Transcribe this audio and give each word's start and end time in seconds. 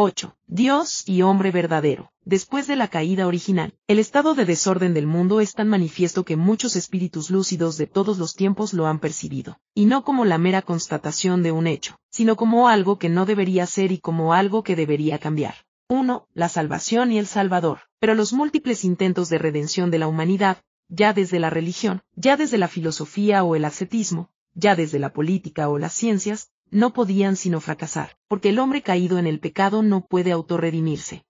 8. 0.00 0.36
Dios 0.46 1.02
y 1.08 1.22
hombre 1.22 1.50
verdadero. 1.50 2.12
Después 2.24 2.68
de 2.68 2.76
la 2.76 2.86
caída 2.86 3.26
original, 3.26 3.74
el 3.88 3.98
estado 3.98 4.36
de 4.36 4.44
desorden 4.44 4.94
del 4.94 5.08
mundo 5.08 5.40
es 5.40 5.54
tan 5.54 5.66
manifiesto 5.66 6.24
que 6.24 6.36
muchos 6.36 6.76
espíritus 6.76 7.30
lúcidos 7.30 7.76
de 7.78 7.88
todos 7.88 8.16
los 8.16 8.36
tiempos 8.36 8.74
lo 8.74 8.86
han 8.86 9.00
percibido, 9.00 9.58
y 9.74 9.86
no 9.86 10.04
como 10.04 10.24
la 10.24 10.38
mera 10.38 10.62
constatación 10.62 11.42
de 11.42 11.50
un 11.50 11.66
hecho, 11.66 11.96
sino 12.10 12.36
como 12.36 12.68
algo 12.68 13.00
que 13.00 13.08
no 13.08 13.26
debería 13.26 13.66
ser 13.66 13.90
y 13.90 13.98
como 13.98 14.34
algo 14.34 14.62
que 14.62 14.76
debería 14.76 15.18
cambiar. 15.18 15.56
1. 15.88 16.28
La 16.32 16.48
salvación 16.48 17.10
y 17.10 17.18
el 17.18 17.26
Salvador. 17.26 17.80
Pero 17.98 18.14
los 18.14 18.32
múltiples 18.32 18.84
intentos 18.84 19.28
de 19.30 19.38
redención 19.38 19.90
de 19.90 19.98
la 19.98 20.06
humanidad, 20.06 20.58
ya 20.88 21.12
desde 21.12 21.40
la 21.40 21.50
religión, 21.50 22.02
ya 22.14 22.36
desde 22.36 22.58
la 22.58 22.68
filosofía 22.68 23.42
o 23.42 23.56
el 23.56 23.64
ascetismo, 23.64 24.30
ya 24.54 24.76
desde 24.76 25.00
la 25.00 25.12
política 25.12 25.68
o 25.68 25.76
las 25.76 25.92
ciencias, 25.92 26.52
no 26.70 26.92
podían 26.92 27.36
sino 27.36 27.60
fracasar, 27.60 28.16
porque 28.28 28.50
el 28.50 28.58
hombre 28.58 28.82
caído 28.82 29.18
en 29.18 29.26
el 29.26 29.40
pecado 29.40 29.82
no 29.82 30.06
puede 30.06 30.32
autorredimirse. 30.32 31.24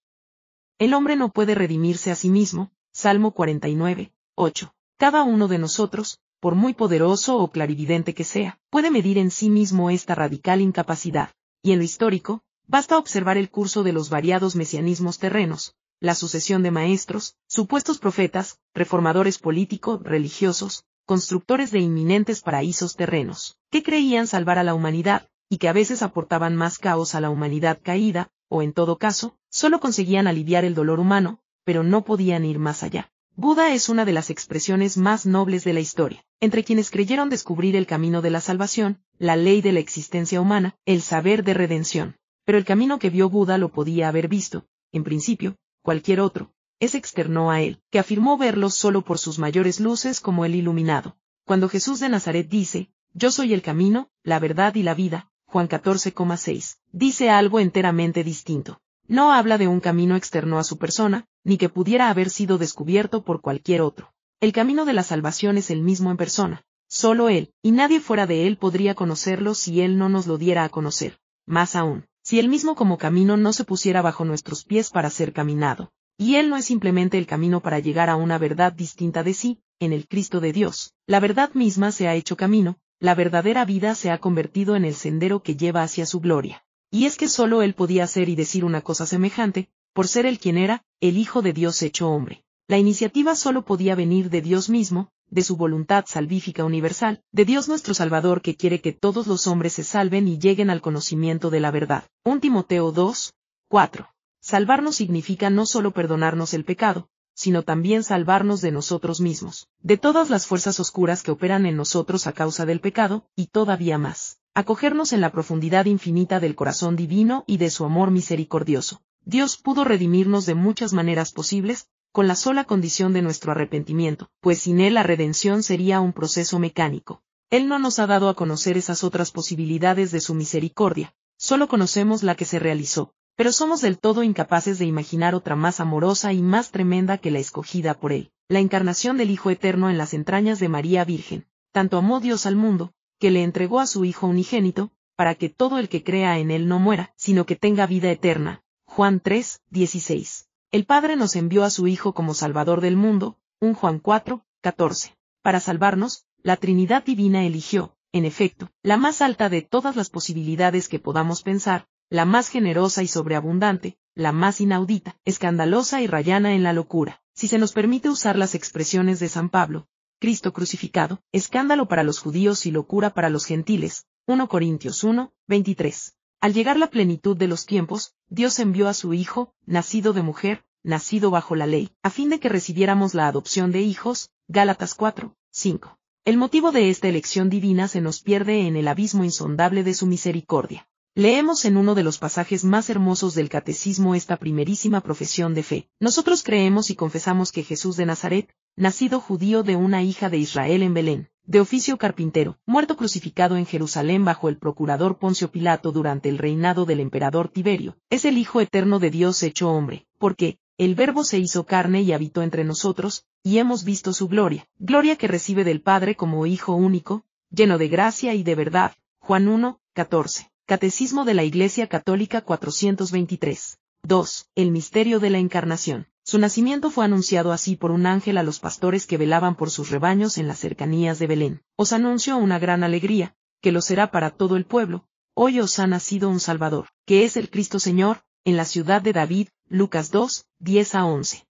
El 0.79 0.95
hombre 0.95 1.17
no 1.17 1.31
puede 1.31 1.55
redimirse 1.55 2.11
a 2.11 2.15
sí 2.15 2.29
mismo, 2.29 2.73
Salmo 2.93 3.33
49, 3.33 4.13
8. 4.35 4.75
Cada 4.97 5.23
uno 5.23 5.49
de 5.49 5.59
nosotros, 5.59 6.21
por 6.41 6.55
muy 6.55 6.75
poderoso 6.75 7.39
o 7.39 7.51
clarividente 7.51 8.15
que 8.15 8.25
sea, 8.25 8.59
puede 8.71 8.91
medir 8.91 9.19
en 9.19 9.31
sí 9.31 9.51
mismo 9.51 9.91
esta 9.91 10.15
radical 10.15 10.61
incapacidad, 10.61 11.31
y 11.63 11.73
en 11.73 11.79
lo 11.79 11.85
histórico, 11.85 12.43
basta 12.67 12.99
observar 12.99 13.37
el 13.37 13.51
curso 13.51 13.83
de 13.83 13.93
los 13.93 14.11
variados 14.11 14.55
mesianismos 14.55 15.19
terrenos, 15.19 15.75
la 16.01 16.15
sucesión 16.15 16.63
de 16.63 16.71
maestros, 16.71 17.37
supuestos 17.49 17.99
profetas, 17.99 18.61
reformadores 18.73 19.39
políticos, 19.39 20.01
religiosos, 20.03 20.85
constructores 21.09 21.71
de 21.71 21.79
inminentes 21.79 22.43
paraísos 22.43 22.95
terrenos, 22.95 23.57
que 23.71 23.83
creían 23.83 24.27
salvar 24.27 24.59
a 24.59 24.63
la 24.63 24.75
humanidad, 24.75 25.27
y 25.49 25.57
que 25.57 25.71
a 25.71 25.73
veces 25.73 26.03
aportaban 26.03 26.55
más 26.55 26.79
caos 26.79 27.15
a 27.15 27.21
la 27.23 27.31
humanidad 27.31 27.79
caída, 27.83 28.29
o 28.51 28.61
en 28.61 28.75
todo 28.75 28.99
caso, 28.99 29.35
solo 29.49 29.81
conseguían 29.81 30.27
aliviar 30.27 30.67
el 30.67 30.75
dolor 30.75 31.01
humano, 31.01 31.41
pero 31.65 31.83
no 31.83 32.05
podían 32.05 32.45
ir 32.45 32.59
más 32.59 32.83
allá. 32.83 33.11
Buda 33.37 33.73
es 33.73 33.89
una 33.89 34.05
de 34.05 34.13
las 34.13 34.29
expresiones 34.29 34.99
más 34.99 35.25
nobles 35.25 35.65
de 35.65 35.73
la 35.73 35.81
historia, 35.81 36.27
entre 36.41 36.63
quienes 36.63 36.91
creyeron 36.91 37.31
descubrir 37.31 37.75
el 37.75 37.87
camino 37.87 38.21
de 38.21 38.29
la 38.29 38.43
salvación, 38.43 39.01
la 39.17 39.37
ley 39.37 39.63
de 39.63 39.73
la 39.73 39.81
existencia 39.81 40.43
humana, 40.43 40.77
el 40.85 41.01
saber 41.01 41.43
de 41.43 41.55
redención. 41.55 42.17
Pero 42.45 42.59
el 42.59 42.67
camino 42.67 42.99
que 42.99 43.09
vio 43.09 43.31
Buda 43.31 43.57
lo 43.57 43.71
podía 43.71 44.09
haber 44.09 44.29
visto, 44.29 44.67
en 44.93 45.05
principio, 45.05 45.57
cualquier 45.81 46.21
otro, 46.21 46.53
es 46.81 46.95
externo 46.95 47.51
a 47.51 47.61
él, 47.61 47.81
que 47.91 47.99
afirmó 47.99 48.39
verlo 48.39 48.71
solo 48.71 49.03
por 49.03 49.19
sus 49.19 49.39
mayores 49.39 49.81
luces 49.81 50.21
como 50.21 50.45
el 50.45 50.55
iluminado. 50.55 51.17
Cuando 51.45 51.69
Jesús 51.69 52.01
de 52.01 52.09
Nazaret 52.09 52.49
dice, 52.49 52.91
Yo 53.15 53.31
soy 53.31 53.53
el 53.53 53.63
camino, 53.63 54.11
la 54.23 54.39
verdad 54.39 54.75
y 54.75 54.83
la 54.83 54.95
vida, 54.95 55.31
Juan 55.47 55.69
14,6, 55.69 56.77
dice 56.93 57.31
algo 57.31 57.59
enteramente 57.59 58.23
distinto. 58.23 58.81
No 59.07 59.33
habla 59.33 59.57
de 59.57 59.67
un 59.67 59.81
camino 59.81 60.15
externo 60.15 60.59
a 60.59 60.65
su 60.65 60.77
persona, 60.77 61.25
ni 61.43 61.57
que 61.57 61.71
pudiera 61.71 62.11
haber 62.11 62.29
sido 62.29 62.59
descubierto 62.59 63.25
por 63.25 63.41
cualquier 63.41 63.81
otro. 63.81 64.13
El 64.41 64.53
camino 64.53 64.85
de 64.85 64.93
la 64.93 65.03
salvación 65.03 65.57
es 65.57 65.71
el 65.71 65.81
mismo 65.81 66.11
en 66.11 66.19
persona. 66.19 66.63
Solo 66.87 67.29
Él, 67.29 67.53
y 67.63 67.73
nadie 67.73 68.01
fuera 68.01 68.27
de 68.27 68.47
Él 68.47 68.57
podría 68.57 68.95
conocerlo 68.95 69.55
si 69.55 69.81
Él 69.81 69.99
no 69.99 70.09
nos 70.09 70.27
lo 70.27 70.39
diera 70.39 70.65
a 70.65 70.69
conocer. 70.69 71.19
Más 71.47 71.75
aún, 71.75 72.07
si 72.23 72.39
Él 72.39 72.49
mismo 72.49 72.75
como 72.75 72.99
camino 72.99 73.37
no 73.37 73.53
se 73.53 73.65
pusiera 73.65 74.03
bajo 74.03 74.25
nuestros 74.27 74.65
pies 74.65 74.91
para 74.91 75.09
ser 75.09 75.33
caminado. 75.33 75.91
Y 76.21 76.35
Él 76.35 76.51
no 76.51 76.57
es 76.57 76.65
simplemente 76.65 77.17
el 77.17 77.29
camino 77.29 77.61
para 77.61 77.79
llegar 77.79 78.11
a 78.11 78.17
una 78.17 78.39
verdad 78.39 78.73
distinta 78.73 79.23
de 79.23 79.35
sí, 79.35 79.61
en 79.79 79.93
el 79.93 80.09
Cristo 80.09 80.41
de 80.41 80.53
Dios. 80.53 80.93
La 81.07 81.21
verdad 81.21 81.55
misma 81.55 81.93
se 81.93 82.09
ha 82.09 82.17
hecho 82.17 82.37
camino, 82.37 82.77
la 82.99 83.15
verdadera 83.15 83.65
vida 83.65 83.95
se 83.95 84.11
ha 84.11 84.19
convertido 84.19 84.75
en 84.75 84.85
el 84.85 84.97
sendero 84.97 85.45
que 85.45 85.57
lleva 85.57 85.85
hacia 85.85 86.07
su 86.07 86.19
gloria. 86.19 86.65
Y 86.91 87.05
es 87.05 87.17
que 87.17 87.29
solo 87.29 87.63
Él 87.63 87.75
podía 87.75 88.03
hacer 88.03 88.29
y 88.29 88.35
decir 88.35 88.65
una 88.65 88.81
cosa 88.81 89.07
semejante, 89.07 89.69
por 89.93 90.09
ser 90.09 90.27
el 90.27 90.41
quien 90.41 90.59
era, 90.59 90.83
el 91.01 91.17
Hijo 91.17 91.41
de 91.41 91.53
Dios 91.53 91.81
hecho 91.83 92.11
hombre. 92.11 92.43
La 92.67 92.79
iniciativa 92.79 93.37
solo 93.37 93.65
podía 93.65 93.95
venir 93.95 94.29
de 94.29 94.43
Dios 94.43 94.69
mismo, 94.69 95.11
de 95.31 95.43
su 95.43 95.57
voluntad 95.57 96.05
salvífica 96.09 96.65
universal, 96.65 97.23
de 97.31 97.45
Dios 97.45 97.69
nuestro 97.69 97.95
Salvador 97.95 98.43
que 98.43 98.57
quiere 98.57 98.81
que 98.81 98.93
todos 98.93 99.29
los 99.29 99.47
hombres 99.47 99.75
se 99.75 99.85
salven 99.85 100.27
y 100.27 100.39
lleguen 100.39 100.69
al 100.69 100.81
conocimiento 100.81 101.49
de 101.51 101.61
la 101.61 101.71
verdad. 101.71 102.05
1 102.25 102.41
Timoteo 102.41 102.91
2, 102.91 103.35
4. 103.69 104.09
Salvarnos 104.51 104.97
significa 104.97 105.51
no 105.51 105.67
solo 105.67 105.91
perdonarnos 105.91 106.55
el 106.55 106.65
pecado, 106.65 107.11
sino 107.35 107.65
también 107.65 108.03
salvarnos 108.03 108.63
de 108.63 108.73
nosotros 108.73 109.21
mismos, 109.21 109.69
de 109.83 109.99
todas 109.99 110.31
las 110.31 110.47
fuerzas 110.47 110.81
oscuras 110.81 111.23
que 111.23 111.31
operan 111.31 111.67
en 111.67 111.77
nosotros 111.77 112.27
a 112.27 112.33
causa 112.33 112.65
del 112.65 112.81
pecado, 112.81 113.27
y 113.37 113.49
todavía 113.49 113.99
más, 113.99 114.39
acogernos 114.55 115.13
en 115.13 115.21
la 115.21 115.33
profundidad 115.33 115.85
infinita 115.85 116.41
del 116.41 116.55
corazón 116.55 116.97
divino 116.97 117.45
y 117.47 117.59
de 117.59 117.69
su 117.69 117.85
amor 117.85 118.11
misericordioso. 118.11 119.03
Dios 119.23 119.59
pudo 119.59 119.85
redimirnos 119.85 120.47
de 120.47 120.55
muchas 120.55 120.95
maneras 120.95 121.33
posibles, 121.33 121.91
con 122.11 122.27
la 122.27 122.35
sola 122.35 122.65
condición 122.65 123.13
de 123.13 123.21
nuestro 123.21 123.53
arrepentimiento, 123.53 124.31
pues 124.41 124.61
sin 124.61 124.81
él 124.81 124.95
la 124.95 125.03
redención 125.03 125.63
sería 125.63 126.01
un 126.01 126.15
proceso 126.15 126.59
mecánico. 126.59 127.21
Él 127.51 127.69
no 127.69 127.79
nos 127.79 127.99
ha 127.99 128.07
dado 128.07 128.31
a 128.31 128.35
conocer 128.35 128.79
esas 128.79 129.05
otras 129.05 129.31
posibilidades 129.31 130.11
de 130.11 130.21
su 130.21 130.33
misericordia, 130.33 131.15
solo 131.37 131.69
conocemos 131.69 132.23
la 132.23 132.35
que 132.35 132.47
se 132.47 132.59
realizó, 132.59 133.13
pero 133.39 133.53
somos 133.53 133.81
del 133.81 134.01
todo 134.01 134.25
incapaces 134.25 134.81
de 134.81 134.85
imaginar 134.85 135.37
otra 135.37 135.55
más 135.55 135.79
amorosa 135.79 136.33
y 136.33 136.43
más 136.43 136.73
tremenda 136.73 137.19
que 137.19 137.31
la 137.31 137.39
escogida 137.39 137.95
por 137.95 138.13
Él, 138.13 138.33
la 138.49 138.59
encarnación 138.59 139.17
del 139.17 139.31
Hijo 139.31 139.51
Eterno 139.51 139.91
en 139.91 139.97
las 139.97 140.13
entrañas 140.13 140.59
de 140.59 140.69
María 140.69 141.05
Virgen. 141.05 141.47
Tanto 141.71 141.99
amó 141.99 142.19
Dios 142.19 142.47
al 142.47 142.57
mundo, 142.57 142.95
que 143.21 143.31
le 143.31 143.45
entregó 143.45 143.79
a 143.79 143.87
su 143.87 144.05
Hijo 144.05 144.27
unigénito, 144.27 144.91
para 145.15 145.37
que 145.37 145.51
todo 145.51 145.79
el 145.79 145.89
que 145.89 146.03
crea 146.03 146.41
en 146.41 146.51
Él 146.51 146.67
no 146.67 146.81
muera, 146.81 147.13
sino 147.15 147.47
que 147.47 147.55
tenga 147.55 147.87
vida 147.87 148.11
eterna. 148.11 148.65
Juan 148.87 149.21
3, 149.21 149.61
16. 149.71 150.49
El 150.73 150.85
Padre 150.85 151.15
nos 151.15 151.37
envió 151.37 151.63
a 151.63 151.71
su 151.71 151.87
Hijo 151.87 152.15
como 152.15 152.35
Salvador 152.35 152.81
del 152.81 152.97
mundo, 152.97 153.39
1 153.61 153.75
Juan 153.77 154.01
4, 154.01 154.45
14. 154.63 155.17
Para 155.43 155.61
salvarnos, 155.61 156.25
la 156.43 156.57
Trinidad 156.57 157.05
Divina 157.05 157.45
eligió, 157.45 157.95
en 158.11 158.25
efecto, 158.25 158.73
la 158.83 158.97
más 158.97 159.23
alta 159.23 159.49
de 159.49 159.63
todas 159.63 159.95
las 159.95 160.11
posibilidades 160.11 160.89
que 160.89 160.99
podamos 160.99 161.45
pensar, 161.45 161.87
la 162.11 162.25
más 162.25 162.49
generosa 162.49 163.03
y 163.03 163.07
sobreabundante, 163.07 163.99
la 164.15 164.33
más 164.33 164.61
inaudita, 164.61 165.17
escandalosa 165.25 166.01
y 166.01 166.07
rayana 166.07 166.55
en 166.55 166.63
la 166.63 166.73
locura. 166.73 167.23
Si 167.35 167.49
se 167.49 167.59
nos 167.59 167.73
permite 167.73 168.09
usar 168.09 168.37
las 168.37 168.55
expresiones 168.55 169.21
de 169.21 169.29
San 169.29 169.51
Pablo, 169.51 169.87
Cristo 170.19 170.53
crucificado, 170.53 171.23
escándalo 171.33 171.87
para 171.87 172.03
los 172.03 172.19
judíos 172.19 172.67
y 172.67 172.71
locura 172.71 173.15
para 173.15 173.31
los 173.31 173.45
gentiles. 173.45 174.07
1 174.27 174.49
Corintios 174.49 175.05
1, 175.05 175.33
23. 175.47 176.17
Al 176.41 176.55
llegar 176.55 176.77
la 176.79 176.91
plenitud 176.91 177.37
de 177.37 177.47
los 177.47 177.67
tiempos, 177.67 178.15
Dios 178.29 178.59
envió 178.59 178.89
a 178.89 178.95
su 178.95 179.15
Hijo, 179.15 179.55
nacido 179.67 180.13
de 180.13 180.23
mujer, 180.23 180.65
nacido 180.83 181.31
bajo 181.31 181.55
la 181.57 181.67
ley, 181.67 181.91
a 182.03 182.11
fin 182.11 182.31
de 182.31 182.41
que 182.41 182.49
recibiéramos 182.49 183.15
la 183.15 183.29
adopción 183.29 183.71
de 183.71 183.83
hijos. 183.83 184.31
Gálatas 184.49 184.95
4, 184.95 185.37
5. 185.51 185.99
El 186.25 186.37
motivo 186.37 186.73
de 186.73 186.91
esta 186.91 187.09
elección 187.09 187.51
divina 187.51 187.87
se 187.87 188.01
nos 188.01 188.21
pierde 188.21 188.67
en 188.67 188.77
el 188.77 188.89
abismo 188.89 189.25
insondable 189.25 189.85
de 189.85 189.95
su 189.95 190.07
misericordia. 190.07 190.89
Leemos 191.19 191.65
en 191.65 191.77
uno 191.77 191.97
de 191.97 192.05
los 192.05 192.19
pasajes 192.19 192.65
más 192.65 192.89
hermosos 192.91 193.35
del 193.35 193.49
catecismo 193.49 194.15
esta 194.15 194.37
primerísima 194.37 195.01
profesión 195.01 195.53
de 195.53 195.65
fe. 195.65 195.89
Nosotros 195.99 196.45
creemos 196.45 196.91
y 196.91 196.95
confesamos 196.95 197.51
que 197.51 197.65
Jesús 197.65 197.97
de 197.97 198.07
Nazaret, 198.07 198.55
nacido 198.77 199.19
judío 199.19 199.65
de 199.65 199.75
una 199.75 200.05
hija 200.05 200.31
de 200.31 200.39
Israel 200.39 200.81
en 200.85 200.95
Belén, 200.95 201.29
de 201.43 201.59
oficio 201.59 201.99
carpintero, 201.99 202.61
muerto 202.67 202.97
crucificado 202.97 203.57
en 203.57 203.67
Jerusalén 203.67 204.25
bajo 204.25 204.49
el 204.49 204.59
procurador 204.59 205.19
Poncio 205.19 205.51
Pilato 205.51 205.91
durante 205.91 206.29
el 206.29 206.39
reinado 206.39 206.85
del 206.85 207.01
emperador 207.01 207.49
Tiberio, 207.49 207.97
es 208.11 208.25
el 208.25 208.39
Hijo 208.39 208.61
eterno 208.61 209.01
de 209.01 209.11
Dios 209.11 209.43
hecho 209.43 209.73
hombre, 209.73 210.07
porque, 210.19 210.61
el 210.77 210.95
Verbo 210.95 211.25
se 211.25 211.41
hizo 211.41 211.67
carne 211.67 212.03
y 212.03 212.13
habitó 212.13 212.43
entre 212.43 212.63
nosotros, 212.63 213.25
y 213.43 213.59
hemos 213.59 213.83
visto 213.83 214.13
su 214.13 214.29
gloria, 214.29 214.69
gloria 214.79 215.17
que 215.17 215.27
recibe 215.27 215.65
del 215.65 215.83
Padre 215.83 216.15
como 216.15 216.47
Hijo 216.47 216.77
único, 216.77 217.25
lleno 217.51 217.77
de 217.77 217.89
gracia 217.89 218.35
y 218.35 218.45
de 218.45 218.55
verdad. 218.55 218.93
Juan 219.19 219.49
1, 219.49 219.81
14. 219.95 220.49
Catecismo 220.69 221.25
de 221.25 221.33
la 221.33 221.45
Iglesia 221.45 221.87
Católica 221.87 222.43
423. 222.43 223.79
2. 224.03 224.51
El 224.55 224.71
misterio 224.71 225.19
de 225.19 225.31
la 225.31 225.39
Encarnación. 225.39 226.09
Su 226.23 226.39
nacimiento 226.39 226.91
fue 226.91 227.07
anunciado 227.07 227.53
así 227.53 227.75
por 227.75 227.91
un 227.91 228.05
ángel 228.05 228.37
a 228.37 228.43
los 228.43 228.61
pastores 228.61 229.07
que 229.07 229.17
velaban 229.17 229.57
por 229.57 229.71
sus 229.71 229.89
rebaños 229.89 230.37
en 230.37 230.47
las 230.47 230.59
cercanías 230.59 231.19
de 231.19 231.27
Belén. 231.27 231.63
Os 231.77 231.95
anuncio 231.95 232.37
una 232.37 232.59
gran 232.59 232.85
alegría, 232.85 233.35
que 233.63 233.73
lo 233.73 233.81
será 233.81 234.11
para 234.11 234.29
todo 234.29 234.59
el 234.59 234.67
pueblo. 234.67 235.07
Hoy 235.33 235.59
os 235.59 235.79
ha 235.79 235.87
nacido 235.87 236.29
un 236.29 236.39
Salvador, 236.39 236.89
que 237.07 237.25
es 237.25 237.39
el 237.39 237.49
Cristo 237.49 237.79
Señor, 237.79 238.21
en 238.45 238.59
la 238.59 238.67
ciudad 238.67 239.01
de 239.01 239.15
David. 239.15 239.49
Lucas 239.71 240.11
2, 240.11 240.45
10 240.59 240.95
a 240.97 241.07
11. 241.07 241.47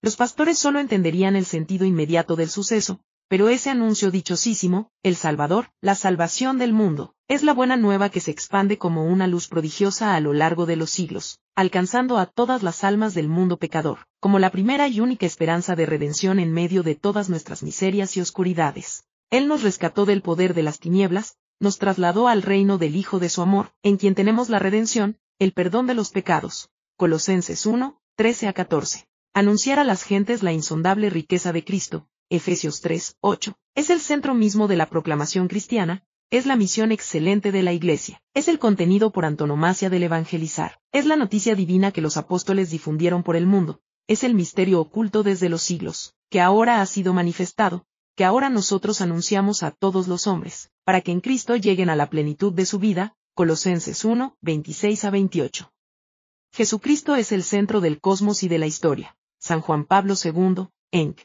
Los 0.00 0.16
pastores 0.16 0.58
solo 0.58 0.80
entenderían 0.80 1.36
el 1.36 1.44
sentido 1.44 1.84
inmediato 1.84 2.36
del 2.36 2.48
suceso, 2.48 3.02
pero 3.30 3.48
ese 3.48 3.70
anuncio 3.70 4.10
dichosísimo, 4.10 4.90
el 5.04 5.14
Salvador, 5.14 5.70
la 5.80 5.94
salvación 5.94 6.58
del 6.58 6.72
mundo, 6.72 7.14
es 7.28 7.44
la 7.44 7.54
buena 7.54 7.76
nueva 7.76 8.08
que 8.08 8.18
se 8.18 8.32
expande 8.32 8.76
como 8.76 9.04
una 9.04 9.28
luz 9.28 9.46
prodigiosa 9.46 10.16
a 10.16 10.20
lo 10.20 10.32
largo 10.32 10.66
de 10.66 10.74
los 10.74 10.90
siglos, 10.90 11.38
alcanzando 11.54 12.18
a 12.18 12.26
todas 12.26 12.64
las 12.64 12.82
almas 12.82 13.14
del 13.14 13.28
mundo 13.28 13.56
pecador, 13.56 14.00
como 14.18 14.40
la 14.40 14.50
primera 14.50 14.88
y 14.88 14.98
única 14.98 15.26
esperanza 15.26 15.76
de 15.76 15.86
redención 15.86 16.40
en 16.40 16.52
medio 16.52 16.82
de 16.82 16.96
todas 16.96 17.30
nuestras 17.30 17.62
miserias 17.62 18.16
y 18.16 18.20
oscuridades. 18.20 19.04
Él 19.30 19.46
nos 19.46 19.62
rescató 19.62 20.06
del 20.06 20.22
poder 20.22 20.52
de 20.52 20.64
las 20.64 20.80
tinieblas, 20.80 21.36
nos 21.60 21.78
trasladó 21.78 22.26
al 22.26 22.42
reino 22.42 22.78
del 22.78 22.96
Hijo 22.96 23.20
de 23.20 23.28
su 23.28 23.42
amor, 23.42 23.70
en 23.84 23.96
quien 23.96 24.16
tenemos 24.16 24.48
la 24.48 24.58
redención, 24.58 25.18
el 25.38 25.52
perdón 25.52 25.86
de 25.86 25.94
los 25.94 26.10
pecados. 26.10 26.70
Colosenses 26.96 27.64
1, 27.64 27.96
13 28.16 28.48
a 28.48 28.52
14. 28.52 29.06
Anunciar 29.34 29.78
a 29.78 29.84
las 29.84 30.02
gentes 30.02 30.42
la 30.42 30.52
insondable 30.52 31.10
riqueza 31.10 31.52
de 31.52 31.64
Cristo. 31.64 32.08
Efesios 32.32 32.80
3, 32.80 33.16
8. 33.22 33.58
Es 33.74 33.90
el 33.90 33.98
centro 33.98 34.34
mismo 34.34 34.68
de 34.68 34.76
la 34.76 34.88
proclamación 34.88 35.48
cristiana, 35.48 36.04
es 36.30 36.46
la 36.46 36.54
misión 36.54 36.92
excelente 36.92 37.50
de 37.50 37.64
la 37.64 37.72
Iglesia, 37.72 38.22
es 38.34 38.46
el 38.46 38.60
contenido 38.60 39.10
por 39.10 39.24
antonomasia 39.24 39.90
del 39.90 40.04
evangelizar, 40.04 40.78
es 40.92 41.06
la 41.06 41.16
noticia 41.16 41.56
divina 41.56 41.90
que 41.90 42.00
los 42.00 42.16
apóstoles 42.16 42.70
difundieron 42.70 43.24
por 43.24 43.34
el 43.34 43.46
mundo, 43.46 43.80
es 44.06 44.22
el 44.22 44.34
misterio 44.34 44.80
oculto 44.80 45.24
desde 45.24 45.48
los 45.48 45.62
siglos, 45.62 46.14
que 46.30 46.40
ahora 46.40 46.80
ha 46.80 46.86
sido 46.86 47.12
manifestado, 47.12 47.84
que 48.14 48.24
ahora 48.24 48.48
nosotros 48.48 49.00
anunciamos 49.00 49.64
a 49.64 49.72
todos 49.72 50.06
los 50.06 50.28
hombres, 50.28 50.70
para 50.84 51.00
que 51.00 51.10
en 51.10 51.20
Cristo 51.20 51.56
lleguen 51.56 51.90
a 51.90 51.96
la 51.96 52.10
plenitud 52.10 52.52
de 52.52 52.64
su 52.64 52.78
vida, 52.78 53.16
Colosenses 53.34 54.04
1, 54.04 54.36
26 54.40 55.04
a 55.04 55.10
28. 55.10 55.72
Jesucristo 56.52 57.16
es 57.16 57.32
el 57.32 57.42
centro 57.42 57.80
del 57.80 58.00
cosmos 58.00 58.44
y 58.44 58.48
de 58.48 58.58
la 58.58 58.66
historia. 58.68 59.16
San 59.40 59.60
Juan 59.62 59.84
Pablo 59.84 60.14
II, 60.22 60.68
Enc. 60.92 61.22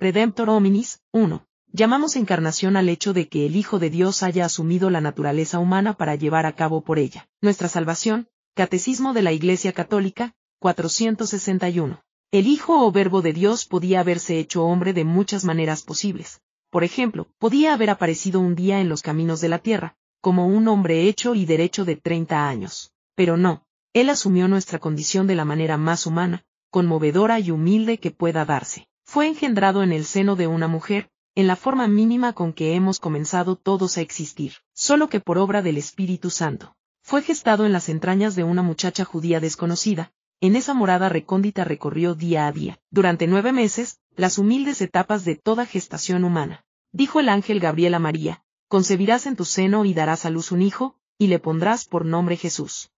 Redemptor 0.00 0.48
Hominis, 0.48 1.00
1. 1.10 1.44
Llamamos 1.72 2.14
encarnación 2.14 2.76
al 2.76 2.88
hecho 2.88 3.12
de 3.12 3.26
que 3.26 3.46
el 3.46 3.56
Hijo 3.56 3.80
de 3.80 3.90
Dios 3.90 4.22
haya 4.22 4.44
asumido 4.44 4.90
la 4.90 5.00
naturaleza 5.00 5.58
humana 5.58 5.94
para 5.94 6.14
llevar 6.14 6.46
a 6.46 6.54
cabo 6.54 6.82
por 6.82 7.00
ella 7.00 7.28
nuestra 7.40 7.66
salvación. 7.66 8.28
Catecismo 8.54 9.12
de 9.12 9.22
la 9.22 9.32
Iglesia 9.32 9.72
Católica, 9.72 10.36
461. 10.60 12.00
El 12.30 12.46
Hijo 12.46 12.86
o 12.86 12.92
Verbo 12.92 13.22
de 13.22 13.32
Dios 13.32 13.66
podía 13.66 13.98
haberse 13.98 14.38
hecho 14.38 14.62
hombre 14.62 14.92
de 14.92 15.02
muchas 15.02 15.44
maneras 15.44 15.82
posibles. 15.82 16.42
Por 16.70 16.84
ejemplo, 16.84 17.26
podía 17.38 17.74
haber 17.74 17.90
aparecido 17.90 18.38
un 18.38 18.54
día 18.54 18.80
en 18.80 18.88
los 18.88 19.02
caminos 19.02 19.40
de 19.40 19.48
la 19.48 19.58
tierra, 19.58 19.96
como 20.20 20.46
un 20.46 20.68
hombre 20.68 21.08
hecho 21.08 21.34
y 21.34 21.44
derecho 21.44 21.84
de 21.84 21.96
30 21.96 22.48
años. 22.48 22.92
Pero 23.16 23.36
no, 23.36 23.64
él 23.94 24.10
asumió 24.10 24.46
nuestra 24.46 24.78
condición 24.78 25.26
de 25.26 25.34
la 25.34 25.44
manera 25.44 25.76
más 25.76 26.06
humana, 26.06 26.44
conmovedora 26.70 27.40
y 27.40 27.50
humilde 27.50 27.98
que 27.98 28.12
pueda 28.12 28.44
darse. 28.44 28.86
Fue 29.10 29.26
engendrado 29.26 29.82
en 29.82 29.90
el 29.92 30.04
seno 30.04 30.36
de 30.36 30.46
una 30.46 30.68
mujer, 30.68 31.08
en 31.34 31.46
la 31.46 31.56
forma 31.56 31.88
mínima 31.88 32.34
con 32.34 32.52
que 32.52 32.74
hemos 32.74 33.00
comenzado 33.00 33.56
todos 33.56 33.96
a 33.96 34.02
existir, 34.02 34.56
solo 34.74 35.08
que 35.08 35.18
por 35.18 35.38
obra 35.38 35.62
del 35.62 35.78
Espíritu 35.78 36.28
Santo. 36.28 36.76
Fue 37.02 37.22
gestado 37.22 37.64
en 37.64 37.72
las 37.72 37.88
entrañas 37.88 38.36
de 38.36 38.44
una 38.44 38.62
muchacha 38.62 39.06
judía 39.06 39.40
desconocida, 39.40 40.12
en 40.42 40.56
esa 40.56 40.74
morada 40.74 41.08
recóndita 41.08 41.64
recorrió 41.64 42.14
día 42.14 42.46
a 42.46 42.52
día, 42.52 42.80
durante 42.90 43.26
nueve 43.26 43.50
meses, 43.50 43.98
las 44.14 44.36
humildes 44.36 44.82
etapas 44.82 45.24
de 45.24 45.36
toda 45.36 45.64
gestación 45.64 46.22
humana. 46.22 46.66
Dijo 46.92 47.18
el 47.18 47.30
ángel 47.30 47.60
Gabriel 47.60 47.94
a 47.94 47.98
María, 47.98 48.44
concebirás 48.68 49.24
en 49.24 49.36
tu 49.36 49.46
seno 49.46 49.86
y 49.86 49.94
darás 49.94 50.26
a 50.26 50.30
luz 50.30 50.52
un 50.52 50.60
hijo, 50.60 50.98
y 51.16 51.28
le 51.28 51.38
pondrás 51.38 51.86
por 51.86 52.04
nombre 52.04 52.36
Jesús. 52.36 52.90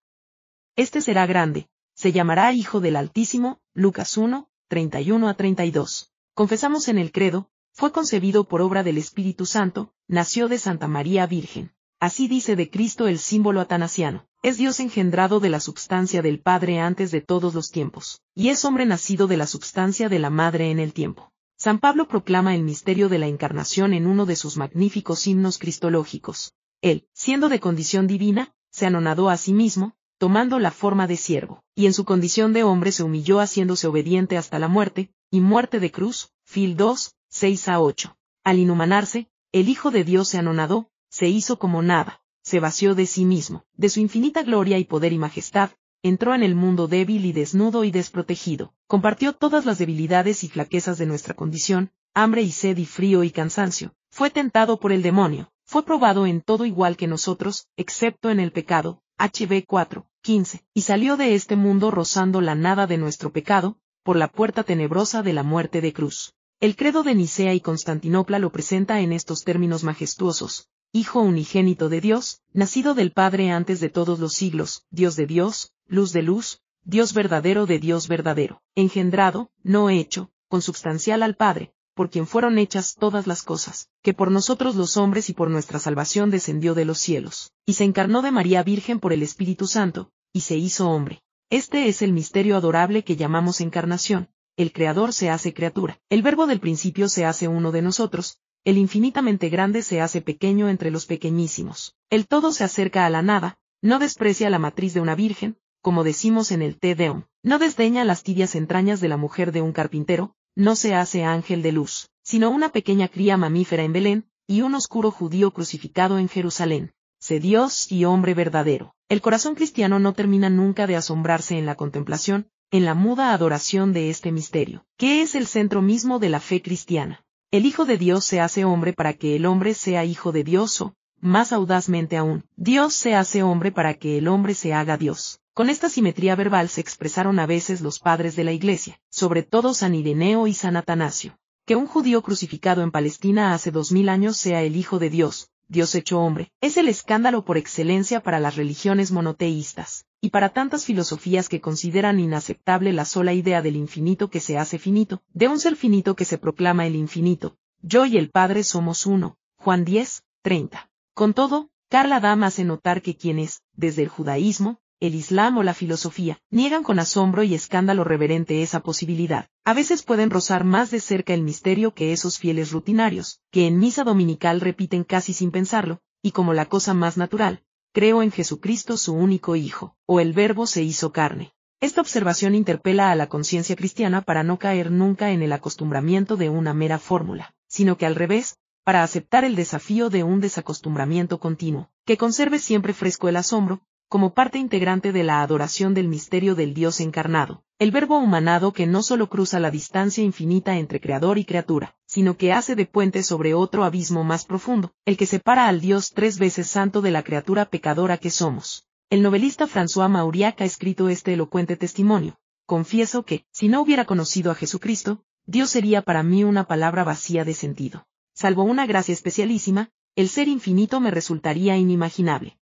Este 0.74 1.02
será 1.02 1.26
grande, 1.26 1.68
se 1.94 2.10
llamará 2.10 2.52
Hijo 2.52 2.80
del 2.80 2.96
Altísimo, 2.96 3.60
Lucas 3.74 4.16
1, 4.16 4.49
31 4.70 5.28
a 5.28 5.34
32. 5.34 6.12
Confesamos 6.32 6.86
en 6.86 6.96
el 6.98 7.10
credo, 7.10 7.50
fue 7.72 7.90
concebido 7.90 8.44
por 8.44 8.62
obra 8.62 8.84
del 8.84 8.98
Espíritu 8.98 9.44
Santo, 9.44 9.92
nació 10.06 10.46
de 10.46 10.58
Santa 10.58 10.86
María 10.86 11.26
Virgen. 11.26 11.72
Así 11.98 12.28
dice 12.28 12.54
de 12.54 12.70
Cristo 12.70 13.08
el 13.08 13.18
símbolo 13.18 13.60
atanasiano. 13.60 14.28
Es 14.44 14.58
Dios 14.58 14.78
engendrado 14.78 15.40
de 15.40 15.48
la 15.48 15.58
substancia 15.58 16.22
del 16.22 16.40
Padre 16.40 16.78
antes 16.78 17.10
de 17.10 17.20
todos 17.20 17.52
los 17.52 17.72
tiempos, 17.72 18.22
y 18.32 18.50
es 18.50 18.64
hombre 18.64 18.86
nacido 18.86 19.26
de 19.26 19.38
la 19.38 19.48
substancia 19.48 20.08
de 20.08 20.20
la 20.20 20.30
Madre 20.30 20.70
en 20.70 20.78
el 20.78 20.92
tiempo. 20.92 21.32
San 21.56 21.80
Pablo 21.80 22.06
proclama 22.06 22.54
el 22.54 22.62
misterio 22.62 23.08
de 23.08 23.18
la 23.18 23.26
encarnación 23.26 23.92
en 23.92 24.06
uno 24.06 24.24
de 24.24 24.36
sus 24.36 24.56
magníficos 24.56 25.26
himnos 25.26 25.58
cristológicos. 25.58 26.52
Él, 26.80 27.08
siendo 27.12 27.48
de 27.48 27.58
condición 27.58 28.06
divina, 28.06 28.54
se 28.70 28.86
anonadó 28.86 29.30
a 29.30 29.36
sí 29.36 29.52
mismo, 29.52 29.96
tomando 30.20 30.58
la 30.58 30.70
forma 30.70 31.06
de 31.06 31.16
siervo, 31.16 31.64
y 31.74 31.86
en 31.86 31.94
su 31.94 32.04
condición 32.04 32.52
de 32.52 32.62
hombre 32.62 32.92
se 32.92 33.02
humilló 33.02 33.40
haciéndose 33.40 33.86
obediente 33.86 34.36
hasta 34.36 34.58
la 34.58 34.68
muerte, 34.68 35.10
y 35.30 35.40
muerte 35.40 35.80
de 35.80 35.90
cruz, 35.90 36.28
Fil 36.44 36.76
2, 36.76 37.14
6 37.30 37.68
a 37.68 37.80
8. 37.80 38.18
Al 38.44 38.58
inhumanarse, 38.58 39.30
el 39.50 39.70
Hijo 39.70 39.90
de 39.90 40.04
Dios 40.04 40.28
se 40.28 40.36
anonadó, 40.36 40.90
se 41.08 41.28
hizo 41.28 41.58
como 41.58 41.80
nada, 41.80 42.20
se 42.42 42.60
vació 42.60 42.94
de 42.94 43.06
sí 43.06 43.24
mismo, 43.24 43.64
de 43.78 43.88
su 43.88 44.00
infinita 44.00 44.42
gloria 44.42 44.76
y 44.76 44.84
poder 44.84 45.14
y 45.14 45.18
majestad, 45.18 45.70
entró 46.02 46.34
en 46.34 46.42
el 46.42 46.54
mundo 46.54 46.86
débil 46.86 47.24
y 47.24 47.32
desnudo 47.32 47.84
y 47.84 47.90
desprotegido, 47.90 48.74
compartió 48.88 49.32
todas 49.32 49.64
las 49.64 49.78
debilidades 49.78 50.44
y 50.44 50.50
flaquezas 50.50 50.98
de 50.98 51.06
nuestra 51.06 51.32
condición, 51.32 51.92
hambre 52.12 52.42
y 52.42 52.52
sed 52.52 52.76
y 52.76 52.84
frío 52.84 53.24
y 53.24 53.30
cansancio, 53.30 53.94
fue 54.10 54.28
tentado 54.28 54.80
por 54.80 54.92
el 54.92 55.00
demonio, 55.00 55.50
fue 55.64 55.82
probado 55.82 56.26
en 56.26 56.42
todo 56.42 56.66
igual 56.66 56.98
que 56.98 57.06
nosotros, 57.06 57.68
excepto 57.78 58.28
en 58.28 58.38
el 58.38 58.52
pecado, 58.52 59.00
HB 59.18 59.66
4, 59.66 60.06
15, 60.22 60.64
y 60.74 60.82
salió 60.82 61.16
de 61.16 61.34
este 61.34 61.56
mundo 61.56 61.90
rozando 61.90 62.40
la 62.40 62.54
nada 62.54 62.86
de 62.86 62.98
nuestro 62.98 63.32
pecado, 63.32 63.78
por 64.02 64.16
la 64.16 64.28
puerta 64.28 64.64
tenebrosa 64.64 65.22
de 65.22 65.32
la 65.32 65.42
muerte 65.42 65.80
de 65.80 65.92
cruz. 65.92 66.34
El 66.60 66.76
credo 66.76 67.02
de 67.02 67.14
Nicea 67.14 67.54
y 67.54 67.60
Constantinopla 67.60 68.38
lo 68.38 68.52
presenta 68.52 69.00
en 69.00 69.12
estos 69.12 69.44
términos 69.44 69.82
majestuosos. 69.82 70.68
Hijo 70.92 71.20
unigénito 71.20 71.88
de 71.88 72.00
Dios, 72.00 72.42
nacido 72.52 72.94
del 72.94 73.12
Padre 73.12 73.50
antes 73.50 73.80
de 73.80 73.88
todos 73.88 74.18
los 74.18 74.34
siglos, 74.34 74.84
Dios 74.90 75.16
de 75.16 75.26
Dios, 75.26 75.72
luz 75.86 76.12
de 76.12 76.22
luz, 76.22 76.60
Dios 76.84 77.14
verdadero 77.14 77.66
de 77.66 77.78
Dios 77.78 78.08
verdadero, 78.08 78.62
engendrado, 78.74 79.50
no 79.62 79.88
hecho, 79.88 80.30
consubstancial 80.48 81.22
al 81.22 81.36
Padre, 81.36 81.72
por 82.00 82.08
quien 82.08 82.26
fueron 82.26 82.56
hechas 82.56 82.96
todas 82.98 83.26
las 83.26 83.42
cosas, 83.42 83.90
que 84.02 84.14
por 84.14 84.30
nosotros 84.30 84.74
los 84.74 84.96
hombres 84.96 85.28
y 85.28 85.34
por 85.34 85.50
nuestra 85.50 85.78
salvación 85.78 86.30
descendió 86.30 86.74
de 86.74 86.86
los 86.86 86.98
cielos, 86.98 87.52
y 87.66 87.74
se 87.74 87.84
encarnó 87.84 88.22
de 88.22 88.30
María 88.30 88.62
Virgen 88.62 89.00
por 89.00 89.12
el 89.12 89.22
Espíritu 89.22 89.66
Santo, 89.66 90.10
y 90.32 90.40
se 90.40 90.56
hizo 90.56 90.88
hombre. 90.88 91.20
Este 91.50 91.88
es 91.88 92.00
el 92.00 92.14
misterio 92.14 92.56
adorable 92.56 93.04
que 93.04 93.16
llamamos 93.16 93.60
encarnación, 93.60 94.30
el 94.56 94.72
Creador 94.72 95.12
se 95.12 95.28
hace 95.28 95.52
criatura, 95.52 96.00
el 96.08 96.22
Verbo 96.22 96.46
del 96.46 96.58
principio 96.58 97.06
se 97.10 97.26
hace 97.26 97.48
uno 97.48 97.70
de 97.70 97.82
nosotros, 97.82 98.38
el 98.64 98.78
infinitamente 98.78 99.50
grande 99.50 99.82
se 99.82 100.00
hace 100.00 100.22
pequeño 100.22 100.70
entre 100.70 100.90
los 100.90 101.04
pequeñísimos, 101.04 101.96
el 102.08 102.26
todo 102.26 102.52
se 102.52 102.64
acerca 102.64 103.04
a 103.04 103.10
la 103.10 103.20
nada, 103.20 103.58
no 103.82 103.98
desprecia 103.98 104.48
la 104.48 104.58
matriz 104.58 104.94
de 104.94 105.02
una 105.02 105.16
virgen, 105.16 105.58
como 105.82 106.02
decimos 106.02 106.50
en 106.50 106.62
el 106.62 106.78
Te 106.78 106.94
Deum, 106.94 107.24
no 107.42 107.58
desdeña 107.58 108.04
las 108.04 108.22
tibias 108.22 108.54
entrañas 108.54 109.02
de 109.02 109.08
la 109.08 109.18
mujer 109.18 109.52
de 109.52 109.60
un 109.60 109.72
carpintero, 109.72 110.34
no 110.60 110.76
se 110.76 110.94
hace 110.94 111.24
ángel 111.24 111.62
de 111.62 111.72
luz, 111.72 112.10
sino 112.22 112.50
una 112.50 112.68
pequeña 112.68 113.08
cría 113.08 113.38
mamífera 113.38 113.82
en 113.82 113.94
Belén, 113.94 114.26
y 114.46 114.60
un 114.60 114.74
oscuro 114.74 115.10
judío 115.10 115.52
crucificado 115.52 116.18
en 116.18 116.28
Jerusalén. 116.28 116.92
Sé 117.18 117.40
Dios 117.40 117.90
y 117.90 118.04
hombre 118.04 118.34
verdadero. 118.34 118.94
El 119.08 119.22
corazón 119.22 119.54
cristiano 119.54 119.98
no 119.98 120.12
termina 120.12 120.50
nunca 120.50 120.86
de 120.86 120.96
asombrarse 120.96 121.56
en 121.56 121.64
la 121.64 121.76
contemplación, 121.76 122.46
en 122.70 122.84
la 122.84 122.94
muda 122.94 123.32
adoración 123.32 123.94
de 123.94 124.10
este 124.10 124.32
misterio, 124.32 124.84
que 124.98 125.22
es 125.22 125.34
el 125.34 125.46
centro 125.46 125.80
mismo 125.80 126.18
de 126.18 126.28
la 126.28 126.40
fe 126.40 126.60
cristiana. 126.60 127.24
El 127.50 127.64
Hijo 127.64 127.86
de 127.86 127.96
Dios 127.96 128.26
se 128.26 128.40
hace 128.40 128.66
hombre 128.66 128.92
para 128.92 129.14
que 129.14 129.36
el 129.36 129.46
hombre 129.46 129.72
sea 129.72 130.04
hijo 130.04 130.30
de 130.30 130.44
Dios 130.44 130.78
o, 130.82 130.94
más 131.20 131.54
audazmente 131.54 132.18
aún, 132.18 132.44
Dios 132.56 132.92
se 132.92 133.14
hace 133.14 133.42
hombre 133.42 133.72
para 133.72 133.94
que 133.94 134.18
el 134.18 134.28
hombre 134.28 134.54
se 134.54 134.74
haga 134.74 134.98
Dios. 134.98 135.40
Con 135.60 135.68
esta 135.68 135.90
simetría 135.90 136.36
verbal 136.36 136.70
se 136.70 136.80
expresaron 136.80 137.38
a 137.38 137.44
veces 137.44 137.82
los 137.82 137.98
padres 137.98 138.34
de 138.34 138.44
la 138.44 138.52
Iglesia, 138.52 138.98
sobre 139.10 139.42
todo 139.42 139.74
San 139.74 139.94
Ireneo 139.94 140.46
y 140.46 140.54
San 140.54 140.74
Atanasio. 140.74 141.38
Que 141.66 141.76
un 141.76 141.86
judío 141.86 142.22
crucificado 142.22 142.80
en 142.82 142.90
Palestina 142.90 143.52
hace 143.52 143.70
dos 143.70 143.92
mil 143.92 144.08
años 144.08 144.38
sea 144.38 144.62
el 144.62 144.74
Hijo 144.74 144.98
de 144.98 145.10
Dios, 145.10 145.50
Dios 145.68 145.94
hecho 145.94 146.18
hombre, 146.18 146.50
es 146.62 146.78
el 146.78 146.88
escándalo 146.88 147.44
por 147.44 147.58
excelencia 147.58 148.22
para 148.22 148.40
las 148.40 148.56
religiones 148.56 149.12
monoteístas, 149.12 150.06
y 150.22 150.30
para 150.30 150.48
tantas 150.48 150.86
filosofías 150.86 151.50
que 151.50 151.60
consideran 151.60 152.20
inaceptable 152.20 152.94
la 152.94 153.04
sola 153.04 153.34
idea 153.34 153.60
del 153.60 153.76
infinito 153.76 154.30
que 154.30 154.40
se 154.40 154.56
hace 154.56 154.78
finito, 154.78 155.20
de 155.34 155.48
un 155.48 155.60
ser 155.60 155.76
finito 155.76 156.16
que 156.16 156.24
se 156.24 156.38
proclama 156.38 156.86
el 156.86 156.96
infinito. 156.96 157.58
Yo 157.82 158.06
y 158.06 158.16
el 158.16 158.30
Padre 158.30 158.64
somos 158.64 159.04
uno. 159.04 159.36
Juan 159.58 159.84
10, 159.84 160.22
30. 160.40 160.88
Con 161.12 161.34
todo, 161.34 161.68
Carla 161.90 162.18
Dam 162.18 162.44
hace 162.44 162.64
notar 162.64 163.02
que 163.02 163.14
quienes, 163.14 163.60
desde 163.74 164.04
el 164.04 164.08
judaísmo, 164.08 164.80
el 165.00 165.14
Islam 165.14 165.56
o 165.56 165.62
la 165.62 165.74
filosofía, 165.74 166.38
niegan 166.50 166.82
con 166.82 166.98
asombro 166.98 167.42
y 167.42 167.54
escándalo 167.54 168.04
reverente 168.04 168.62
esa 168.62 168.80
posibilidad. 168.80 169.48
A 169.64 169.72
veces 169.72 170.02
pueden 170.02 170.30
rozar 170.30 170.64
más 170.64 170.90
de 170.90 171.00
cerca 171.00 171.32
el 171.32 171.42
misterio 171.42 171.94
que 171.94 172.12
esos 172.12 172.38
fieles 172.38 172.70
rutinarios, 172.70 173.40
que 173.50 173.66
en 173.66 173.78
misa 173.78 174.04
dominical 174.04 174.60
repiten 174.60 175.04
casi 175.04 175.32
sin 175.32 175.50
pensarlo, 175.50 176.00
y 176.22 176.32
como 176.32 176.52
la 176.52 176.66
cosa 176.66 176.92
más 176.92 177.16
natural, 177.16 177.62
creo 177.92 178.22
en 178.22 178.30
Jesucristo 178.30 178.96
su 178.98 179.14
único 179.14 179.56
Hijo, 179.56 179.96
o 180.06 180.20
el 180.20 180.34
Verbo 180.34 180.66
se 180.66 180.82
hizo 180.82 181.12
carne. 181.12 181.54
Esta 181.80 182.02
observación 182.02 182.54
interpela 182.54 183.10
a 183.10 183.14
la 183.14 183.28
conciencia 183.28 183.74
cristiana 183.74 184.20
para 184.20 184.42
no 184.42 184.58
caer 184.58 184.90
nunca 184.90 185.30
en 185.30 185.42
el 185.42 185.52
acostumbramiento 185.52 186.36
de 186.36 186.50
una 186.50 186.74
mera 186.74 186.98
fórmula, 186.98 187.54
sino 187.68 187.96
que 187.96 188.04
al 188.04 188.16
revés, 188.16 188.58
para 188.84 189.02
aceptar 189.02 189.44
el 189.44 189.56
desafío 189.56 190.10
de 190.10 190.22
un 190.22 190.40
desacostumbramiento 190.40 191.40
continuo, 191.40 191.90
que 192.04 192.18
conserve 192.18 192.58
siempre 192.58 192.92
fresco 192.92 193.30
el 193.30 193.36
asombro, 193.36 193.80
como 194.10 194.34
parte 194.34 194.58
integrante 194.58 195.12
de 195.12 195.22
la 195.22 195.40
adoración 195.40 195.94
del 195.94 196.08
misterio 196.08 196.56
del 196.56 196.74
Dios 196.74 196.98
encarnado, 196.98 197.62
el 197.78 197.92
verbo 197.92 198.18
humanado 198.18 198.72
que 198.72 198.88
no 198.88 199.04
solo 199.04 199.28
cruza 199.28 199.60
la 199.60 199.70
distancia 199.70 200.24
infinita 200.24 200.78
entre 200.78 201.00
creador 201.00 201.38
y 201.38 201.44
criatura, 201.44 201.94
sino 202.06 202.36
que 202.36 202.52
hace 202.52 202.74
de 202.74 202.86
puente 202.86 203.22
sobre 203.22 203.54
otro 203.54 203.84
abismo 203.84 204.24
más 204.24 204.44
profundo, 204.44 204.92
el 205.04 205.16
que 205.16 205.26
separa 205.26 205.68
al 205.68 205.80
Dios 205.80 206.10
tres 206.12 206.40
veces 206.40 206.66
santo 206.66 207.02
de 207.02 207.12
la 207.12 207.22
criatura 207.22 207.66
pecadora 207.66 208.18
que 208.18 208.30
somos. 208.30 208.84
El 209.10 209.22
novelista 209.22 209.68
François 209.68 210.10
Mauriac 210.10 210.60
ha 210.60 210.64
escrito 210.64 211.08
este 211.08 211.34
elocuente 211.34 211.76
testimonio. 211.76 212.36
Confieso 212.66 213.22
que, 213.22 213.44
si 213.52 213.68
no 213.68 213.80
hubiera 213.80 214.06
conocido 214.06 214.50
a 214.50 214.56
Jesucristo, 214.56 215.22
Dios 215.46 215.70
sería 215.70 216.02
para 216.02 216.24
mí 216.24 216.42
una 216.42 216.64
palabra 216.64 217.04
vacía 217.04 217.44
de 217.44 217.54
sentido. 217.54 218.08
Salvo 218.34 218.64
una 218.64 218.86
gracia 218.86 219.12
especialísima, 219.12 219.90
el 220.16 220.28
ser 220.28 220.48
infinito 220.48 220.98
me 220.98 221.12
resultaría 221.12 221.76
inimaginable. 221.76 222.59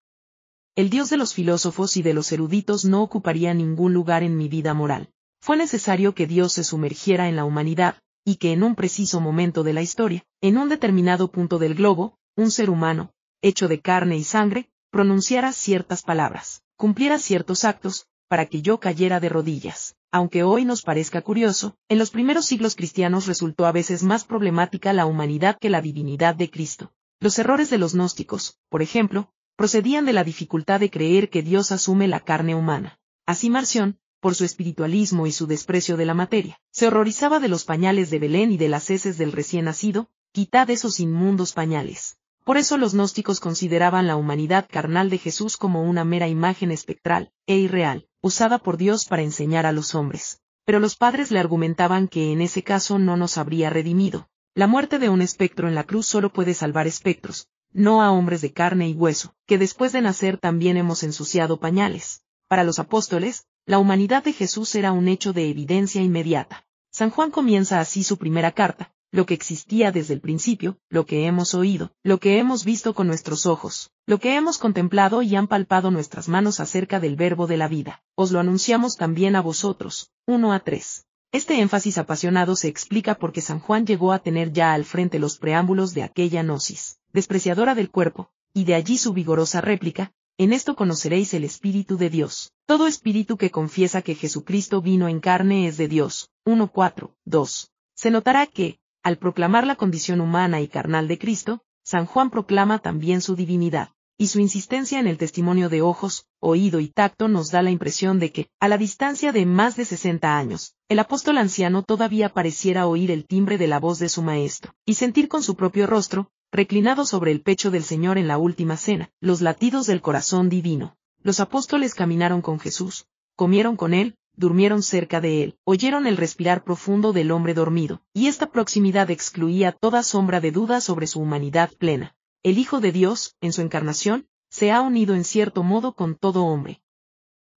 El 0.77 0.89
Dios 0.89 1.10
de 1.10 1.15
los 1.15 1.34
filósofos 1.34 1.96
y 1.96 2.01
de 2.01 2.13
los 2.13 2.34
eruditos 2.34 2.84
no 2.84 3.01
ocuparía 3.01 3.53
ningún 3.53 3.94
lugar 3.94 4.24
en 4.24 4.36
mi 4.36 4.50
vida 4.50 4.74
moral. 4.74 5.10
Fue 5.39 5.55
necesario 5.55 6.13
que 6.13 6.27
Dios 6.27 6.51
se 6.51 6.65
sumergiera 6.65 7.29
en 7.29 7.38
la 7.38 7.46
humanidad, 7.46 7.96
y 8.25 8.36
que 8.36 8.51
en 8.51 8.62
un 8.62 8.75
preciso 8.75 9.22
momento 9.22 9.63
de 9.63 9.72
la 9.72 9.82
historia, 9.82 10.25
en 10.41 10.58
un 10.58 10.67
determinado 10.67 11.32
punto 11.32 11.60
del 11.60 11.75
globo, 11.75 12.17
un 12.36 12.51
ser 12.51 12.70
humano, 12.70 13.13
hecho 13.41 13.70
de 13.70 13.79
carne 13.79 14.17
y 14.17 14.25
sangre, 14.25 14.70
pronunciara 14.91 15.53
ciertas 15.53 16.01
palabras, 16.01 16.62
cumpliera 16.75 17.20
ciertos 17.20 17.63
actos, 17.63 18.08
para 18.27 18.46
que 18.48 18.62
yo 18.62 18.82
cayera 18.82 19.22
de 19.22 19.29
rodillas. 19.29 19.96
Aunque 20.12 20.44
hoy 20.44 20.65
nos 20.65 20.82
parezca 20.82 21.22
curioso, 21.22 21.77
en 21.88 22.00
los 22.00 22.12
primeros 22.12 22.48
siglos 22.48 22.75
cristianos 22.75 23.27
resultó 23.27 23.65
a 23.65 23.72
veces 23.72 24.03
más 24.03 24.25
problemática 24.25 24.91
la 24.91 25.05
humanidad 25.05 25.58
que 25.58 25.70
la 25.70 25.79
divinidad 25.79 26.36
de 26.36 26.50
Cristo. 26.50 26.91
Los 27.22 27.39
errores 27.39 27.70
de 27.70 27.77
los 27.77 27.94
gnósticos, 27.94 28.58
por 28.67 28.82
ejemplo, 28.82 29.32
procedían 29.56 30.06
de 30.06 30.14
la 30.14 30.24
dificultad 30.24 30.80
de 30.80 30.90
creer 30.90 31.30
que 31.30 31.42
Dios 31.42 31.72
asume 31.72 32.08
la 32.08 32.20
carne 32.20 32.56
humana. 32.56 33.00
Así 33.26 33.50
Marción, 33.50 34.00
por 34.20 34.36
su 34.36 34.44
espiritualismo 34.44 35.28
y 35.28 35.32
su 35.32 35.48
desprecio 35.48 35.98
de 35.98 36.06
la 36.06 36.14
materia. 36.14 36.60
Se 36.72 36.88
horrorizaba 36.88 37.40
de 37.40 37.48
los 37.48 37.64
pañales 37.64 38.10
de 38.10 38.20
Belén 38.20 38.52
y 38.52 38.58
de 38.58 38.70
las 38.70 38.90
heces 38.90 39.18
del 39.18 39.32
recién 39.32 39.66
nacido, 39.66 40.10
quitad 40.32 40.70
esos 40.70 41.00
inmundos 41.00 41.54
pañales. 41.54 42.18
Por 42.44 42.58
eso 42.58 42.78
los 42.78 42.94
gnósticos 42.94 43.40
consideraban 43.40 44.08
la 44.08 44.16
humanidad 44.16 44.68
carnal 44.70 45.10
de 45.10 45.18
Jesús 45.18 45.58
como 45.58 45.84
una 45.84 46.04
mera 46.04 46.28
imagen 46.28 46.72
espectral, 46.72 47.32
e 47.48 47.58
irreal, 47.58 48.08
usada 48.22 48.60
por 48.60 48.78
Dios 48.78 49.06
para 49.06 49.24
enseñar 49.24 49.66
a 49.66 49.72
los 49.72 49.96
hombres. 49.96 50.42
Pero 50.66 50.80
los 50.80 50.96
padres 50.96 51.32
le 51.32 51.40
argumentaban 51.40 52.08
que 52.08 52.32
en 52.32 52.42
ese 52.42 52.64
caso 52.64 53.00
no 53.00 53.18
nos 53.18 53.38
habría 53.38 53.70
redimido. 53.70 54.28
La 54.54 54.68
muerte 54.68 55.00
de 55.00 55.10
un 55.10 55.22
espectro 55.22 55.68
en 55.68 55.76
la 55.76 55.84
cruz 55.84 56.08
solo 56.08 56.32
puede 56.32 56.54
salvar 56.54 56.88
espectros, 56.88 57.48
no 57.75 58.01
a 58.01 58.12
hombres 58.12 58.39
de 58.39 58.53
carne 58.53 58.88
y 58.88 58.94
hueso, 58.94 59.36
que 59.46 59.58
después 59.58 59.91
de 59.91 60.01
nacer 60.01 60.38
también 60.38 60.77
hemos 60.77 61.03
ensuciado 61.03 61.60
pañales. 61.60 62.24
Para 62.48 62.63
los 62.63 62.79
apóstoles, 62.79 63.48
la 63.65 63.79
humanidad 63.79 64.24
de 64.24 64.32
Jesús 64.32 64.74
era 64.75 64.94
un 64.94 65.10
hecho 65.10 65.34
de 65.34 65.50
evidencia 65.50 66.01
inmediata. 66.01 66.65
San 66.89 67.10
Juan 67.10 67.32
comienza 67.32 67.82
así 67.82 68.05
su 68.05 68.17
primera 68.17 68.53
carta, 68.53 68.94
lo 69.12 69.25
que 69.25 69.34
existía 69.34 69.91
desde 69.91 70.13
el 70.13 70.22
principio, 70.22 70.77
lo 70.88 71.05
que 71.05 71.25
hemos 71.25 71.53
oído, 71.53 71.91
lo 72.01 72.20
que 72.20 72.39
hemos 72.39 72.63
visto 72.63 72.96
con 72.96 73.08
nuestros 73.08 73.46
ojos, 73.46 73.91
lo 74.05 74.20
que 74.20 74.36
hemos 74.38 74.58
contemplado 74.58 75.22
y 75.22 75.36
han 75.36 75.48
palpado 75.48 75.91
nuestras 75.91 76.29
manos 76.29 76.62
acerca 76.62 77.01
del 77.01 77.17
verbo 77.17 77.46
de 77.46 77.58
la 77.58 77.67
vida. 77.67 78.03
Os 78.15 78.32
lo 78.32 78.39
anunciamos 78.39 78.96
también 78.96 79.36
a 79.36 79.41
vosotros. 79.41 80.12
1 80.27 80.53
a 80.53 80.60
3. 80.62 81.05
Este 81.34 81.60
énfasis 81.60 81.98
apasionado 81.98 82.55
se 82.55 82.70
explica 82.70 83.15
porque 83.15 83.41
San 83.41 83.60
Juan 83.60 83.86
llegó 83.86 84.13
a 84.13 84.20
tener 84.20 84.53
ya 84.53 84.74
al 84.74 84.86
frente 84.86 85.20
los 85.20 85.38
preámbulos 85.38 85.94
de 85.94 86.03
aquella 86.03 86.44
gnosis, 86.44 87.00
despreciadora 87.16 87.74
del 87.74 87.90
cuerpo, 87.90 88.30
y 88.54 88.66
de 88.66 88.76
allí 88.76 89.00
su 89.00 89.14
vigorosa 89.14 89.62
réplica, 89.62 90.12
en 90.38 90.54
esto 90.54 90.76
conoceréis 90.76 91.34
el 91.34 91.46
Espíritu 91.46 91.98
de 91.98 92.10
Dios. 92.10 92.52
Todo 92.68 92.88
espíritu 92.88 93.38
que 93.38 93.52
confiesa 93.52 94.02
que 94.02 94.16
Jesucristo 94.16 94.82
vino 94.82 95.08
en 95.08 95.22
carne 95.22 95.68
es 95.68 95.78
de 95.78 95.88
Dios. 95.88 96.30
1.4, 96.46 97.16
2. 97.24 97.72
Se 97.96 98.12
notará 98.12 98.46
que, 98.46 98.80
al 99.02 99.18
proclamar 99.18 99.66
la 99.66 99.76
condición 99.76 100.20
humana 100.20 100.60
y 100.60 100.68
carnal 100.68 101.08
de 101.08 101.18
Cristo, 101.18 101.62
San 101.84 102.06
Juan 102.06 102.30
proclama 102.30 102.80
también 102.80 103.22
su 103.22 103.36
divinidad, 103.36 103.92
y 104.18 104.28
su 104.28 104.40
insistencia 104.40 105.00
en 105.00 105.08
el 105.08 105.18
testimonio 105.18 105.70
de 105.70 105.82
ojos, 105.82 106.26
oído 106.40 106.80
y 106.80 106.88
tacto 106.90 107.28
nos 107.28 107.52
da 107.52 107.62
la 107.62 107.72
impresión 107.72 108.20
de 108.20 108.32
que, 108.32 108.50
a 108.60 108.68
la 108.68 108.78
distancia 108.78 109.32
de 109.32 109.46
más 109.46 109.76
de 109.76 109.86
60 109.86 110.38
años, 110.38 110.76
el 110.90 111.00
apóstol 111.00 111.38
anciano 111.38 111.84
todavía 111.84 112.30
pareciera 112.30 112.88
oír 112.88 113.12
el 113.12 113.26
timbre 113.26 113.58
de 113.58 113.68
la 113.68 113.80
voz 113.80 114.00
de 114.00 114.10
su 114.10 114.22
maestro, 114.22 114.74
y 114.86 114.96
sentir 114.96 115.28
con 115.28 115.44
su 115.44 115.56
propio 115.56 115.86
rostro, 115.86 116.32
reclinado 116.56 117.06
sobre 117.06 117.32
el 117.32 117.42
pecho 117.42 117.70
del 117.70 117.84
Señor 117.84 118.18
en 118.18 118.28
la 118.28 118.38
última 118.38 118.78
cena, 118.78 119.12
los 119.20 119.42
latidos 119.42 119.88
del 119.88 120.02
corazón 120.02 120.48
divino. 120.48 120.96
Los 121.22 121.40
apóstoles 121.42 121.94
caminaron 121.94 122.42
con 122.42 122.60
Jesús, 122.60 123.08
comieron 123.36 123.76
con 123.76 123.94
él, 123.94 124.16
durmieron 124.38 124.82
cerca 124.82 125.20
de 125.20 125.44
él, 125.44 125.58
oyeron 125.66 126.08
el 126.08 126.18
respirar 126.18 126.64
profundo 126.64 127.12
del 127.12 127.32
hombre 127.32 127.54
dormido, 127.54 128.02
y 128.14 128.28
esta 128.28 128.52
proximidad 128.52 129.12
excluía 129.12 129.74
toda 129.74 130.02
sombra 130.02 130.40
de 130.40 130.52
duda 130.52 130.80
sobre 130.80 131.08
su 131.08 131.20
humanidad 131.20 131.72
plena. 131.78 132.16
El 132.42 132.58
Hijo 132.58 132.80
de 132.80 132.92
Dios, 132.92 133.36
en 133.42 133.52
su 133.52 133.62
encarnación, 133.62 134.28
se 134.50 134.72
ha 134.72 134.82
unido 134.82 135.14
en 135.14 135.26
cierto 135.26 135.64
modo 135.64 135.94
con 135.94 136.16
todo 136.16 136.46
hombre. 136.46 136.82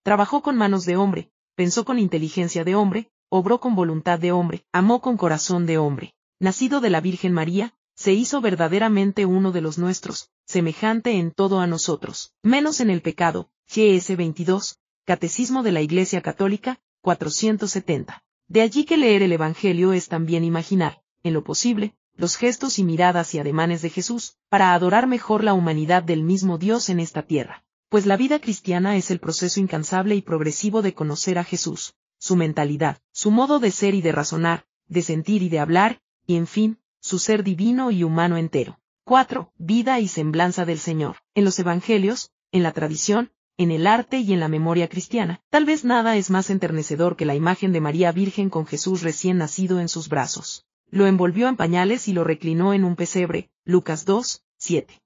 Trabajó 0.01 0.41
con 0.41 0.57
manos 0.57 0.85
de 0.85 0.97
hombre, 0.97 1.29
pensó 1.55 1.85
con 1.85 1.99
inteligencia 1.99 2.63
de 2.63 2.73
hombre, 2.73 3.11
obró 3.29 3.59
con 3.59 3.75
voluntad 3.75 4.17
de 4.17 4.31
hombre, 4.31 4.65
amó 4.71 5.01
con 5.01 5.17
corazón 5.17 5.67
de 5.67 5.77
hombre. 5.77 6.15
Nacido 6.39 6.81
de 6.81 6.89
la 6.89 7.01
Virgen 7.01 7.33
María, 7.33 7.73
se 7.97 8.13
hizo 8.13 8.41
verdaderamente 8.41 9.25
uno 9.25 9.51
de 9.51 9.61
los 9.61 9.79
nuestros, 9.79 10.29
semejante 10.45 11.17
en 11.17 11.31
todo 11.31 11.59
a 11.59 11.67
nosotros, 11.67 12.31
menos 12.43 12.79
en 12.79 12.91
el 12.91 13.01
pecado, 13.01 13.49
GS 13.67 14.15
22, 14.15 14.77
Catecismo 15.03 15.63
de 15.63 15.71
la 15.71 15.81
Iglesia 15.81 16.21
Católica, 16.21 16.79
470. 17.01 18.23
De 18.47 18.61
allí 18.61 18.85
que 18.85 18.97
leer 18.97 19.23
el 19.23 19.31
Evangelio 19.31 19.93
es 19.93 20.09
también 20.09 20.43
imaginar, 20.43 21.01
en 21.23 21.33
lo 21.33 21.43
posible, 21.43 21.95
los 22.13 22.35
gestos 22.35 22.77
y 22.77 22.83
miradas 22.83 23.33
y 23.33 23.39
ademanes 23.39 23.81
de 23.81 23.89
Jesús, 23.89 24.37
para 24.47 24.75
adorar 24.75 25.07
mejor 25.07 25.43
la 25.43 25.55
humanidad 25.55 26.03
del 26.03 26.21
mismo 26.21 26.59
Dios 26.59 26.89
en 26.89 26.99
esta 26.99 27.23
tierra. 27.23 27.65
Pues 27.89 28.05
la 28.05 28.15
vida 28.15 28.39
cristiana 28.39 28.95
es 28.95 29.09
el 29.09 29.19
proceso 29.19 29.59
incansable 29.59 30.13
y 30.13 30.21
progresivo 30.21 30.83
de 30.83 30.93
conocer 30.93 31.39
a 31.39 31.43
Jesús, 31.43 31.95
su 32.19 32.35
mentalidad, 32.35 32.99
su 33.11 33.31
modo 33.31 33.59
de 33.59 33.71
ser 33.71 33.95
y 33.95 34.01
de 34.01 34.11
razonar, 34.11 34.65
de 34.87 35.01
sentir 35.01 35.41
y 35.41 35.49
de 35.49 35.59
hablar, 35.59 35.99
y 36.27 36.35
en 36.35 36.45
fin, 36.45 36.79
su 36.99 37.19
ser 37.19 37.43
divino 37.43 37.91
y 37.91 38.03
humano 38.03 38.37
entero. 38.37 38.79
4. 39.05 39.51
Vida 39.57 39.99
y 39.99 40.07
semblanza 40.07 40.65
del 40.65 40.79
Señor. 40.79 41.17
En 41.33 41.45
los 41.45 41.57
Evangelios, 41.59 42.31
en 42.51 42.63
la 42.63 42.73
tradición, 42.73 43.31
en 43.57 43.71
el 43.71 43.87
arte 43.87 44.19
y 44.19 44.33
en 44.33 44.39
la 44.39 44.49
memoria 44.49 44.87
cristiana, 44.87 45.41
tal 45.49 45.65
vez 45.65 45.83
nada 45.83 46.15
es 46.17 46.29
más 46.29 46.49
enternecedor 46.49 47.15
que 47.15 47.25
la 47.25 47.33
imagen 47.33 47.71
de 47.71 47.81
María 47.81 48.11
Virgen 48.11 48.49
con 48.49 48.65
Jesús 48.65 49.01
recién 49.01 49.37
nacido 49.37 49.79
en 49.79 49.89
sus 49.89 50.09
brazos. 50.09 50.65
Lo 50.89 51.07
envolvió 51.07 51.47
en 51.47 51.57
pañales 51.57 52.07
y 52.07 52.13
lo 52.13 52.23
reclinó 52.23 52.73
en 52.73 52.83
un 52.83 52.95
pesebre, 52.95 53.49
Lucas 53.65 54.05
2, 54.05 54.43
7. 54.57 55.01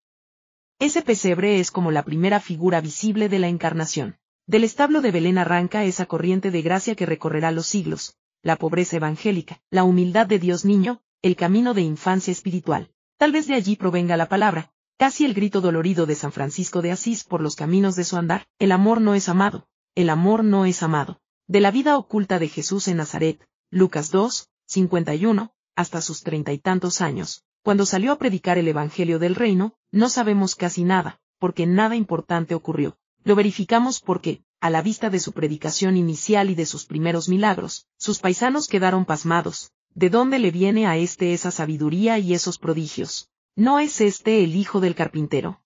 Ese 0.79 1.01
pesebre 1.01 1.59
es 1.59 1.71
como 1.71 1.91
la 1.91 2.03
primera 2.03 2.39
figura 2.39 2.81
visible 2.81 3.29
de 3.29 3.39
la 3.39 3.47
encarnación. 3.47 4.17
Del 4.47 4.63
establo 4.63 5.01
de 5.01 5.11
Belén 5.11 5.37
arranca 5.37 5.85
esa 5.85 6.05
corriente 6.07 6.51
de 6.51 6.61
gracia 6.61 6.95
que 6.95 7.05
recorrerá 7.05 7.51
los 7.51 7.67
siglos, 7.67 8.17
la 8.41 8.55
pobreza 8.55 8.97
evangélica, 8.97 9.61
la 9.69 9.83
humildad 9.83 10.27
de 10.27 10.39
Dios 10.39 10.65
niño, 10.65 11.01
el 11.23 11.35
camino 11.35 11.75
de 11.75 11.81
infancia 11.81 12.31
espiritual. 12.31 12.89
Tal 13.17 13.31
vez 13.31 13.45
de 13.45 13.53
allí 13.53 13.75
provenga 13.75 14.17
la 14.17 14.27
palabra, 14.27 14.71
casi 14.97 15.23
el 15.23 15.35
grito 15.35 15.61
dolorido 15.61 16.07
de 16.07 16.15
San 16.15 16.31
Francisco 16.31 16.81
de 16.81 16.91
Asís 16.91 17.23
por 17.23 17.41
los 17.41 17.55
caminos 17.55 17.95
de 17.95 18.05
su 18.05 18.17
andar, 18.17 18.47
el 18.57 18.71
amor 18.71 19.01
no 19.01 19.13
es 19.13 19.29
amado, 19.29 19.67
el 19.93 20.09
amor 20.09 20.43
no 20.43 20.65
es 20.65 20.81
amado. 20.81 21.19
De 21.47 21.61
la 21.61 21.69
vida 21.69 21.95
oculta 21.95 22.39
de 22.39 22.47
Jesús 22.47 22.87
en 22.87 22.97
Nazaret, 22.97 23.47
Lucas 23.69 24.09
2, 24.09 24.49
51, 24.65 25.53
hasta 25.75 26.01
sus 26.01 26.23
treinta 26.23 26.53
y 26.53 26.57
tantos 26.57 27.01
años, 27.01 27.43
cuando 27.61 27.85
salió 27.85 28.13
a 28.13 28.17
predicar 28.17 28.57
el 28.57 28.67
Evangelio 28.67 29.19
del 29.19 29.35
Reino, 29.35 29.75
no 29.91 30.09
sabemos 30.09 30.55
casi 30.55 30.83
nada, 30.83 31.19
porque 31.37 31.67
nada 31.67 31.95
importante 31.95 32.55
ocurrió. 32.55 32.97
Lo 33.23 33.35
verificamos 33.35 33.99
porque, 33.99 34.41
a 34.59 34.71
la 34.71 34.81
vista 34.81 35.11
de 35.11 35.19
su 35.19 35.33
predicación 35.33 35.97
inicial 35.97 36.49
y 36.49 36.55
de 36.55 36.65
sus 36.65 36.85
primeros 36.85 37.29
milagros, 37.29 37.85
sus 37.97 38.17
paisanos 38.17 38.67
quedaron 38.67 39.05
pasmados, 39.05 39.71
¿De 39.93 40.09
dónde 40.09 40.39
le 40.39 40.51
viene 40.51 40.87
a 40.87 40.95
éste 40.95 41.33
esa 41.33 41.51
sabiduría 41.51 42.17
y 42.17 42.33
esos 42.33 42.57
prodigios? 42.57 43.29
¿No 43.57 43.79
es 43.79 43.99
este 43.99 44.41
el 44.41 44.55
hijo 44.55 44.79
del 44.79 44.95
carpintero? 44.95 45.61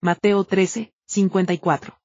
Mateo 0.00 0.42
13, 0.42 0.92
54. 1.06 1.96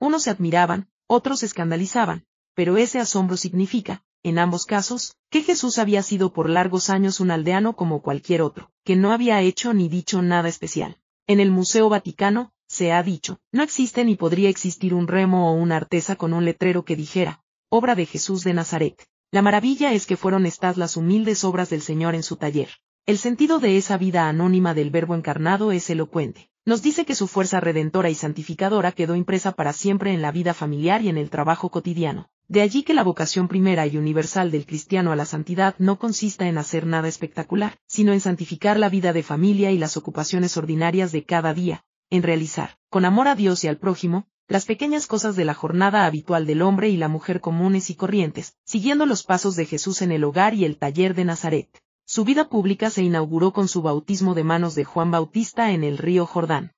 Unos 0.00 0.22
se 0.22 0.30
admiraban, 0.30 0.88
otros 1.06 1.40
se 1.40 1.46
escandalizaban, 1.46 2.24
pero 2.54 2.78
ese 2.78 2.98
asombro 2.98 3.36
significa, 3.36 4.04
en 4.22 4.38
ambos 4.38 4.64
casos, 4.64 5.16
que 5.28 5.42
Jesús 5.42 5.78
había 5.78 6.02
sido 6.02 6.32
por 6.32 6.48
largos 6.48 6.88
años 6.88 7.20
un 7.20 7.30
aldeano 7.30 7.76
como 7.76 8.00
cualquier 8.00 8.40
otro, 8.40 8.70
que 8.84 8.96
no 8.96 9.12
había 9.12 9.42
hecho 9.42 9.74
ni 9.74 9.90
dicho 9.90 10.22
nada 10.22 10.48
especial. 10.48 10.96
En 11.26 11.40
el 11.40 11.50
Museo 11.50 11.90
Vaticano, 11.90 12.52
se 12.66 12.90
ha 12.90 13.02
dicho, 13.02 13.38
no 13.52 13.62
existe 13.62 14.02
ni 14.06 14.16
podría 14.16 14.48
existir 14.48 14.94
un 14.94 15.08
remo 15.08 15.50
o 15.50 15.54
una 15.54 15.76
artesa 15.76 16.16
con 16.16 16.32
un 16.32 16.46
letrero 16.46 16.86
que 16.86 16.96
dijera, 16.96 17.44
obra 17.68 17.94
de 17.94 18.06
Jesús 18.06 18.44
de 18.44 18.54
Nazaret. 18.54 19.06
La 19.34 19.42
maravilla 19.42 19.92
es 19.92 20.06
que 20.06 20.16
fueron 20.16 20.46
estas 20.46 20.76
las 20.76 20.96
humildes 20.96 21.42
obras 21.42 21.68
del 21.68 21.82
Señor 21.82 22.14
en 22.14 22.22
su 22.22 22.36
taller. 22.36 22.68
El 23.04 23.18
sentido 23.18 23.58
de 23.58 23.76
esa 23.76 23.98
vida 23.98 24.28
anónima 24.28 24.74
del 24.74 24.90
Verbo 24.90 25.16
encarnado 25.16 25.72
es 25.72 25.90
elocuente. 25.90 26.50
Nos 26.64 26.82
dice 26.82 27.04
que 27.04 27.16
su 27.16 27.26
fuerza 27.26 27.58
redentora 27.58 28.10
y 28.10 28.14
santificadora 28.14 28.92
quedó 28.92 29.16
impresa 29.16 29.50
para 29.50 29.72
siempre 29.72 30.12
en 30.12 30.22
la 30.22 30.30
vida 30.30 30.54
familiar 30.54 31.02
y 31.02 31.08
en 31.08 31.18
el 31.18 31.30
trabajo 31.30 31.68
cotidiano. 31.68 32.28
De 32.46 32.60
allí 32.60 32.84
que 32.84 32.94
la 32.94 33.02
vocación 33.02 33.48
primera 33.48 33.88
y 33.88 33.96
universal 33.96 34.52
del 34.52 34.66
cristiano 34.66 35.10
a 35.10 35.16
la 35.16 35.24
santidad 35.24 35.74
no 35.78 35.98
consista 35.98 36.46
en 36.46 36.56
hacer 36.56 36.86
nada 36.86 37.08
espectacular, 37.08 37.76
sino 37.88 38.12
en 38.12 38.20
santificar 38.20 38.78
la 38.78 38.88
vida 38.88 39.12
de 39.12 39.24
familia 39.24 39.72
y 39.72 39.78
las 39.78 39.96
ocupaciones 39.96 40.56
ordinarias 40.56 41.10
de 41.10 41.24
cada 41.24 41.54
día, 41.54 41.84
en 42.08 42.22
realizar, 42.22 42.78
con 42.88 43.04
amor 43.04 43.26
a 43.26 43.34
Dios 43.34 43.64
y 43.64 43.66
al 43.66 43.78
prójimo, 43.78 44.28
las 44.46 44.66
pequeñas 44.66 45.06
cosas 45.06 45.36
de 45.36 45.44
la 45.44 45.54
jornada 45.54 46.04
habitual 46.04 46.46
del 46.46 46.60
hombre 46.60 46.90
y 46.90 46.96
la 46.96 47.08
mujer 47.08 47.40
comunes 47.40 47.88
y 47.88 47.94
corrientes, 47.94 48.56
siguiendo 48.64 49.06
los 49.06 49.22
pasos 49.22 49.56
de 49.56 49.64
Jesús 49.64 50.02
en 50.02 50.12
el 50.12 50.22
hogar 50.24 50.54
y 50.54 50.64
el 50.64 50.76
taller 50.76 51.14
de 51.14 51.24
Nazaret. 51.24 51.82
Su 52.04 52.24
vida 52.24 52.50
pública 52.50 52.90
se 52.90 53.02
inauguró 53.02 53.52
con 53.52 53.68
su 53.68 53.80
bautismo 53.80 54.34
de 54.34 54.44
manos 54.44 54.74
de 54.74 54.84
Juan 54.84 55.10
Bautista 55.10 55.72
en 55.72 55.82
el 55.82 55.96
río 55.96 56.26
Jordán. 56.26 56.72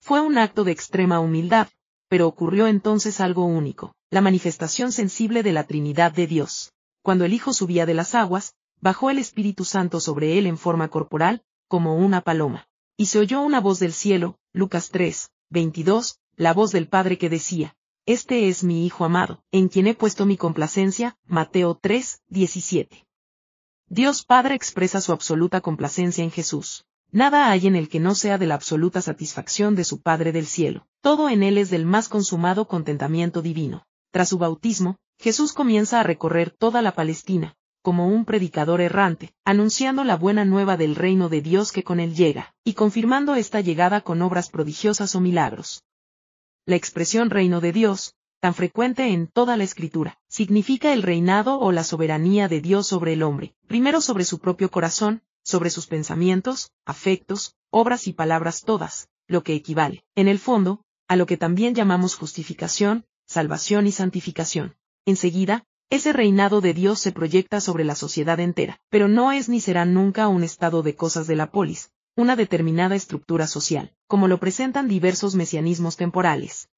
Fue 0.00 0.20
un 0.20 0.38
acto 0.38 0.62
de 0.62 0.70
extrema 0.70 1.18
humildad, 1.18 1.66
pero 2.08 2.28
ocurrió 2.28 2.68
entonces 2.68 3.20
algo 3.20 3.44
único, 3.44 3.96
la 4.10 4.20
manifestación 4.20 4.92
sensible 4.92 5.42
de 5.42 5.52
la 5.52 5.64
Trinidad 5.64 6.12
de 6.12 6.28
Dios. 6.28 6.72
Cuando 7.02 7.24
el 7.24 7.32
Hijo 7.32 7.52
subía 7.52 7.86
de 7.86 7.94
las 7.94 8.14
aguas, 8.14 8.54
bajó 8.80 9.10
el 9.10 9.18
Espíritu 9.18 9.64
Santo 9.64 9.98
sobre 9.98 10.38
él 10.38 10.46
en 10.46 10.58
forma 10.58 10.86
corporal, 10.86 11.42
como 11.66 11.96
una 11.96 12.20
paloma. 12.20 12.68
Y 12.96 13.06
se 13.06 13.18
oyó 13.18 13.40
una 13.40 13.60
voz 13.60 13.80
del 13.80 13.92
cielo, 13.92 14.38
Lucas 14.52 14.90
3, 14.90 15.28
22, 15.50 16.20
la 16.36 16.52
voz 16.52 16.70
del 16.70 16.86
Padre 16.86 17.16
que 17.16 17.30
decía, 17.30 17.74
Este 18.04 18.48
es 18.48 18.62
mi 18.62 18.84
Hijo 18.84 19.06
amado, 19.06 19.42
en 19.52 19.68
quien 19.68 19.86
he 19.86 19.94
puesto 19.94 20.26
mi 20.26 20.36
complacencia, 20.36 21.16
Mateo 21.24 21.78
3, 21.80 22.20
17. 22.28 23.06
Dios 23.88 24.22
Padre 24.22 24.54
expresa 24.54 25.00
su 25.00 25.12
absoluta 25.12 25.62
complacencia 25.62 26.22
en 26.22 26.30
Jesús. 26.30 26.84
Nada 27.10 27.50
hay 27.50 27.66
en 27.66 27.74
el 27.74 27.88
que 27.88 28.00
no 28.00 28.14
sea 28.14 28.36
de 28.36 28.46
la 28.46 28.54
absoluta 28.54 29.00
satisfacción 29.00 29.76
de 29.76 29.84
su 29.84 30.02
Padre 30.02 30.32
del 30.32 30.46
cielo. 30.46 30.86
Todo 31.00 31.30
en 31.30 31.42
él 31.42 31.56
es 31.56 31.70
del 31.70 31.86
más 31.86 32.10
consumado 32.10 32.68
contentamiento 32.68 33.40
divino. 33.40 33.86
Tras 34.10 34.28
su 34.28 34.36
bautismo, 34.36 34.96
Jesús 35.18 35.54
comienza 35.54 36.00
a 36.00 36.02
recorrer 36.02 36.50
toda 36.50 36.82
la 36.82 36.92
Palestina, 36.92 37.56
como 37.80 38.08
un 38.08 38.26
predicador 38.26 38.82
errante, 38.82 39.32
anunciando 39.44 40.04
la 40.04 40.16
buena 40.16 40.44
nueva 40.44 40.76
del 40.76 40.96
reino 40.96 41.30
de 41.30 41.40
Dios 41.40 41.72
que 41.72 41.82
con 41.82 41.98
él 41.98 42.14
llega, 42.14 42.54
y 42.62 42.74
confirmando 42.74 43.36
esta 43.36 43.62
llegada 43.62 44.02
con 44.02 44.20
obras 44.20 44.50
prodigiosas 44.50 45.14
o 45.14 45.20
milagros. 45.20 45.82
La 46.68 46.74
expresión 46.74 47.30
reino 47.30 47.60
de 47.60 47.70
Dios, 47.70 48.16
tan 48.40 48.52
frecuente 48.52 49.12
en 49.12 49.28
toda 49.28 49.56
la 49.56 49.62
escritura, 49.62 50.18
significa 50.26 50.92
el 50.92 51.04
reinado 51.04 51.60
o 51.60 51.70
la 51.70 51.84
soberanía 51.84 52.48
de 52.48 52.60
Dios 52.60 52.88
sobre 52.88 53.12
el 53.12 53.22
hombre, 53.22 53.54
primero 53.68 54.00
sobre 54.00 54.24
su 54.24 54.40
propio 54.40 54.68
corazón, 54.68 55.22
sobre 55.44 55.70
sus 55.70 55.86
pensamientos, 55.86 56.72
afectos, 56.84 57.54
obras 57.70 58.08
y 58.08 58.14
palabras 58.14 58.62
todas, 58.62 59.08
lo 59.28 59.44
que 59.44 59.54
equivale, 59.54 60.02
en 60.16 60.26
el 60.26 60.40
fondo, 60.40 60.82
a 61.06 61.14
lo 61.14 61.26
que 61.26 61.36
también 61.36 61.72
llamamos 61.72 62.16
justificación, 62.16 63.04
salvación 63.26 63.86
y 63.86 63.92
santificación. 63.92 64.74
Enseguida, 65.04 65.62
ese 65.88 66.12
reinado 66.12 66.60
de 66.60 66.74
Dios 66.74 66.98
se 66.98 67.12
proyecta 67.12 67.60
sobre 67.60 67.84
la 67.84 67.94
sociedad 67.94 68.40
entera, 68.40 68.80
pero 68.90 69.06
no 69.06 69.30
es 69.30 69.48
ni 69.48 69.60
será 69.60 69.84
nunca 69.84 70.26
un 70.26 70.42
estado 70.42 70.82
de 70.82 70.96
cosas 70.96 71.28
de 71.28 71.36
la 71.36 71.52
polis, 71.52 71.92
una 72.16 72.34
determinada 72.34 72.96
estructura 72.96 73.46
social, 73.46 73.92
como 74.06 74.26
lo 74.26 74.40
presentan 74.40 74.88
diversos 74.88 75.34
mesianismos 75.34 75.96
temporales. 75.96 76.70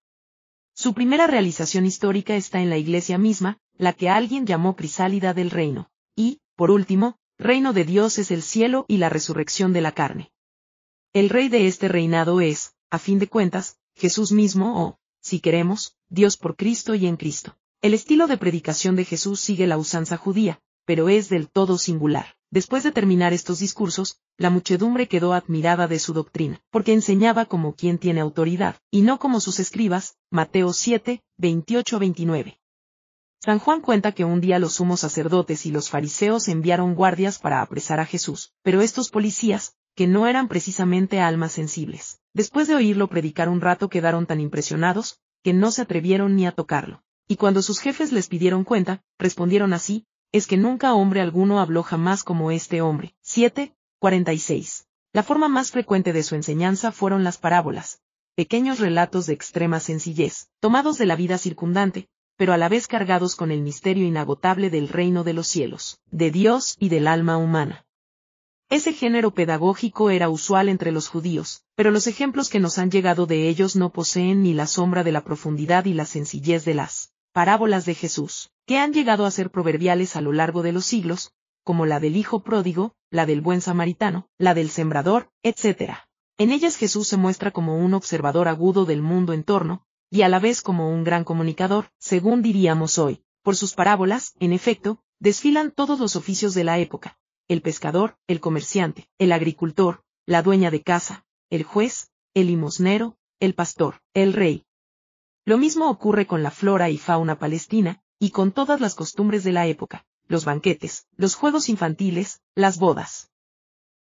Su 0.74 0.94
primera 0.94 1.28
realización 1.28 1.86
histórica 1.86 2.34
está 2.34 2.60
en 2.60 2.70
la 2.70 2.76
iglesia 2.76 3.18
misma, 3.18 3.58
la 3.76 3.92
que 3.92 4.08
alguien 4.08 4.46
llamó 4.46 4.74
crisálida 4.74 5.34
del 5.34 5.50
reino, 5.50 5.90
y, 6.16 6.40
por 6.56 6.72
último, 6.72 7.18
reino 7.38 7.72
de 7.72 7.84
Dios 7.84 8.18
es 8.18 8.32
el 8.32 8.42
cielo 8.42 8.84
y 8.88 8.96
la 8.96 9.08
resurrección 9.08 9.72
de 9.72 9.80
la 9.80 9.92
carne. 9.92 10.32
El 11.12 11.30
rey 11.30 11.48
de 11.48 11.68
este 11.68 11.86
reinado 11.86 12.40
es, 12.40 12.74
a 12.90 12.98
fin 12.98 13.20
de 13.20 13.28
cuentas, 13.28 13.78
Jesús 13.94 14.32
mismo 14.32 14.84
o, 14.84 14.98
si 15.20 15.38
queremos, 15.38 15.96
Dios 16.08 16.36
por 16.36 16.56
Cristo 16.56 16.96
y 16.96 17.06
en 17.06 17.16
Cristo. 17.16 17.56
El 17.80 17.94
estilo 17.94 18.26
de 18.26 18.38
predicación 18.38 18.96
de 18.96 19.04
Jesús 19.04 19.38
sigue 19.38 19.68
la 19.68 19.78
usanza 19.78 20.16
judía, 20.16 20.60
pero 20.88 21.10
es 21.10 21.28
del 21.28 21.50
todo 21.50 21.76
singular. 21.76 22.36
Después 22.50 22.82
de 22.82 22.92
terminar 22.92 23.34
estos 23.34 23.58
discursos, 23.58 24.22
la 24.38 24.48
muchedumbre 24.48 25.06
quedó 25.06 25.34
admirada 25.34 25.86
de 25.86 25.98
su 25.98 26.14
doctrina, 26.14 26.62
porque 26.70 26.94
enseñaba 26.94 27.44
como 27.44 27.74
quien 27.74 27.98
tiene 27.98 28.22
autoridad, 28.22 28.76
y 28.90 29.02
no 29.02 29.18
como 29.18 29.40
sus 29.40 29.60
escribas, 29.60 30.16
Mateo 30.30 30.72
7, 30.72 31.22
28-29. 31.38 32.58
San 33.44 33.58
Juan 33.58 33.82
cuenta 33.82 34.12
que 34.12 34.24
un 34.24 34.40
día 34.40 34.58
los 34.58 34.76
sumos 34.76 35.00
sacerdotes 35.00 35.66
y 35.66 35.72
los 35.72 35.90
fariseos 35.90 36.48
enviaron 36.48 36.94
guardias 36.94 37.38
para 37.38 37.60
apresar 37.60 38.00
a 38.00 38.06
Jesús, 38.06 38.54
pero 38.62 38.80
estos 38.80 39.10
policías, 39.10 39.74
que 39.94 40.06
no 40.06 40.26
eran 40.26 40.48
precisamente 40.48 41.20
almas 41.20 41.52
sensibles, 41.52 42.18
después 42.32 42.66
de 42.66 42.76
oírlo 42.76 43.08
predicar 43.08 43.50
un 43.50 43.60
rato 43.60 43.90
quedaron 43.90 44.24
tan 44.24 44.40
impresionados, 44.40 45.20
que 45.44 45.52
no 45.52 45.70
se 45.70 45.82
atrevieron 45.82 46.34
ni 46.34 46.46
a 46.46 46.52
tocarlo. 46.52 47.02
Y 47.28 47.36
cuando 47.36 47.60
sus 47.60 47.78
jefes 47.78 48.10
les 48.10 48.28
pidieron 48.28 48.64
cuenta, 48.64 49.02
respondieron 49.18 49.74
así, 49.74 50.06
es 50.30 50.46
que 50.46 50.58
nunca 50.58 50.94
hombre 50.94 51.20
alguno 51.20 51.58
habló 51.58 51.82
jamás 51.82 52.22
como 52.22 52.50
este 52.50 52.82
hombre. 52.82 53.14
7, 53.22 53.74
46. 53.98 54.86
La 55.12 55.22
forma 55.22 55.48
más 55.48 55.70
frecuente 55.70 56.12
de 56.12 56.22
su 56.22 56.34
enseñanza 56.34 56.92
fueron 56.92 57.24
las 57.24 57.38
parábolas, 57.38 58.00
pequeños 58.34 58.78
relatos 58.78 59.26
de 59.26 59.32
extrema 59.32 59.80
sencillez, 59.80 60.48
tomados 60.60 60.98
de 60.98 61.06
la 61.06 61.16
vida 61.16 61.38
circundante, 61.38 62.08
pero 62.36 62.52
a 62.52 62.58
la 62.58 62.68
vez 62.68 62.86
cargados 62.86 63.36
con 63.36 63.50
el 63.50 63.62
misterio 63.62 64.06
inagotable 64.06 64.68
del 64.68 64.88
reino 64.88 65.24
de 65.24 65.32
los 65.32 65.48
cielos, 65.48 65.98
de 66.10 66.30
Dios 66.30 66.76
y 66.78 66.90
del 66.90 67.06
alma 67.06 67.38
humana. 67.38 67.86
Ese 68.68 68.92
género 68.92 69.32
pedagógico 69.32 70.10
era 70.10 70.28
usual 70.28 70.68
entre 70.68 70.92
los 70.92 71.08
judíos, 71.08 71.62
pero 71.74 71.90
los 71.90 72.06
ejemplos 72.06 72.50
que 72.50 72.60
nos 72.60 72.76
han 72.76 72.90
llegado 72.90 73.24
de 73.24 73.48
ellos 73.48 73.76
no 73.76 73.90
poseen 73.90 74.42
ni 74.42 74.52
la 74.52 74.66
sombra 74.66 75.04
de 75.04 75.12
la 75.12 75.24
profundidad 75.24 75.86
y 75.86 75.94
la 75.94 76.04
sencillez 76.04 76.66
de 76.66 76.74
las 76.74 77.12
parábolas 77.38 77.84
de 77.84 77.94
Jesús, 77.94 78.50
que 78.66 78.78
han 78.78 78.92
llegado 78.92 79.24
a 79.24 79.30
ser 79.30 79.52
proverbiales 79.52 80.16
a 80.16 80.20
lo 80.20 80.32
largo 80.32 80.64
de 80.64 80.72
los 80.72 80.84
siglos, 80.84 81.30
como 81.62 81.86
la 81.86 82.00
del 82.00 82.16
Hijo 82.16 82.42
pródigo, 82.42 82.96
la 83.12 83.26
del 83.26 83.42
buen 83.42 83.60
samaritano, 83.60 84.28
la 84.38 84.54
del 84.54 84.70
sembrador, 84.70 85.30
etc. 85.44 85.98
En 86.36 86.50
ellas 86.50 86.74
Jesús 86.74 87.06
se 87.06 87.16
muestra 87.16 87.52
como 87.52 87.78
un 87.78 87.94
observador 87.94 88.48
agudo 88.48 88.86
del 88.86 89.02
mundo 89.02 89.34
en 89.34 89.44
torno, 89.44 89.86
y 90.10 90.22
a 90.22 90.28
la 90.28 90.40
vez 90.40 90.62
como 90.62 90.90
un 90.90 91.04
gran 91.04 91.22
comunicador, 91.22 91.92
según 92.00 92.42
diríamos 92.42 92.98
hoy. 92.98 93.22
Por 93.44 93.54
sus 93.54 93.72
parábolas, 93.72 94.34
en 94.40 94.52
efecto, 94.52 94.98
desfilan 95.20 95.70
todos 95.70 96.00
los 96.00 96.16
oficios 96.16 96.54
de 96.54 96.64
la 96.64 96.80
época. 96.80 97.20
El 97.46 97.62
pescador, 97.62 98.16
el 98.26 98.40
comerciante, 98.40 99.08
el 99.16 99.30
agricultor, 99.30 100.02
la 100.26 100.42
dueña 100.42 100.72
de 100.72 100.82
casa, 100.82 101.24
el 101.50 101.62
juez, 101.62 102.10
el 102.34 102.48
limosnero, 102.48 103.16
el 103.38 103.54
pastor, 103.54 104.00
el 104.12 104.32
rey. 104.32 104.64
Lo 105.48 105.56
mismo 105.56 105.88
ocurre 105.88 106.26
con 106.26 106.42
la 106.42 106.50
flora 106.50 106.90
y 106.90 106.98
fauna 106.98 107.38
palestina, 107.38 108.02
y 108.18 108.32
con 108.32 108.52
todas 108.52 108.82
las 108.82 108.94
costumbres 108.94 109.44
de 109.44 109.52
la 109.52 109.66
época, 109.66 110.04
los 110.26 110.44
banquetes, 110.44 111.06
los 111.16 111.36
juegos 111.36 111.70
infantiles, 111.70 112.42
las 112.54 112.78
bodas. 112.78 113.30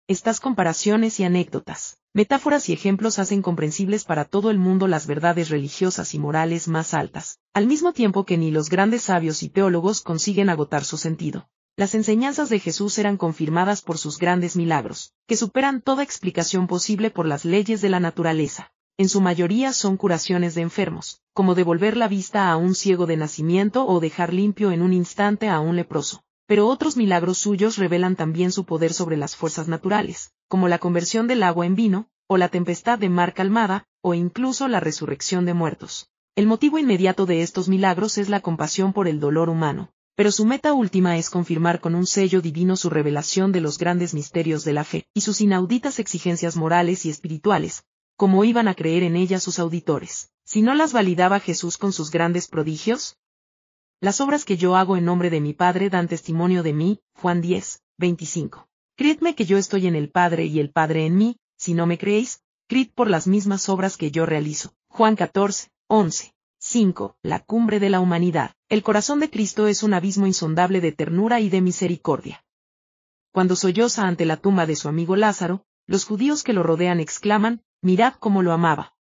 Estas 0.08 0.39
comparaciones 0.39 1.19
y 1.19 1.25
anécdotas, 1.25 1.97
Metáforas 2.13 2.69
y 2.69 2.73
ejemplos 2.73 3.19
hacen 3.19 3.41
comprensibles 3.41 4.06
para 4.06 4.23
todo 4.23 4.51
el 4.51 4.58
mundo 4.58 4.88
las 4.88 5.06
verdades 5.06 5.49
religiosas 5.49 6.13
y 6.13 6.19
morales 6.19 6.69
más 6.69 6.93
altas, 6.93 7.39
al 7.53 7.67
mismo 7.67 7.91
tiempo 7.91 8.23
que 8.23 8.38
ni 8.38 8.49
los 8.49 8.69
grandes 8.69 9.01
sabios 9.01 9.43
y 9.43 9.49
teólogos 9.49 9.99
consiguen 9.99 10.49
agotar 10.49 10.86
su 10.86 10.95
sentido. 10.95 11.49
Las 11.75 11.93
enseñanzas 11.93 12.47
de 12.47 12.60
Jesús 12.60 12.97
eran 12.99 13.17
confirmadas 13.17 13.82
por 13.82 13.97
sus 13.97 14.17
grandes 14.17 14.56
milagros, 14.56 15.12
que 15.27 15.36
superan 15.36 15.82
toda 15.82 16.03
explicación 16.03 16.67
posible 16.67 17.10
por 17.10 17.25
las 17.25 17.43
leyes 17.43 17.82
de 17.82 17.89
la 17.89 17.99
naturaleza. 17.99 18.72
En 18.95 19.10
su 19.10 19.21
mayoría 19.21 19.73
son 19.73 19.97
curaciones 19.97 20.53
de 20.53 20.62
enfermos, 20.62 21.19
como 21.34 21.56
devolver 21.56 21.97
la 21.97 22.08
vista 22.08 22.51
a 22.51 22.58
un 22.58 22.75
ciego 22.75 23.08
de 23.08 23.17
nacimiento 23.17 23.88
o 23.88 23.99
dejar 23.99 24.32
limpio 24.32 24.71
en 24.71 24.84
un 24.84 24.93
instante 24.93 25.49
a 25.49 25.60
un 25.60 25.75
leproso. 25.75 26.21
Pero 26.45 26.67
otros 26.67 26.95
milagros 26.95 27.39
suyos 27.39 27.77
revelan 27.77 28.15
también 28.15 28.51
su 28.51 28.65
poder 28.65 28.93
sobre 28.93 29.17
las 29.17 29.36
fuerzas 29.36 29.67
naturales, 29.67 30.32
como 30.47 30.67
la 30.67 30.77
conversión 30.77 31.25
del 31.25 31.41
agua 31.41 31.65
en 31.65 31.73
vino, 31.73 32.08
o 32.27 32.38
la 32.38 32.49
tempestad 32.49 32.99
de 32.99 33.10
mar 33.10 33.34
calmada, 33.34 33.88
o 34.01 34.13
incluso 34.13 34.67
la 34.67 34.79
resurrección 34.79 35.45
de 35.45 35.56
muertos. 35.56 36.10
El 36.36 36.45
motivo 36.45 36.77
inmediato 36.77 37.25
de 37.25 37.41
estos 37.41 37.69
milagros 37.69 38.19
es 38.19 38.29
la 38.29 38.41
compasión 38.41 38.93
por 38.93 39.08
el 39.08 39.19
dolor 39.19 39.49
humano, 39.49 39.89
pero 40.15 40.32
su 40.32 40.45
meta 40.45 40.73
última 40.73 41.17
es 41.17 41.32
confirmar 41.32 41.79
con 41.79 41.95
un 41.95 42.06
sello 42.06 42.41
divino 42.41 42.75
su 42.75 42.91
revelación 42.91 43.51
de 43.51 43.62
los 43.62 43.79
grandes 43.79 44.13
misterios 44.13 44.63
de 44.63 44.73
la 44.73 44.84
fe, 44.84 45.08
y 45.15 45.21
sus 45.21 45.41
inauditas 45.41 45.97
exigencias 45.97 46.56
morales 46.56 47.06
y 47.08 47.10
espirituales, 47.10 47.86
como 48.15 48.43
iban 48.43 48.67
a 48.67 48.76
creer 48.76 49.04
en 49.04 49.15
ellas 49.15 49.43
sus 49.43 49.60
auditores. 49.60 50.32
Si 50.43 50.62
no 50.62 50.76
las 50.76 50.93
validaba 50.93 51.39
Jesús 51.39 51.78
con 51.78 51.93
sus 51.93 52.12
grandes 52.12 52.47
prodigios, 52.47 53.17
las 53.99 54.19
obras 54.19 54.43
que 54.43 54.58
yo 54.58 54.76
hago 54.76 54.97
en 54.97 55.06
nombre 55.06 55.30
de 55.30 55.39
mi 55.39 55.54
Padre 55.54 55.89
dan 55.89 56.10
testimonio 56.10 56.62
de 56.62 56.73
mí, 56.73 56.99
Juan 57.15 57.41
10, 57.41 57.82
25. 57.97 58.67
Creedme 58.95 59.34
que 59.34 59.45
yo 59.45 59.58
estoy 59.58 59.88
en 59.88 59.95
el 59.95 60.10
Padre 60.10 60.45
y 60.45 60.60
el 60.60 60.71
Padre 60.71 61.06
en 61.06 61.15
mí, 61.15 61.38
si 61.58 61.73
no 61.73 61.86
me 61.86 61.97
creéis, 61.97 62.41
creed 62.67 62.89
por 62.93 63.10
las 63.10 63.28
mismas 63.28 63.69
obras 63.69 63.95
que 63.95 64.12
yo 64.12 64.26
realizo. 64.26 64.73
Juan 64.89 65.15
14, 65.15 65.69
11. 65.88 66.34
5. 66.60 67.17
La 67.23 67.39
cumbre 67.39 67.80
de 67.80 67.89
la 67.89 67.99
humanidad. 67.99 68.56
El 68.69 68.84
corazón 68.84 69.19
de 69.19 69.30
Cristo 69.30 69.67
es 69.67 69.84
un 69.84 69.93
abismo 69.93 70.28
insondable 70.28 70.82
de 70.82 70.91
ternura 70.91 71.39
y 71.39 71.49
de 71.49 71.62
misericordia. 71.62 72.43
Cuando 73.32 73.56
solloza 73.56 74.08
ante 74.08 74.26
la 74.26 74.38
tumba 74.38 74.65
de 74.65 74.76
su 74.76 74.88
amigo 74.89 75.15
Lázaro, 75.15 75.65
los 75.88 76.06
judíos 76.06 76.43
que 76.43 76.54
lo 76.54 76.63
rodean 76.63 76.99
exclaman, 76.99 77.62
mirad 77.84 78.15
cómo 78.15 78.41
lo 78.41 78.54
amaba. 78.54 78.96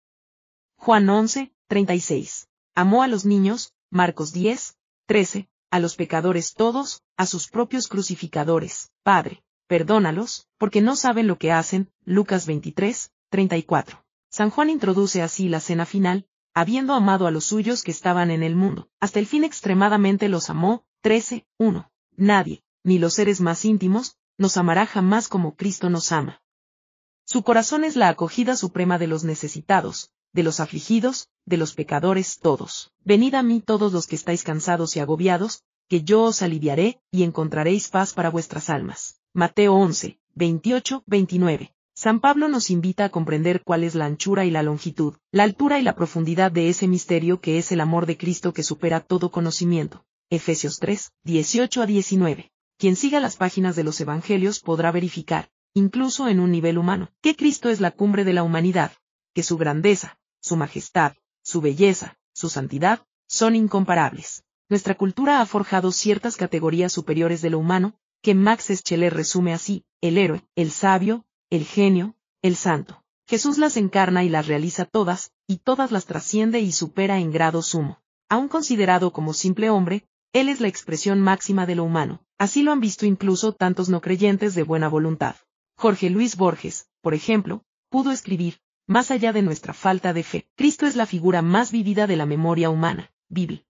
Juan 0.76 1.08
11, 1.08 1.54
36. 1.67 2.50
Amó 2.76 3.04
a 3.04 3.08
los 3.08 3.24
niños, 3.24 3.74
Marcos 3.89 4.34
10, 4.34 4.76
13, 5.06 5.48
a 5.70 5.80
los 5.80 5.96
pecadores 5.96 6.54
todos, 6.54 7.04
a 7.15 7.26
sus 7.26 7.48
propios 7.48 7.88
crucificadores, 7.88 8.91
Padre, 9.04 9.44
perdónalos, 9.67 10.48
porque 10.58 10.82
no 10.82 10.96
saben 10.96 11.28
lo 11.28 11.38
que 11.38 11.52
hacen, 11.52 11.89
Lucas 12.04 12.48
23, 12.48 13.12
34. 13.30 14.04
San 14.30 14.50
Juan 14.50 14.70
introduce 14.70 15.22
así 15.22 15.48
la 15.48 15.60
cena 15.60 15.86
final, 15.86 16.26
habiendo 16.54 16.94
amado 16.94 17.28
a 17.28 17.32
los 17.32 17.46
suyos 17.46 17.84
que 17.84 17.91
estaban 17.91 18.32
en 18.32 18.44
el 18.44 18.56
mundo, 18.56 18.89
hasta 19.00 19.20
el 19.20 19.28
fin 19.28 19.44
extremadamente 19.44 20.28
los 20.28 20.50
amó. 20.50 20.84
13, 21.02 21.46
1. 21.58 21.91
Nadie, 22.17 22.63
ni 22.84 23.00
los 23.00 23.13
seres 23.13 23.41
más 23.41 23.63
íntimos, 23.65 24.17
nos 24.38 24.58
amará 24.58 24.86
jamás 24.86 25.28
como 25.28 25.56
Cristo 25.56 25.89
nos 25.89 26.12
ama. 26.12 26.41
Su 27.32 27.44
corazón 27.44 27.86
es 27.86 27.96
la 27.96 28.10
acogida 28.10 28.58
suprema 28.58 28.98
de 28.98 29.08
los 29.08 29.24
necesitados, 29.24 30.10
de 30.34 30.44
los 30.44 30.60
afligidos, 30.60 31.30
de 31.46 31.56
los 31.56 31.74
pecadores 31.74 32.39
todos. 32.39 32.91
Venid 33.06 33.36
a 33.36 33.41
mí 33.41 33.62
todos 33.62 33.94
los 33.94 34.06
que 34.06 34.17
estáis 34.17 34.44
cansados 34.44 34.98
y 34.98 35.00
agobiados, 35.00 35.63
que 35.88 36.04
yo 36.04 36.24
os 36.24 36.41
aliviaré, 36.41 37.00
y 37.10 37.24
encontraréis 37.24 37.88
paz 37.88 38.12
para 38.12 38.30
vuestras 38.30 38.70
almas. 38.70 39.22
Mateo 39.34 39.76
11, 39.76 40.20
28, 40.36 41.04
29. 41.06 41.74
San 41.94 42.20
Pablo 42.20 42.50
nos 42.50 42.70
invita 42.70 43.06
a 43.06 43.10
comprender 43.10 43.63
cuál 43.63 43.86
es 43.86 43.96
la 43.96 44.08
anchura 44.08 44.44
y 44.44 44.52
la 44.52 44.62
longitud, 44.62 45.13
la 45.32 45.44
altura 45.44 45.80
y 45.80 45.84
la 45.84 45.96
profundidad 45.96 46.52
de 46.52 46.67
ese 46.67 46.89
misterio 46.89 47.39
que 47.39 47.58
es 47.58 47.72
el 47.72 47.80
amor 47.80 48.08
de 48.08 48.17
Cristo 48.17 48.54
que 48.54 48.63
supera 48.63 49.00
todo 49.00 49.32
conocimiento. 49.32 50.04
Efesios 50.30 50.80
3, 50.80 51.13
18 51.24 51.82
a 51.82 51.86
19. 51.86 52.52
Quien 52.78 52.98
siga 52.98 53.20
las 53.22 53.38
páginas 53.38 53.78
de 53.78 53.86
los 53.86 54.02
Evangelios 54.02 54.60
podrá 54.60 54.91
verificar, 54.91 55.51
incluso 55.73 56.27
en 56.27 56.39
un 56.39 56.51
nivel 56.51 56.77
humano, 56.77 57.10
que 57.21 57.36
Cristo 57.36 57.69
es 57.69 57.79
la 57.79 57.91
cumbre 57.91 58.23
de 58.23 58.34
la 58.34 58.43
humanidad, 58.43 58.91
que 59.34 59.43
su 59.43 59.57
grandeza, 59.57 60.17
su 60.41 60.57
majestad, 60.57 61.13
su 61.41 61.62
belleza, 61.62 62.17
su 62.34 62.49
santidad, 62.49 63.05
son 63.27 63.55
incomparables. 63.55 64.43
Nuestra 64.69 64.95
cultura 64.95 65.41
ha 65.41 65.45
forjado 65.45 65.91
ciertas 65.91 66.38
categorías 66.38 66.93
superiores 66.93 67.41
de 67.41 67.49
lo 67.49 67.60
humano, 67.60 67.95
que 68.21 68.36
Max 68.36 68.67
Scheler 68.69 69.13
resume 69.13 69.53
así, 69.53 69.84
el 70.01 70.17
héroe, 70.17 70.43
el 70.55 70.71
sabio, 70.71 71.25
el 71.49 71.65
genio, 71.65 72.15
el 72.41 72.55
santo. 72.55 73.03
Jesús 73.27 73.57
las 73.57 73.77
encarna 73.77 74.23
y 74.23 74.29
las 74.29 74.47
realiza 74.47 74.86
todas, 74.86 75.31
y 75.47 75.57
todas 75.57 75.91
las 75.91 76.05
trasciende 76.05 76.60
y 76.60 76.71
supera 76.71 77.19
en 77.19 77.31
grado 77.31 77.62
sumo. 77.62 78.01
Aun 78.29 78.47
considerado 78.47 79.12
como 79.12 79.34
simple 79.34 79.69
hombre, 79.69 80.05
él 80.34 80.49
es 80.49 80.62
la 80.62 80.67
expresión 80.67 81.19
máxima 81.19 81.65
de 81.65 81.75
lo 81.75 81.84
humano. 81.84 82.21
Así 82.38 82.63
lo 82.63 82.71
han 82.71 82.79
visto 82.79 83.05
incluso 83.05 83.53
tantos 83.53 83.89
no 83.89 84.01
creyentes 84.01 84.55
de 84.55 84.63
buena 84.63 84.88
voluntad. 84.88 85.36
Jorge 85.82 86.12
Luis 86.12 86.38
Borges, 86.38 86.88
por 87.02 87.15
ejemplo, 87.15 87.63
pudo 87.89 88.12
escribir, 88.12 88.60
más 88.86 89.10
allá 89.10 89.34
de 89.34 89.41
nuestra 89.41 89.74
falta 89.74 90.13
de 90.13 90.22
fe, 90.22 90.48
Cristo 90.56 90.86
es 90.86 90.96
la 90.96 91.08
figura 91.08 91.41
más 91.41 91.72
vivida 91.72 92.06
de 92.06 92.17
la 92.17 92.28
memoria 92.28 92.70
humana. 92.70 93.12
Bibi. 93.30 93.65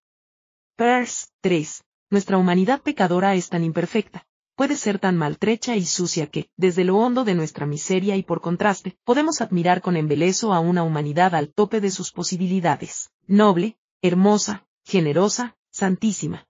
Pers 0.76 1.32
3. 1.40 1.86
Nuestra 2.10 2.38
humanidad 2.38 2.82
pecadora 2.82 3.34
es 3.36 3.48
tan 3.48 3.64
imperfecta, 3.64 4.28
puede 4.58 4.76
ser 4.76 5.00
tan 5.00 5.16
maltrecha 5.16 5.78
y 5.78 5.86
sucia 5.86 6.28
que, 6.28 6.50
desde 6.58 6.84
lo 6.84 6.98
hondo 6.98 7.24
de 7.24 7.34
nuestra 7.34 7.66
miseria 7.66 8.18
y 8.18 8.24
por 8.24 8.42
contraste, 8.42 8.98
podemos 9.06 9.40
admirar 9.40 9.82
con 9.82 9.96
embeleso 9.96 10.52
a 10.52 10.60
una 10.60 10.84
humanidad 10.84 11.34
al 11.34 11.54
tope 11.54 11.80
de 11.80 11.92
sus 11.92 12.12
posibilidades, 12.12 13.10
noble, 13.26 13.78
hermosa, 14.02 14.68
generosa, 14.84 15.56
santísima. 15.70 16.46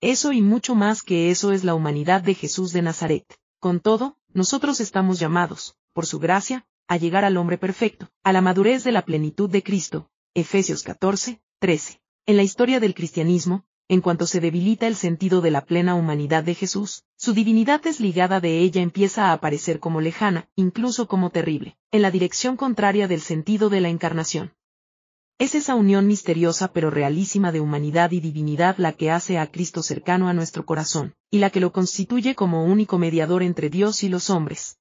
Eso 0.00 0.32
y 0.32 0.40
mucho 0.40 0.74
más 0.74 1.02
que 1.02 1.30
eso 1.30 1.52
es 1.52 1.64
la 1.64 1.74
humanidad 1.74 2.22
de 2.22 2.32
Jesús 2.32 2.72
de 2.72 2.80
Nazaret. 2.80 3.26
Con 3.58 3.80
todo, 3.80 4.16
nosotros 4.32 4.80
estamos 4.80 5.18
llamados, 5.18 5.76
por 5.92 6.06
su 6.06 6.18
gracia, 6.18 6.66
a 6.86 6.96
llegar 6.96 7.24
al 7.24 7.36
hombre 7.36 7.58
perfecto, 7.58 8.10
a 8.22 8.32
la 8.32 8.40
madurez 8.40 8.84
de 8.84 8.92
la 8.92 9.04
plenitud 9.04 9.50
de 9.50 9.62
Cristo. 9.62 10.10
Efesios 10.34 10.82
14, 10.82 11.40
13. 11.58 12.00
En 12.26 12.36
la 12.36 12.42
historia 12.42 12.78
del 12.80 12.94
cristianismo, 12.94 13.64
en 13.88 14.00
cuanto 14.00 14.26
se 14.26 14.38
debilita 14.38 14.86
el 14.86 14.94
sentido 14.94 15.40
de 15.40 15.50
la 15.50 15.64
plena 15.64 15.96
humanidad 15.96 16.44
de 16.44 16.54
Jesús, 16.54 17.02
su 17.16 17.32
divinidad 17.32 17.82
desligada 17.82 18.38
de 18.38 18.60
ella 18.60 18.82
empieza 18.82 19.26
a 19.26 19.32
aparecer 19.32 19.80
como 19.80 20.00
lejana, 20.00 20.48
incluso 20.54 21.08
como 21.08 21.30
terrible, 21.30 21.76
en 21.90 22.02
la 22.02 22.12
dirección 22.12 22.56
contraria 22.56 23.08
del 23.08 23.20
sentido 23.20 23.68
de 23.68 23.80
la 23.80 23.88
encarnación. 23.88 24.52
Es 25.40 25.54
esa 25.54 25.74
unión 25.74 26.06
misteriosa 26.06 26.70
pero 26.70 26.90
realísima 26.90 27.50
de 27.50 27.60
humanidad 27.60 28.10
y 28.10 28.20
divinidad 28.20 28.76
la 28.76 28.92
que 28.92 29.10
hace 29.10 29.38
a 29.38 29.50
Cristo 29.50 29.82
cercano 29.82 30.28
a 30.28 30.34
nuestro 30.34 30.66
corazón, 30.66 31.14
y 31.30 31.38
la 31.38 31.48
que 31.48 31.60
lo 31.60 31.72
constituye 31.72 32.34
como 32.34 32.66
único 32.66 32.98
mediador 32.98 33.42
entre 33.42 33.70
Dios 33.70 34.02
y 34.02 34.10
los 34.10 34.28
hombres, 34.28 34.76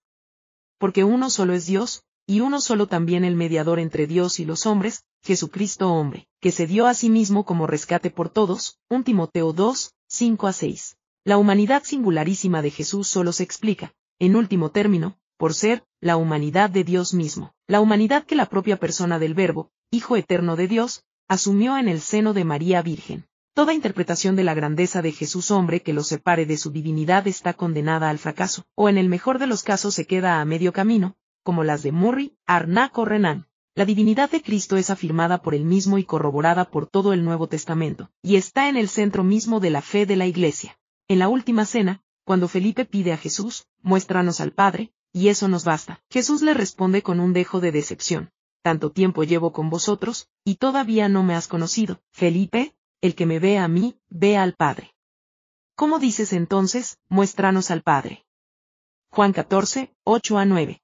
porque 0.78 1.06
uno 1.06 1.30
solo 1.30 1.54
es 1.54 1.66
Dios, 1.66 2.04
y 2.28 2.42
uno 2.42 2.60
solo 2.60 2.88
también 2.88 3.24
el 3.24 3.38
mediador 3.38 3.80
entre 3.80 4.06
Dios 4.06 4.42
y 4.42 4.44
los 4.44 4.66
hombres, 4.66 5.06
Jesucristo 5.22 5.94
hombre, 5.94 6.28
que 6.42 6.52
se 6.52 6.68
dio 6.68 6.88
a 6.88 6.94
sí 6.94 7.10
mismo 7.10 7.46
como 7.46 7.66
rescate 7.66 8.12
por 8.12 8.28
todos, 8.28 8.80
1 8.90 9.06
Timoteo 9.06 9.54
2, 9.54 9.94
5 10.10 10.46
a 10.46 10.52
6. 10.52 10.98
La 11.24 11.38
humanidad 11.38 11.84
singularísima 11.86 12.62
de 12.62 12.72
Jesús 12.72 13.08
solo 13.08 13.32
se 13.32 13.44
explica, 13.44 13.94
en 14.20 14.36
último 14.36 14.72
término, 14.72 15.18
por 15.38 15.54
ser, 15.54 15.86
la 16.02 16.16
humanidad 16.16 16.70
de 16.70 16.84
Dios 16.84 17.14
mismo, 17.14 17.54
la 17.68 17.82
humanidad 17.82 18.24
que 18.24 18.36
la 18.36 18.46
propia 18.46 18.78
persona 18.78 19.20
del 19.20 19.34
Verbo, 19.34 19.72
Hijo 19.92 20.16
eterno 20.16 20.56
de 20.56 20.68
Dios, 20.68 21.04
asumió 21.28 21.78
en 21.78 21.90
el 21.90 22.00
seno 22.00 22.34
de 22.34 22.46
María 22.46 22.82
Virgen. 22.82 23.26
Toda 23.54 23.74
interpretación 23.74 24.36
de 24.36 24.44
la 24.44 24.54
grandeza 24.54 25.02
de 25.02 25.12
Jesús 25.12 25.52
hombre 25.52 25.82
que 25.82 25.92
lo 25.92 26.04
separe 26.04 26.46
de 26.46 26.58
su 26.58 26.72
divinidad 26.72 27.28
está 27.28 27.54
condenada 27.54 28.10
al 28.10 28.20
fracaso, 28.20 28.64
o 28.76 28.88
en 28.88 28.98
el 28.98 29.10
mejor 29.10 29.40
de 29.40 29.48
los 29.48 29.64
casos 29.64 29.96
se 29.96 30.06
queda 30.08 30.40
a 30.40 30.46
medio 30.46 30.72
camino, 30.72 31.18
como 31.44 31.64
las 31.64 31.84
de 31.84 31.92
Murray, 31.92 32.38
Arnac 32.46 32.98
o 32.98 33.06
Renan. 33.06 33.48
La 33.76 33.86
divinidad 33.86 34.30
de 34.30 34.42
Cristo 34.42 34.78
es 34.78 34.90
afirmada 34.90 35.42
por 35.42 35.56
él 35.56 35.66
mismo 35.66 35.98
y 35.98 36.06
corroborada 36.06 36.70
por 36.70 36.88
todo 36.88 37.12
el 37.12 37.26
Nuevo 37.26 37.48
Testamento, 37.48 38.10
y 38.22 38.38
está 38.38 38.70
en 38.70 38.78
el 38.78 38.88
centro 38.88 39.24
mismo 39.24 39.60
de 39.60 39.72
la 39.72 39.82
fe 39.82 40.06
de 40.06 40.16
la 40.16 40.28
Iglesia. 40.28 40.78
En 41.08 41.20
la 41.20 41.28
última 41.28 41.66
cena, 41.66 42.02
cuando 42.24 42.48
Felipe 42.48 42.86
pide 42.86 43.12
a 43.12 43.18
Jesús, 43.18 43.66
muéstranos 43.82 44.40
al 44.40 44.52
Padre, 44.54 44.94
y 45.12 45.30
eso 45.30 45.48
nos 45.48 45.66
basta. 45.66 46.02
Jesús 46.10 46.42
le 46.42 46.54
responde 46.54 47.02
con 47.02 47.20
un 47.20 47.34
dejo 47.34 47.60
de 47.60 47.72
decepción. 47.72 48.32
Tanto 48.62 48.92
tiempo 48.92 49.24
llevo 49.24 49.54
con 49.54 49.70
vosotros, 49.70 50.28
y 50.44 50.56
todavía 50.56 51.10
no 51.10 51.24
me 51.24 51.36
has 51.36 51.48
conocido. 51.48 52.02
Felipe, 52.12 52.76
el 53.02 53.16
que 53.16 53.26
me 53.26 53.40
ve 53.40 53.58
a 53.58 53.68
mí, 53.68 53.98
ve 54.10 54.38
al 54.38 54.54
Padre. 54.54 54.94
¿Cómo 55.76 56.00
dices 56.00 56.34
entonces, 56.34 56.98
muéstranos 57.08 57.72
al 57.72 57.82
Padre? 57.84 58.26
Juan 59.12 59.32
14, 59.34 59.94
8 60.04 60.38
a 60.38 60.46
9. 60.46 60.82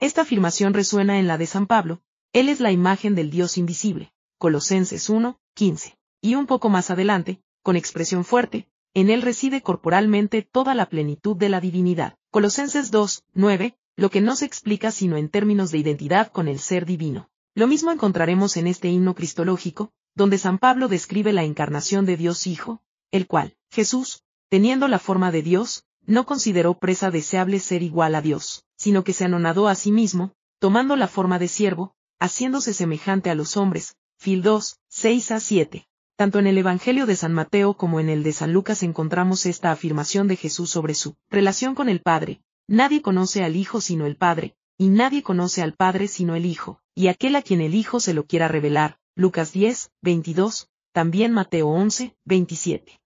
Esta 0.00 0.22
afirmación 0.22 0.74
resuena 0.74 1.18
en 1.18 1.28
la 1.28 1.38
de 1.38 1.46
San 1.46 1.66
Pablo, 1.66 2.02
Él 2.32 2.48
es 2.48 2.60
la 2.60 2.72
imagen 2.72 3.14
del 3.14 3.30
Dios 3.30 3.56
invisible, 3.56 4.12
Colosenses 4.38 5.08
1, 5.08 5.40
15. 5.54 5.96
Y 6.20 6.34
un 6.34 6.46
poco 6.46 6.68
más 6.68 6.90
adelante, 6.90 7.40
con 7.62 7.76
expresión 7.76 8.24
fuerte, 8.24 8.68
en 8.92 9.08
Él 9.08 9.22
reside 9.22 9.62
corporalmente 9.62 10.42
toda 10.42 10.74
la 10.74 10.88
plenitud 10.88 11.36
de 11.36 11.48
la 11.48 11.60
divinidad, 11.60 12.17
Colosenses 12.30 12.90
2, 12.90 13.24
9, 13.32 13.74
lo 13.96 14.10
que 14.10 14.20
no 14.20 14.36
se 14.36 14.44
explica 14.44 14.90
sino 14.90 15.16
en 15.16 15.30
términos 15.30 15.70
de 15.70 15.78
identidad 15.78 16.30
con 16.30 16.46
el 16.46 16.58
ser 16.58 16.84
divino. 16.84 17.30
Lo 17.54 17.66
mismo 17.66 17.90
encontraremos 17.90 18.58
en 18.58 18.66
este 18.66 18.88
himno 18.88 19.14
cristológico, 19.14 19.92
donde 20.14 20.36
San 20.36 20.58
Pablo 20.58 20.88
describe 20.88 21.32
la 21.32 21.44
encarnación 21.44 22.04
de 22.04 22.18
Dios 22.18 22.46
Hijo, 22.46 22.82
el 23.12 23.26
cual, 23.26 23.56
Jesús, 23.70 24.24
teniendo 24.50 24.88
la 24.88 24.98
forma 24.98 25.32
de 25.32 25.40
Dios, 25.40 25.84
no 26.04 26.26
consideró 26.26 26.78
presa 26.78 27.10
deseable 27.10 27.60
ser 27.60 27.82
igual 27.82 28.14
a 28.14 28.20
Dios, 28.20 28.62
sino 28.76 29.04
que 29.04 29.14
se 29.14 29.24
anonadó 29.24 29.66
a 29.66 29.74
sí 29.74 29.90
mismo, 29.90 30.34
tomando 30.58 30.96
la 30.96 31.08
forma 31.08 31.38
de 31.38 31.48
siervo, 31.48 31.94
haciéndose 32.18 32.74
semejante 32.74 33.30
a 33.30 33.34
los 33.34 33.56
hombres. 33.56 33.96
Fil 34.18 34.42
2, 34.42 34.76
6 34.88 35.30
a 35.30 35.40
7. 35.40 35.88
Tanto 36.18 36.40
en 36.40 36.48
el 36.48 36.58
Evangelio 36.58 37.06
de 37.06 37.14
San 37.14 37.32
Mateo 37.32 37.74
como 37.74 38.00
en 38.00 38.08
el 38.08 38.24
de 38.24 38.32
San 38.32 38.52
Lucas 38.52 38.82
encontramos 38.82 39.46
esta 39.46 39.70
afirmación 39.70 40.26
de 40.26 40.34
Jesús 40.34 40.68
sobre 40.68 40.94
su 40.96 41.14
relación 41.30 41.76
con 41.76 41.88
el 41.88 42.00
Padre. 42.00 42.40
Nadie 42.66 43.02
conoce 43.02 43.44
al 43.44 43.54
Hijo 43.54 43.80
sino 43.80 44.04
el 44.04 44.16
Padre, 44.16 44.56
y 44.76 44.88
nadie 44.88 45.22
conoce 45.22 45.62
al 45.62 45.74
Padre 45.74 46.08
sino 46.08 46.34
el 46.34 46.44
Hijo, 46.44 46.80
y 46.96 47.06
aquel 47.06 47.36
a 47.36 47.42
quien 47.42 47.60
el 47.60 47.72
Hijo 47.72 48.00
se 48.00 48.14
lo 48.14 48.26
quiera 48.26 48.48
revelar, 48.48 48.98
Lucas 49.14 49.52
10, 49.52 49.92
22, 50.02 50.68
también 50.90 51.30
Mateo 51.30 51.68
11, 51.68 52.16
27. 52.24 53.00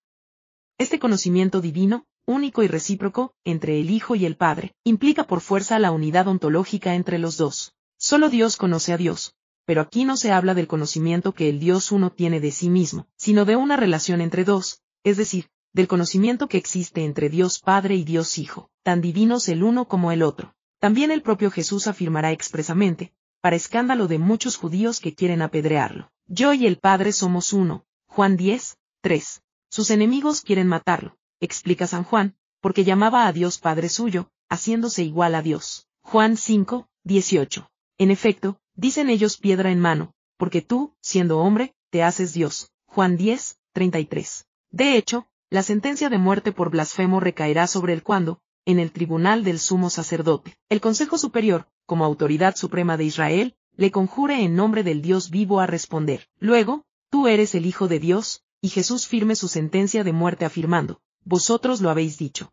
Este 0.78 0.98
conocimiento 0.98 1.60
divino, 1.60 2.06
único 2.24 2.62
y 2.62 2.66
recíproco, 2.66 3.34
entre 3.44 3.78
el 3.78 3.90
Hijo 3.90 4.14
y 4.14 4.24
el 4.24 4.38
Padre, 4.38 4.74
implica 4.84 5.24
por 5.24 5.42
fuerza 5.42 5.78
la 5.78 5.90
unidad 5.90 6.28
ontológica 6.28 6.94
entre 6.94 7.18
los 7.18 7.36
dos. 7.36 7.74
Solo 7.98 8.30
Dios 8.30 8.56
conoce 8.56 8.94
a 8.94 8.96
Dios, 8.96 9.34
pero 9.64 9.80
aquí 9.80 10.04
no 10.04 10.16
se 10.16 10.32
habla 10.32 10.54
del 10.54 10.66
conocimiento 10.66 11.32
que 11.32 11.48
el 11.48 11.60
Dios 11.60 11.92
uno 11.92 12.10
tiene 12.10 12.40
de 12.40 12.50
sí 12.50 12.68
mismo, 12.68 13.06
sino 13.16 13.44
de 13.44 13.56
una 13.56 13.76
relación 13.76 14.20
entre 14.20 14.44
dos, 14.44 14.82
es 15.04 15.16
decir, 15.16 15.48
del 15.72 15.88
conocimiento 15.88 16.48
que 16.48 16.58
existe 16.58 17.04
entre 17.04 17.30
Dios 17.30 17.58
Padre 17.58 17.94
y 17.96 18.04
Dios 18.04 18.38
Hijo, 18.38 18.70
tan 18.82 19.00
divinos 19.00 19.48
el 19.48 19.62
uno 19.62 19.88
como 19.88 20.12
el 20.12 20.22
otro. 20.22 20.54
También 20.78 21.10
el 21.10 21.22
propio 21.22 21.50
Jesús 21.50 21.86
afirmará 21.86 22.32
expresamente, 22.32 23.12
para 23.40 23.56
escándalo 23.56 24.08
de 24.08 24.18
muchos 24.18 24.56
judíos 24.56 25.00
que 25.00 25.14
quieren 25.14 25.42
apedrearlo. 25.42 26.10
Yo 26.26 26.52
y 26.52 26.66
el 26.66 26.78
Padre 26.78 27.12
somos 27.12 27.52
uno. 27.52 27.84
Juan 28.06 28.36
10, 28.36 28.76
3. 29.00 29.42
Sus 29.70 29.90
enemigos 29.90 30.42
quieren 30.42 30.66
matarlo, 30.68 31.16
explica 31.40 31.86
San 31.86 32.04
Juan, 32.04 32.36
porque 32.60 32.84
llamaba 32.84 33.26
a 33.26 33.32
Dios 33.32 33.58
Padre 33.58 33.88
suyo, 33.88 34.30
haciéndose 34.48 35.02
igual 35.02 35.34
a 35.34 35.42
Dios. 35.42 35.88
Juan 36.02 36.36
5, 36.36 36.88
18. 37.04 37.70
En 37.98 38.10
efecto, 38.10 38.60
dicen 38.74 39.10
ellos 39.10 39.36
piedra 39.36 39.70
en 39.70 39.80
mano, 39.80 40.14
porque 40.36 40.62
tú, 40.62 40.94
siendo 41.00 41.38
hombre, 41.38 41.74
te 41.90 42.02
haces 42.02 42.32
Dios. 42.32 42.70
Juan 42.86 43.16
10, 43.16 43.58
33. 43.72 44.46
De 44.70 44.96
hecho, 44.96 45.26
la 45.50 45.62
sentencia 45.62 46.08
de 46.08 46.18
muerte 46.18 46.52
por 46.52 46.70
blasfemo 46.70 47.20
recaerá 47.20 47.66
sobre 47.66 47.92
el 47.92 48.02
cuando, 48.02 48.40
en 48.64 48.78
el 48.78 48.92
tribunal 48.92 49.44
del 49.44 49.58
sumo 49.58 49.90
sacerdote. 49.90 50.56
El 50.68 50.80
Consejo 50.80 51.18
Superior, 51.18 51.68
como 51.86 52.04
autoridad 52.04 52.56
suprema 52.56 52.96
de 52.96 53.04
Israel, 53.04 53.54
le 53.76 53.90
conjure 53.90 54.42
en 54.42 54.54
nombre 54.54 54.82
del 54.82 55.02
Dios 55.02 55.30
vivo 55.30 55.60
a 55.60 55.66
responder. 55.66 56.28
Luego, 56.38 56.84
tú 57.10 57.28
eres 57.28 57.54
el 57.54 57.66
Hijo 57.66 57.88
de 57.88 57.98
Dios, 57.98 58.42
y 58.60 58.68
Jesús 58.68 59.06
firme 59.06 59.34
su 59.34 59.48
sentencia 59.48 60.04
de 60.04 60.12
muerte 60.12 60.44
afirmando, 60.44 61.00
vosotros 61.24 61.80
lo 61.80 61.90
habéis 61.90 62.18
dicho. 62.18 62.52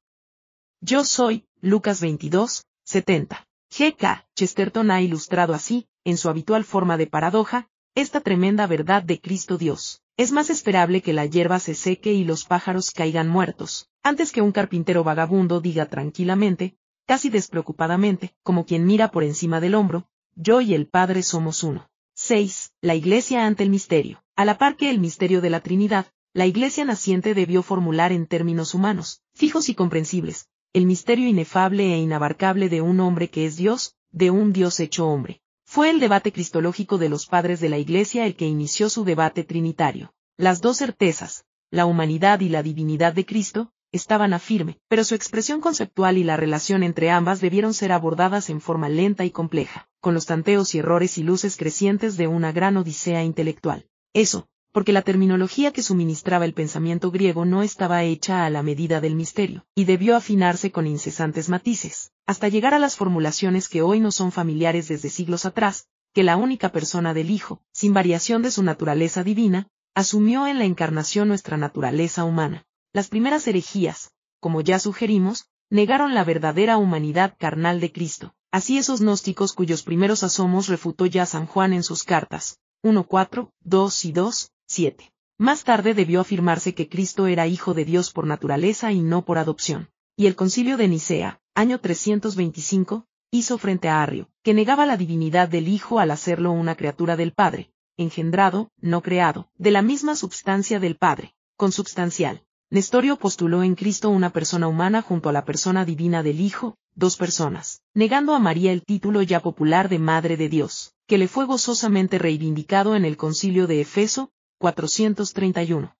Yo 0.81 1.03
soy, 1.03 1.45
Lucas 1.61 2.01
22, 2.01 2.65
70. 2.85 3.47
G.K. 3.71 4.27
Chesterton 4.35 4.89
ha 4.91 5.01
ilustrado 5.01 5.53
así, 5.53 5.87
en 6.09 6.17
su 6.17 6.29
habitual 6.29 6.63
forma 6.63 6.97
de 6.97 7.07
paradoja, 7.07 7.69
esta 7.95 8.21
tremenda 8.21 8.67
verdad 8.67 9.03
de 9.03 9.19
Cristo 9.19 9.57
Dios. 9.57 10.01
Es 10.17 10.31
más 10.31 10.49
esperable 10.49 11.01
que 11.01 11.13
la 11.13 11.25
hierba 11.25 11.59
se 11.59 11.75
seque 11.75 12.13
y 12.13 12.23
los 12.23 12.45
pájaros 12.45 12.91
caigan 12.91 13.29
muertos, 13.29 13.89
antes 14.03 14.31
que 14.31 14.41
un 14.41 14.51
carpintero 14.51 15.03
vagabundo 15.03 15.61
diga 15.61 15.85
tranquilamente, 15.85 16.77
casi 17.05 17.29
despreocupadamente, 17.29 18.33
como 18.43 18.65
quien 18.65 18.85
mira 18.85 19.11
por 19.11 19.23
encima 19.23 19.59
del 19.59 19.75
hombro, 19.75 20.07
yo 20.35 20.61
y 20.61 20.73
el 20.73 20.87
Padre 20.87 21.23
somos 21.23 21.63
uno. 21.63 21.89
6. 22.15 22.73
La 22.81 22.95
Iglesia 22.95 23.45
ante 23.45 23.63
el 23.63 23.69
misterio. 23.69 24.21
A 24.35 24.45
la 24.45 24.57
par 24.57 24.75
que 24.75 24.89
el 24.89 24.99
misterio 24.99 25.41
de 25.41 25.49
la 25.49 25.61
Trinidad, 25.61 26.07
la 26.33 26.45
Iglesia 26.45 26.85
naciente 26.85 27.33
debió 27.33 27.63
formular 27.63 28.11
en 28.11 28.27
términos 28.27 28.73
humanos, 28.73 29.21
fijos 29.33 29.69
y 29.69 29.75
comprensibles, 29.75 30.47
el 30.73 30.85
misterio 30.85 31.27
inefable 31.27 31.93
e 31.93 31.97
inabarcable 31.97 32.69
de 32.69 32.81
un 32.81 32.99
hombre 32.99 33.29
que 33.29 33.45
es 33.45 33.55
Dios, 33.57 33.95
de 34.11 34.31
un 34.31 34.53
Dios 34.53 34.79
hecho 34.79 35.07
hombre. 35.07 35.41
Fue 35.71 35.91
el 35.91 35.99
debate 35.99 36.31
cristológico 36.31 36.97
de 36.97 37.09
los 37.09 37.27
padres 37.27 37.59
de 37.59 37.69
la 37.69 37.77
Iglesia 37.77 38.25
el 38.25 38.35
que 38.35 38.47
inició 38.47 38.89
su 38.89 39.03
debate 39.03 39.43
trinitario. 39.43 40.15
Las 40.35 40.61
dos 40.61 40.77
certezas, 40.77 41.45
la 41.69 41.85
humanidad 41.85 42.39
y 42.39 42.49
la 42.49 42.63
divinidad 42.63 43.13
de 43.13 43.23
Cristo, 43.23 43.71
estaban 43.91 44.33
a 44.33 44.39
firme, 44.39 44.79
pero 44.87 45.03
su 45.03 45.13
expresión 45.13 45.61
conceptual 45.61 46.17
y 46.17 46.23
la 46.23 46.37
relación 46.37 46.81
entre 46.81 47.11
ambas 47.11 47.39
debieron 47.39 47.75
ser 47.75 47.91
abordadas 47.91 48.49
en 48.49 48.61
forma 48.61 48.89
lenta 48.89 49.25
y 49.25 49.29
compleja, 49.29 49.87
con 49.99 50.15
los 50.15 50.25
tanteos 50.25 50.73
y 50.73 50.79
errores 50.79 51.19
y 51.19 51.23
luces 51.23 51.55
crecientes 51.55 52.17
de 52.17 52.25
una 52.25 52.51
gran 52.51 52.75
odisea 52.75 53.23
intelectual. 53.23 53.85
Eso, 54.11 54.47
porque 54.71 54.93
la 54.93 55.01
terminología 55.01 55.73
que 55.73 55.81
suministraba 55.81 56.45
el 56.45 56.53
pensamiento 56.53 57.11
griego 57.11 57.45
no 57.45 57.63
estaba 57.63 58.03
hecha 58.03 58.45
a 58.45 58.49
la 58.49 58.63
medida 58.63 59.01
del 59.01 59.15
misterio, 59.15 59.65
y 59.75 59.85
debió 59.85 60.15
afinarse 60.15 60.71
con 60.71 60.87
incesantes 60.87 61.49
matices, 61.49 62.11
hasta 62.25 62.47
llegar 62.47 62.73
a 62.73 62.79
las 62.79 62.95
formulaciones 62.95 63.67
que 63.67 63.81
hoy 63.81 63.99
no 63.99 64.11
son 64.11 64.31
familiares 64.31 64.87
desde 64.87 65.09
siglos 65.09 65.45
atrás, 65.45 65.87
que 66.13 66.23
la 66.23 66.37
única 66.37 66.71
persona 66.71 67.13
del 67.13 67.31
Hijo, 67.31 67.61
sin 67.71 67.93
variación 67.93 68.41
de 68.41 68.51
su 68.51 68.63
naturaleza 68.63 69.23
divina, 69.23 69.67
asumió 69.95 70.47
en 70.47 70.59
la 70.59 70.65
encarnación 70.65 71.27
nuestra 71.27 71.57
naturaleza 71.57 72.23
humana. 72.23 72.65
Las 72.93 73.09
primeras 73.09 73.47
herejías, 73.47 74.11
como 74.39 74.61
ya 74.61 74.79
sugerimos, 74.79 75.49
negaron 75.69 76.13
la 76.13 76.23
verdadera 76.23 76.77
humanidad 76.77 77.35
carnal 77.37 77.79
de 77.79 77.91
Cristo. 77.91 78.33
Así 78.51 78.77
esos 78.77 79.01
gnósticos 79.01 79.53
cuyos 79.53 79.83
primeros 79.83 80.23
asomos 80.23 80.67
refutó 80.67 81.05
ya 81.05 81.25
San 81.25 81.45
Juan 81.45 81.73
en 81.73 81.83
sus 81.83 82.03
cartas, 82.03 82.59
1.4, 82.83 83.51
2 83.61 84.05
y 84.05 84.11
2, 84.11 84.51
7. 84.71 85.11
Más 85.39 85.63
tarde 85.63 85.95
debió 85.95 86.21
afirmarse 86.21 86.75
que 86.75 86.89
Cristo 86.89 87.25
era 87.25 87.47
hijo 87.47 87.73
de 87.73 87.85
Dios 87.85 88.11
por 88.11 88.27
naturaleza 88.27 88.91
y 88.91 89.01
no 89.01 89.25
por 89.25 89.39
adopción. 89.39 89.89
Y 90.15 90.27
el 90.27 90.35
concilio 90.35 90.77
de 90.77 90.87
Nicea, 90.87 91.41
año 91.55 91.79
325, 91.79 93.07
hizo 93.31 93.57
frente 93.57 93.89
a 93.89 94.03
Arrio, 94.03 94.29
que 94.43 94.53
negaba 94.53 94.85
la 94.85 94.95
divinidad 94.95 95.49
del 95.49 95.67
Hijo 95.67 95.99
al 95.99 96.11
hacerlo 96.11 96.51
una 96.51 96.75
criatura 96.75 97.15
del 97.15 97.33
Padre, 97.33 97.71
engendrado, 97.97 98.69
no 98.79 99.01
creado, 99.01 99.49
de 99.55 99.71
la 99.71 99.81
misma 99.81 100.15
substancia 100.15 100.79
del 100.79 100.97
Padre, 100.97 101.33
consubstancial. 101.57 102.43
Nestorio 102.69 103.17
postuló 103.17 103.63
en 103.63 103.73
Cristo 103.73 104.11
una 104.11 104.29
persona 104.29 104.67
humana 104.67 105.01
junto 105.01 105.29
a 105.29 105.33
la 105.33 105.45
persona 105.45 105.83
divina 105.83 106.21
del 106.21 106.39
Hijo, 106.39 106.77
dos 106.93 107.17
personas, 107.17 107.81
negando 107.95 108.35
a 108.35 108.39
María 108.39 108.71
el 108.71 108.83
título 108.83 109.23
ya 109.23 109.39
popular 109.39 109.89
de 109.89 109.97
Madre 109.97 110.37
de 110.37 110.47
Dios, 110.47 110.93
que 111.07 111.17
le 111.17 111.27
fue 111.27 111.45
gozosamente 111.45 112.19
reivindicado 112.19 112.95
en 112.95 113.03
el 113.03 113.17
concilio 113.17 113.65
de 113.65 113.81
Efeso, 113.81 114.31
431. 114.59 115.95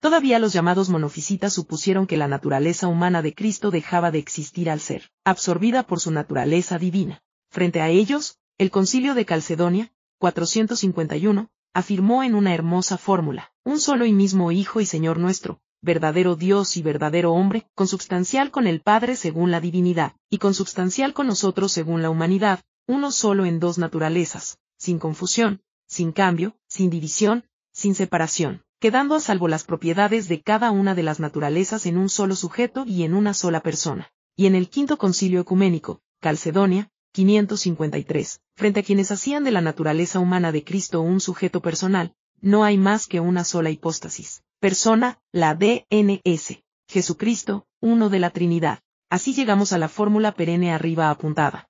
Todavía 0.00 0.38
los 0.38 0.52
llamados 0.52 0.88
monofisitas 0.88 1.52
supusieron 1.52 2.06
que 2.06 2.16
la 2.16 2.28
naturaleza 2.28 2.86
humana 2.86 3.22
de 3.22 3.34
Cristo 3.34 3.72
dejaba 3.72 4.12
de 4.12 4.18
existir 4.18 4.70
al 4.70 4.78
ser, 4.78 5.10
absorbida 5.24 5.82
por 5.82 5.98
su 5.98 6.12
naturaleza 6.12 6.78
divina. 6.78 7.22
Frente 7.50 7.80
a 7.80 7.88
ellos, 7.88 8.38
el 8.56 8.70
concilio 8.70 9.14
de 9.14 9.24
Calcedonia, 9.24 9.92
451, 10.18 11.50
afirmó 11.74 12.22
en 12.22 12.36
una 12.36 12.54
hermosa 12.54 12.98
fórmula, 12.98 13.52
un 13.64 13.80
solo 13.80 14.06
y 14.06 14.12
mismo 14.12 14.52
Hijo 14.52 14.80
y 14.80 14.86
Señor 14.86 15.18
nuestro, 15.18 15.60
verdadero 15.80 16.36
Dios 16.36 16.76
y 16.76 16.82
verdadero 16.82 17.32
hombre, 17.32 17.66
consubstancial 17.74 18.52
con 18.52 18.68
el 18.68 18.80
Padre 18.80 19.16
según 19.16 19.50
la 19.50 19.60
divinidad, 19.60 20.14
y 20.30 20.38
consubstancial 20.38 21.14
con 21.14 21.26
nosotros 21.26 21.72
según 21.72 22.00
la 22.00 22.10
humanidad, 22.10 22.60
uno 22.86 23.10
solo 23.10 23.44
en 23.44 23.58
dos 23.58 23.78
naturalezas, 23.78 24.58
sin 24.76 25.00
confusión, 25.00 25.62
sin 25.88 26.12
cambio, 26.12 26.56
sin 26.68 26.88
división, 26.88 27.44
sin 27.82 27.96
separación, 27.96 28.62
quedando 28.78 29.16
a 29.16 29.20
salvo 29.20 29.48
las 29.48 29.64
propiedades 29.64 30.28
de 30.28 30.40
cada 30.40 30.70
una 30.70 30.94
de 30.94 31.02
las 31.02 31.18
naturalezas 31.18 31.84
en 31.84 31.98
un 31.98 32.08
solo 32.08 32.36
sujeto 32.36 32.84
y 32.86 33.02
en 33.02 33.12
una 33.12 33.34
sola 33.34 33.60
persona. 33.60 34.12
Y 34.36 34.46
en 34.46 34.54
el 34.54 34.70
quinto 34.70 34.98
concilio 34.98 35.40
ecuménico, 35.40 36.00
Calcedonia, 36.20 36.90
553, 37.12 38.40
frente 38.54 38.80
a 38.80 38.82
quienes 38.84 39.10
hacían 39.10 39.42
de 39.42 39.50
la 39.50 39.60
naturaleza 39.60 40.20
humana 40.20 40.52
de 40.52 40.62
Cristo 40.62 41.00
un 41.00 41.18
sujeto 41.18 41.60
personal, 41.60 42.14
no 42.40 42.62
hay 42.62 42.78
más 42.78 43.08
que 43.08 43.18
una 43.18 43.42
sola 43.42 43.70
hipóstasis, 43.70 44.44
persona, 44.60 45.18
la 45.32 45.56
DNS, 45.56 46.62
Jesucristo, 46.86 47.66
uno 47.80 48.10
de 48.10 48.20
la 48.20 48.30
Trinidad. 48.30 48.78
Así 49.10 49.34
llegamos 49.34 49.72
a 49.72 49.78
la 49.78 49.88
fórmula 49.88 50.30
perenne 50.36 50.72
arriba 50.72 51.10
apuntada. 51.10 51.68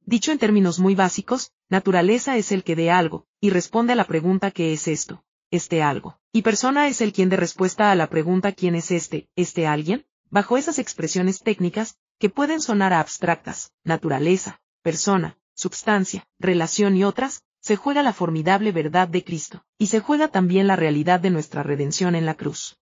Dicho 0.00 0.32
en 0.32 0.38
términos 0.38 0.78
muy 0.78 0.94
básicos, 0.94 1.52
naturaleza 1.68 2.38
es 2.38 2.52
el 2.52 2.64
que 2.64 2.74
de 2.74 2.90
algo, 2.90 3.26
y 3.38 3.50
responde 3.50 3.92
a 3.92 3.96
la 3.96 4.06
pregunta 4.06 4.50
¿qué 4.50 4.72
es 4.72 4.88
esto? 4.88 5.25
Este 5.56 5.82
algo. 5.82 6.18
Y 6.32 6.42
persona 6.42 6.86
es 6.86 7.00
el 7.00 7.14
quien 7.14 7.30
de 7.30 7.36
respuesta 7.36 7.90
a 7.90 7.94
la 7.94 8.10
pregunta 8.10 8.52
¿quién 8.52 8.74
es 8.74 8.90
este? 8.90 9.30
¿Este 9.36 9.66
alguien? 9.66 10.04
Bajo 10.28 10.58
esas 10.58 10.78
expresiones 10.78 11.40
técnicas, 11.40 11.96
que 12.18 12.28
pueden 12.28 12.60
sonar 12.60 12.92
abstractas, 12.92 13.72
naturaleza, 13.82 14.60
persona, 14.82 15.38
substancia, 15.54 16.26
relación 16.38 16.94
y 16.94 17.04
otras, 17.04 17.42
se 17.62 17.76
juega 17.76 18.02
la 18.02 18.12
formidable 18.12 18.70
verdad 18.70 19.08
de 19.08 19.24
Cristo, 19.24 19.64
y 19.78 19.86
se 19.86 20.00
juega 20.00 20.28
también 20.28 20.66
la 20.66 20.76
realidad 20.76 21.20
de 21.20 21.30
nuestra 21.30 21.62
redención 21.62 22.14
en 22.14 22.26
la 22.26 22.34
cruz. 22.34 22.76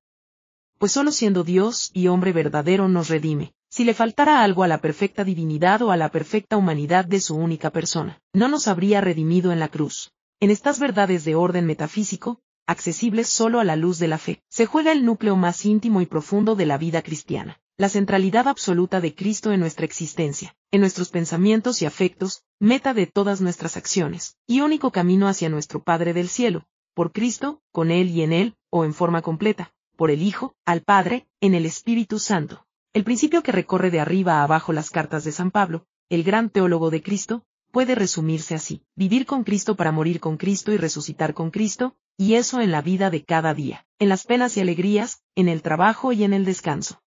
Pues 0.79 0.91
solo 0.91 1.13
siendo 1.13 1.45
Dios 1.45 1.93
y 1.95 2.09
hombre 2.09 2.33
verdadero 2.33 2.89
nos 2.89 3.09
redime, 3.09 3.55
si 3.69 3.85
le 3.85 3.95
faltara 3.95 4.43
algo 4.43 4.65
a 4.65 4.69
la 4.69 4.79
perfecta 4.79 5.23
divinidad 5.23 5.81
o 5.83 5.93
a 5.93 5.97
la 5.97 6.09
perfecta 6.09 6.57
humanidad 6.57 7.05
de 7.05 7.21
su 7.21 7.37
única 7.37 7.71
persona, 7.71 8.21
no 8.33 8.49
nos 8.49 8.67
habría 8.67 9.01
redimido 9.01 9.53
en 9.53 9.61
la 9.61 9.69
cruz. 9.69 10.11
En 10.41 10.51
estas 10.51 10.81
verdades 10.81 11.25
de 11.25 11.37
orden 11.37 11.65
metafísico, 11.65 12.41
accesibles 12.67 13.29
solo 13.29 13.61
a 13.61 13.65
la 13.65 13.77
luz 13.77 13.99
de 13.99 14.09
la 14.09 14.19
fe, 14.19 14.43
se 14.49 14.67
juega 14.67 14.93
el 14.93 15.05
núcleo 15.05 15.37
más 15.37 15.65
íntimo 15.65 16.01
y 16.01 16.07
profundo 16.07 16.55
de 16.57 16.67
la 16.67 16.79
vida 16.79 17.03
cristiana 17.03 17.61
la 17.77 17.89
centralidad 17.89 18.47
absoluta 18.47 19.01
de 19.01 19.15
Cristo 19.17 19.51
en 19.51 19.59
nuestra 19.59 19.85
existencia, 19.85 20.55
en 20.71 20.81
nuestros 20.81 21.11
pensamientos 21.11 21.83
y 21.83 21.87
afectos, 21.87 22.45
meta 22.61 22.95
de 22.95 23.07
todas 23.07 23.41
nuestras 23.41 23.77
acciones, 23.77 24.37
y 24.47 24.61
único 24.61 24.93
camino 24.93 25.27
hacia 25.27 25.49
nuestro 25.49 25.83
Padre 25.83 26.13
del 26.13 26.29
cielo, 26.29 26.67
por 26.95 27.11
Cristo, 27.11 27.63
con 27.73 27.91
Él 27.91 28.11
y 28.11 28.23
en 28.23 28.33
Él, 28.33 28.55
o 28.71 28.85
en 28.85 28.95
forma 28.95 29.23
completa, 29.23 29.73
por 29.97 30.13
el 30.13 30.23
Hijo, 30.23 30.55
al 30.65 30.83
Padre, 30.83 31.27
en 31.41 31.55
el 31.55 31.67
Espíritu 31.67 32.21
Santo. 32.21 32.65
El 32.93 33.03
principio 33.03 33.43
que 33.43 33.51
recorre 33.51 33.91
de 33.91 33.99
arriba 33.99 34.35
a 34.35 34.45
abajo 34.45 34.73
las 34.73 34.91
cartas 34.91 35.25
de 35.25 35.33
San 35.33 35.51
Pablo, 35.51 35.85
el 36.09 36.23
gran 36.23 36.51
teólogo 36.51 36.91
de 36.91 37.03
Cristo, 37.03 37.43
puede 37.73 37.97
resumirse 37.97 38.55
así, 38.55 38.83
vivir 38.95 39.27
con 39.27 39.43
Cristo 39.43 39.75
para 39.75 39.91
morir 39.91 40.21
con 40.21 40.37
Cristo 40.37 40.71
y 40.71 40.77
resucitar 40.77 41.35
con 41.35 41.51
Cristo, 41.51 41.97
y 42.17 42.35
eso 42.35 42.61
en 42.61 42.71
la 42.71 42.83
vida 42.83 43.11
de 43.11 43.25
cada 43.25 43.55
día, 43.55 43.87
en 43.99 44.09
las 44.09 44.25
penas 44.25 44.57
y 44.57 44.61
alegrías, 44.61 45.23
en 45.35 45.49
el 45.49 45.63
trabajo 45.63 46.13
y 46.13 46.25
en 46.25 46.33
el 46.33 46.45
descanso. 46.45 47.03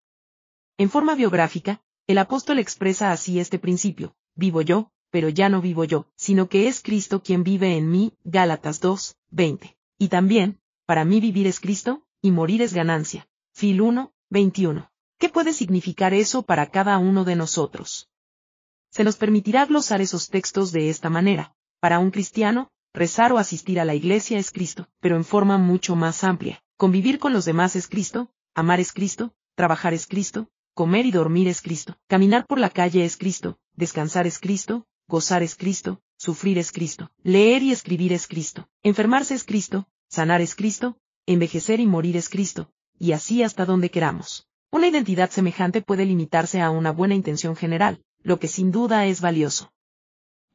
En 0.78 0.90
forma 0.90 1.14
biográfica, 1.14 1.80
el 2.06 2.18
apóstol 2.18 2.58
expresa 2.58 3.12
así 3.12 3.40
este 3.40 3.58
principio, 3.58 4.14
vivo 4.34 4.62
yo, 4.62 4.90
pero 5.10 5.28
ya 5.28 5.48
no 5.48 5.60
vivo 5.60 5.84
yo, 5.84 6.06
sino 6.16 6.48
que 6.48 6.68
es 6.68 6.82
Cristo 6.82 7.22
quien 7.22 7.44
vive 7.44 7.76
en 7.76 7.90
mí, 7.90 8.12
Gálatas 8.24 8.80
2, 8.80 9.16
20. 9.30 9.76
Y 9.98 10.08
también, 10.08 10.60
para 10.84 11.04
mí 11.04 11.20
vivir 11.20 11.46
es 11.46 11.60
Cristo, 11.60 12.02
y 12.20 12.30
morir 12.30 12.62
es 12.62 12.74
ganancia. 12.74 13.28
Fil 13.54 13.80
1, 13.80 14.12
21. 14.30 14.90
¿Qué 15.18 15.28
puede 15.28 15.52
significar 15.52 16.12
eso 16.12 16.42
para 16.42 16.70
cada 16.70 16.98
uno 16.98 17.24
de 17.24 17.36
nosotros? 17.36 18.10
Se 18.90 19.04
nos 19.04 19.16
permitirá 19.16 19.64
glosar 19.64 20.00
esos 20.00 20.28
textos 20.28 20.72
de 20.72 20.90
esta 20.90 21.08
manera. 21.08 21.54
Para 21.80 21.98
un 21.98 22.10
cristiano, 22.10 22.70
rezar 22.96 23.30
o 23.32 23.38
asistir 23.38 23.78
a 23.78 23.84
la 23.84 23.94
iglesia 23.94 24.38
es 24.38 24.50
Cristo, 24.50 24.88
pero 25.00 25.16
en 25.16 25.24
forma 25.24 25.58
mucho 25.58 25.94
más 25.94 26.24
amplia. 26.24 26.62
Convivir 26.78 27.18
con 27.18 27.34
los 27.34 27.44
demás 27.44 27.76
es 27.76 27.88
Cristo, 27.88 28.30
amar 28.54 28.80
es 28.80 28.92
Cristo, 28.92 29.34
trabajar 29.54 29.92
es 29.92 30.06
Cristo, 30.06 30.48
comer 30.74 31.04
y 31.04 31.10
dormir 31.10 31.46
es 31.46 31.60
Cristo, 31.60 31.98
caminar 32.06 32.46
por 32.46 32.58
la 32.58 32.70
calle 32.70 33.04
es 33.04 33.18
Cristo, 33.18 33.58
descansar 33.74 34.26
es 34.26 34.38
Cristo, 34.38 34.86
gozar 35.08 35.42
es 35.42 35.56
Cristo, 35.56 36.00
sufrir 36.16 36.56
es 36.56 36.72
Cristo, 36.72 37.10
leer 37.22 37.62
y 37.62 37.70
escribir 37.70 38.14
es 38.14 38.26
Cristo, 38.26 38.66
enfermarse 38.82 39.34
es 39.34 39.44
Cristo, 39.44 39.86
sanar 40.08 40.40
es 40.40 40.54
Cristo, 40.54 40.96
envejecer 41.26 41.80
y 41.80 41.86
morir 41.86 42.16
es 42.16 42.30
Cristo, 42.30 42.70
y 42.98 43.12
así 43.12 43.42
hasta 43.42 43.66
donde 43.66 43.90
queramos. 43.90 44.48
Una 44.70 44.88
identidad 44.88 45.30
semejante 45.30 45.82
puede 45.82 46.06
limitarse 46.06 46.62
a 46.62 46.70
una 46.70 46.92
buena 46.92 47.14
intención 47.14 47.56
general, 47.56 48.02
lo 48.22 48.38
que 48.38 48.48
sin 48.48 48.72
duda 48.72 49.04
es 49.06 49.20
valioso. 49.20 49.70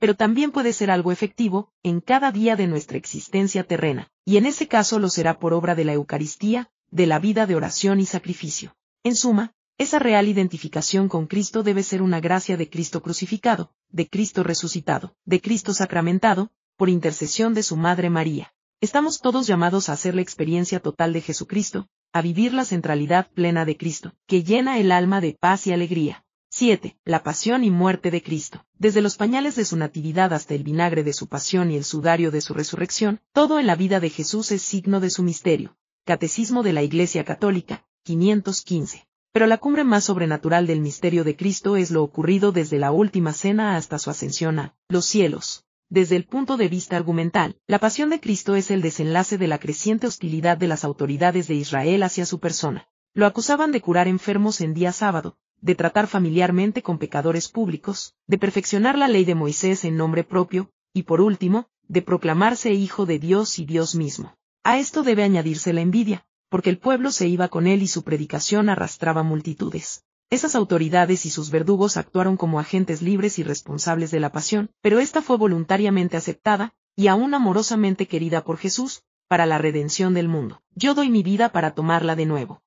Pero 0.02 0.16
también 0.16 0.50
puede 0.52 0.74
ser 0.74 0.90
algo 0.90 1.12
efectivo, 1.12 1.72
en 1.84 2.02
cada 2.02 2.32
día 2.32 2.56
de 2.56 2.66
nuestra 2.66 2.98
existencia 2.98 3.66
terrena, 3.66 4.10
y 4.26 4.38
en 4.38 4.48
ese 4.48 4.68
caso 4.68 4.98
lo 4.98 5.10
será 5.12 5.38
por 5.38 5.54
obra 5.54 5.76
de 5.76 5.86
la 5.86 5.94
Eucaristía, 5.94 6.72
de 6.90 7.06
la 7.06 7.20
vida 7.20 7.46
de 7.46 7.54
oración 7.54 8.00
y 8.00 8.08
sacrificio. 8.08 8.76
En 9.04 9.16
suma, 9.16 9.54
esa 9.78 10.00
real 10.00 10.28
identificación 10.28 11.08
con 11.08 11.28
Cristo 11.28 11.62
debe 11.62 11.84
ser 11.84 12.02
una 12.02 12.20
gracia 12.20 12.58
de 12.58 12.68
Cristo 12.68 13.04
crucificado, 13.04 13.76
de 13.90 14.10
Cristo 14.10 14.42
resucitado, 14.42 15.14
de 15.26 15.40
Cristo 15.40 15.72
sacramentado, 15.72 16.50
por 16.78 16.90
intercesión 16.90 17.54
de 17.54 17.62
su 17.62 17.78
Madre 17.78 18.10
María. 18.10 18.56
Estamos 18.80 19.20
todos 19.20 19.46
llamados 19.46 19.88
a 19.88 19.94
hacer 19.94 20.16
la 20.16 20.24
experiencia 20.24 20.80
total 20.80 21.14
de 21.14 21.22
Jesucristo, 21.22 21.88
a 22.12 22.24
vivir 22.24 22.56
la 22.56 22.66
centralidad 22.66 23.30
plena 23.30 23.66
de 23.66 23.78
Cristo, 23.78 24.14
que 24.26 24.44
llena 24.44 24.80
el 24.80 24.92
alma 24.92 25.22
de 25.22 25.38
paz 25.40 25.68
y 25.68 25.74
alegría. 25.74 26.26
7. 26.62 26.96
La 27.06 27.24
pasión 27.24 27.64
y 27.64 27.72
muerte 27.72 28.12
de 28.12 28.22
Cristo. 28.22 28.64
Desde 28.78 29.02
los 29.02 29.16
pañales 29.16 29.56
de 29.56 29.66
su 29.66 29.78
natividad 29.78 30.32
hasta 30.32 30.54
el 30.54 30.64
vinagre 30.64 31.04
de 31.04 31.12
su 31.12 31.26
pasión 31.26 31.72
y 31.72 31.76
el 31.76 31.84
sudario 31.84 32.30
de 32.30 32.40
su 32.40 32.54
resurrección, 32.54 33.20
todo 33.34 33.60
en 33.60 33.66
la 33.66 33.76
vida 33.76 34.00
de 34.00 34.12
Jesús 34.12 34.52
es 34.52 34.62
signo 34.62 35.00
de 35.00 35.10
su 35.10 35.24
misterio. 35.24 35.76
Catecismo 36.06 36.62
de 36.62 36.74
la 36.74 36.84
Iglesia 36.84 37.26
Católica, 37.26 37.88
515. 38.04 39.08
Pero 39.32 39.48
la 39.48 39.58
cumbre 39.58 39.84
más 39.84 40.04
sobrenatural 40.04 40.68
del 40.68 40.82
misterio 40.82 41.24
de 41.24 41.36
Cristo 41.36 41.78
es 41.78 41.90
lo 41.90 42.04
ocurrido 42.04 42.52
desde 42.52 42.78
la 42.78 42.92
última 42.92 43.34
cena 43.34 43.76
hasta 43.76 43.98
su 43.98 44.12
ascensión 44.12 44.60
a 44.60 44.76
los 44.88 45.06
cielos. 45.06 45.66
Desde 45.90 46.16
el 46.16 46.26
punto 46.26 46.58
de 46.58 46.68
vista 46.68 46.96
argumental, 46.96 47.58
la 47.66 47.80
pasión 47.80 48.12
de 48.12 48.20
Cristo 48.20 48.56
es 48.56 48.70
el 48.70 48.84
desenlace 48.84 49.40
de 49.40 49.48
la 49.48 49.58
creciente 49.58 50.06
hostilidad 50.06 50.60
de 50.60 50.68
las 50.68 50.84
autoridades 50.84 51.48
de 51.48 51.56
Israel 51.56 52.04
hacia 52.04 52.28
su 52.28 52.40
persona. 52.40 52.88
Lo 53.16 53.26
acusaban 53.26 53.72
de 53.72 53.82
curar 53.82 54.08
enfermos 54.08 54.62
en 54.62 54.76
día 54.76 54.92
sábado, 54.92 55.40
de 55.62 55.76
tratar 55.76 56.08
familiarmente 56.08 56.82
con 56.82 56.98
pecadores 56.98 57.48
públicos, 57.48 58.16
de 58.28 58.38
perfeccionar 58.38 58.98
la 58.98 59.08
ley 59.08 59.26
de 59.26 59.36
Moisés 59.36 59.86
en 59.86 59.96
nombre 59.96 60.24
propio, 60.24 60.72
y 60.94 61.04
por 61.04 61.22
último, 61.22 61.68
de 61.88 62.02
proclamarse 62.02 62.74
hijo 62.74 63.06
de 63.06 63.20
Dios 63.20 63.60
y 63.60 63.66
Dios 63.66 63.96
mismo. 63.96 64.36
A 64.64 64.80
esto 64.80 65.04
debe 65.04 65.24
añadirse 65.24 65.74
la 65.74 65.82
envidia, 65.82 66.26
porque 66.50 66.70
el 66.70 66.80
pueblo 66.80 67.12
se 67.12 67.28
iba 67.28 67.48
con 67.48 67.68
él 67.68 67.82
y 67.82 67.88
su 67.88 68.04
predicación 68.04 68.70
arrastraba 68.70 69.24
multitudes. 69.24 70.04
Esas 70.30 70.56
autoridades 70.56 71.26
y 71.26 71.30
sus 71.30 71.52
verdugos 71.52 71.98
actuaron 71.98 72.38
como 72.38 72.60
agentes 72.60 73.02
libres 73.02 73.38
y 73.38 73.44
responsables 73.44 74.12
de 74.12 74.20
la 74.20 74.32
pasión, 74.32 74.72
pero 74.82 75.00
esta 75.00 75.22
fue 75.22 75.38
voluntariamente 75.38 76.18
aceptada, 76.18 76.74
y 76.96 77.08
aún 77.08 77.34
amorosamente 77.34 78.08
querida 78.08 78.44
por 78.44 78.58
Jesús, 78.58 79.04
para 79.28 79.46
la 79.46 79.58
redención 79.58 80.14
del 80.14 80.28
mundo. 80.28 80.62
Yo 80.74 80.94
doy 80.94 81.10
mi 81.10 81.24
vida 81.24 81.50
para 81.50 81.74
tomarla 81.74 82.16
de 82.16 82.26
nuevo. 82.26 82.62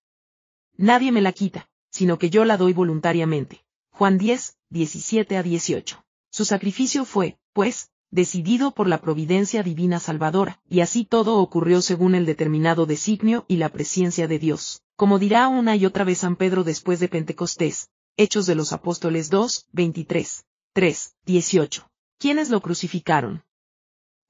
Nadie 0.76 1.12
me 1.12 1.20
la 1.20 1.32
quita, 1.32 1.68
sino 1.94 2.18
que 2.18 2.28
yo 2.28 2.44
la 2.44 2.56
doy 2.56 2.72
voluntariamente. 2.72 3.64
Juan 3.90 4.18
10, 4.18 4.56
17 4.68 5.36
a 5.38 5.42
18. 5.42 6.04
Su 6.30 6.44
sacrificio 6.44 7.04
fue, 7.04 7.38
pues, 7.52 7.90
decidido 8.10 8.72
por 8.72 8.88
la 8.88 9.00
providencia 9.00 9.62
divina 9.62 9.98
salvadora, 9.98 10.60
y 10.68 10.80
así 10.80 11.04
todo 11.04 11.38
ocurrió 11.38 11.80
según 11.80 12.14
el 12.14 12.26
determinado 12.26 12.84
designio 12.84 13.46
y 13.48 13.56
la 13.56 13.70
presencia 13.70 14.28
de 14.28 14.38
Dios 14.38 14.84
como 14.96 15.18
dirá 15.18 15.48
una 15.48 15.74
y 15.76 15.86
otra 15.86 16.04
vez 16.04 16.18
San 16.18 16.36
Pedro 16.36 16.62
después 16.62 17.00
de 17.00 17.08
Pentecostés, 17.08 17.90
Hechos 18.16 18.46
de 18.46 18.54
los 18.54 18.72
Apóstoles 18.72 19.28
2, 19.28 19.66
23, 19.72 20.44
3, 20.72 21.14
18. 21.26 21.90
¿Quiénes 22.18 22.48
lo 22.50 22.60
crucificaron? 22.60 23.42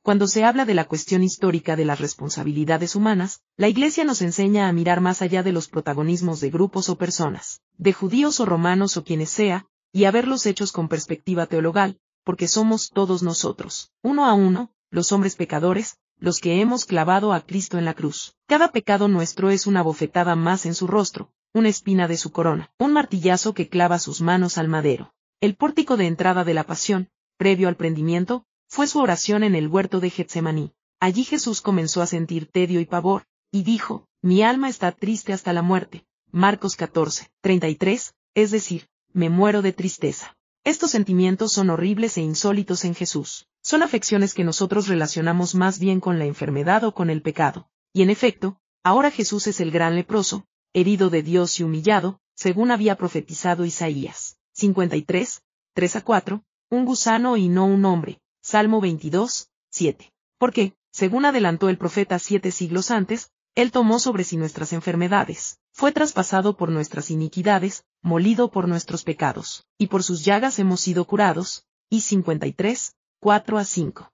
Cuando 0.05 0.27
se 0.27 0.45
habla 0.45 0.67
de 0.67 0.75
la 0.75 0.85
cuestión 0.85 1.23
histórica 1.23 1.77
de 1.77 1.87
las 1.87 1.99
responsabilidades 1.99 2.95
humanas, 2.95 3.41
la 3.57 3.69
Iglesia 3.69 4.05
nos 4.05 4.21
enseña 4.21 4.69
a 4.69 4.73
mirar 4.75 5.01
más 5.01 5.23
allá 5.23 5.43
de 5.43 5.51
los 5.51 5.69
protagonismos 5.69 6.41
de 6.41 6.51
grupos 6.51 6.91
o 6.91 6.99
personas, 6.99 7.63
de 7.79 7.95
judíos 7.95 8.39
o 8.39 8.45
romanos 8.45 8.99
o 8.99 9.03
quienes 9.03 9.31
sea, 9.31 9.67
y 9.93 10.05
a 10.05 10.11
ver 10.11 10.29
los 10.29 10.45
hechos 10.45 10.73
con 10.73 10.89
perspectiva 10.89 11.47
teologal, 11.47 11.99
porque 12.23 12.49
somos 12.49 12.91
todos 12.91 13.23
nosotros, 13.23 13.93
uno 14.03 14.27
a 14.27 14.35
uno, 14.35 14.75
los 14.91 15.11
hombres 15.11 15.37
pecadores, 15.37 15.97
los 16.19 16.39
que 16.39 16.61
hemos 16.61 16.85
clavado 16.85 17.33
a 17.33 17.41
Cristo 17.41 17.79
en 17.79 17.87
la 17.87 17.95
cruz. 17.95 18.37
Cada 18.47 18.73
pecado 18.73 19.09
nuestro 19.09 19.49
es 19.49 19.67
una 19.67 19.81
bofetada 19.81 20.37
más 20.37 20.67
en 20.67 20.75
su 20.75 20.87
rostro, 20.87 21.31
una 21.55 21.71
espina 21.71 22.09
de 22.09 22.19
su 22.19 22.31
corona, 22.31 22.71
un 22.79 22.93
martillazo 22.93 23.55
que 23.55 23.71
clava 23.71 23.99
sus 23.99 24.21
manos 24.21 24.59
al 24.59 24.69
madero. 24.69 25.15
El 25.41 25.57
pórtico 25.57 25.97
de 25.97 26.09
entrada 26.09 26.45
de 26.45 26.53
la 26.53 26.65
pasión, 26.65 27.09
previo 27.39 27.69
al 27.69 27.77
prendimiento, 27.77 28.45
fue 28.69 28.87
su 28.87 28.99
oración 28.99 29.45
en 29.45 29.55
el 29.55 29.69
huerto 29.69 30.01
de 30.01 30.11
Getsemaní. 30.11 30.73
Allí 31.01 31.25
Jesús 31.25 31.61
comenzó 31.61 32.03
a 32.03 32.07
sentir 32.07 32.51
tedio 32.51 32.81
y 32.81 32.87
pavor, 32.87 33.27
y 33.51 33.63
dijo, 33.63 34.07
Mi 34.23 34.43
alma 34.43 34.69
está 34.69 34.93
triste 34.93 35.33
hasta 35.33 35.53
la 35.53 35.63
muerte. 35.63 36.05
Marcos 36.31 36.77
14, 36.77 37.31
33, 37.41 38.15
es 38.35 38.51
decir, 38.51 38.89
me 39.13 39.31
muero 39.31 39.63
de 39.63 39.73
tristeza. 39.73 40.37
Estos 40.65 40.91
sentimientos 40.91 41.53
son 41.53 41.71
horribles 41.71 42.17
e 42.17 42.23
insólitos 42.23 42.85
en 42.85 42.95
Jesús. 42.95 43.47
Son 43.63 43.83
afecciones 43.83 44.35
que 44.35 44.45
nosotros 44.45 44.89
relacionamos 44.89 45.55
más 45.55 45.79
bien 45.79 46.01
con 46.01 46.19
la 46.19 46.25
enfermedad 46.25 46.85
o 46.85 46.95
con 46.95 47.11
el 47.11 47.23
pecado. 47.23 47.69
Y 47.93 48.03
en 48.03 48.11
efecto, 48.11 48.59
ahora 48.83 49.11
Jesús 49.11 49.47
es 49.47 49.61
el 49.61 49.71
gran 49.71 49.95
leproso, 49.95 50.47
herido 50.73 51.11
de 51.11 51.23
Dios 51.23 51.61
y 51.61 51.63
humillado, 51.63 52.19
según 52.35 52.71
había 52.71 52.97
profetizado 52.97 53.65
Isaías. 53.65 54.39
53, 54.55 55.43
3 55.75 55.97
a 55.97 56.01
4, 56.01 56.45
un 56.71 56.85
gusano 56.85 57.37
y 57.37 57.49
no 57.49 57.67
un 57.67 57.85
hombre. 57.85 58.21
Salmo 58.47 58.83
22, 58.83 59.49
7. 59.71 60.13
Porque, 60.37 60.75
según 60.93 61.25
adelantó 61.25 61.71
el 61.71 61.79
profeta 61.79 62.19
siete 62.19 62.51
siglos 62.51 62.91
antes, 62.91 63.31
él 63.55 63.73
tomó 63.73 63.99
sobre 63.99 64.23
sí 64.23 64.37
nuestras 64.37 64.75
enfermedades, 64.75 65.61
fue 65.73 65.93
traspasado 65.93 66.55
por 66.55 66.69
nuestras 66.69 67.11
iniquidades, 67.11 67.87
molido 68.03 68.51
por 68.51 68.69
nuestros 68.69 69.03
pecados, 69.03 69.65
y 69.79 69.87
por 69.87 70.03
sus 70.03 70.27
llagas 70.27 70.59
hemos 70.59 70.83
sido 70.83 71.07
curados. 71.07 71.65
Y 71.89 72.03
53, 72.03 72.95
4 73.19 73.57
a 73.57 73.65
5. 73.65 74.13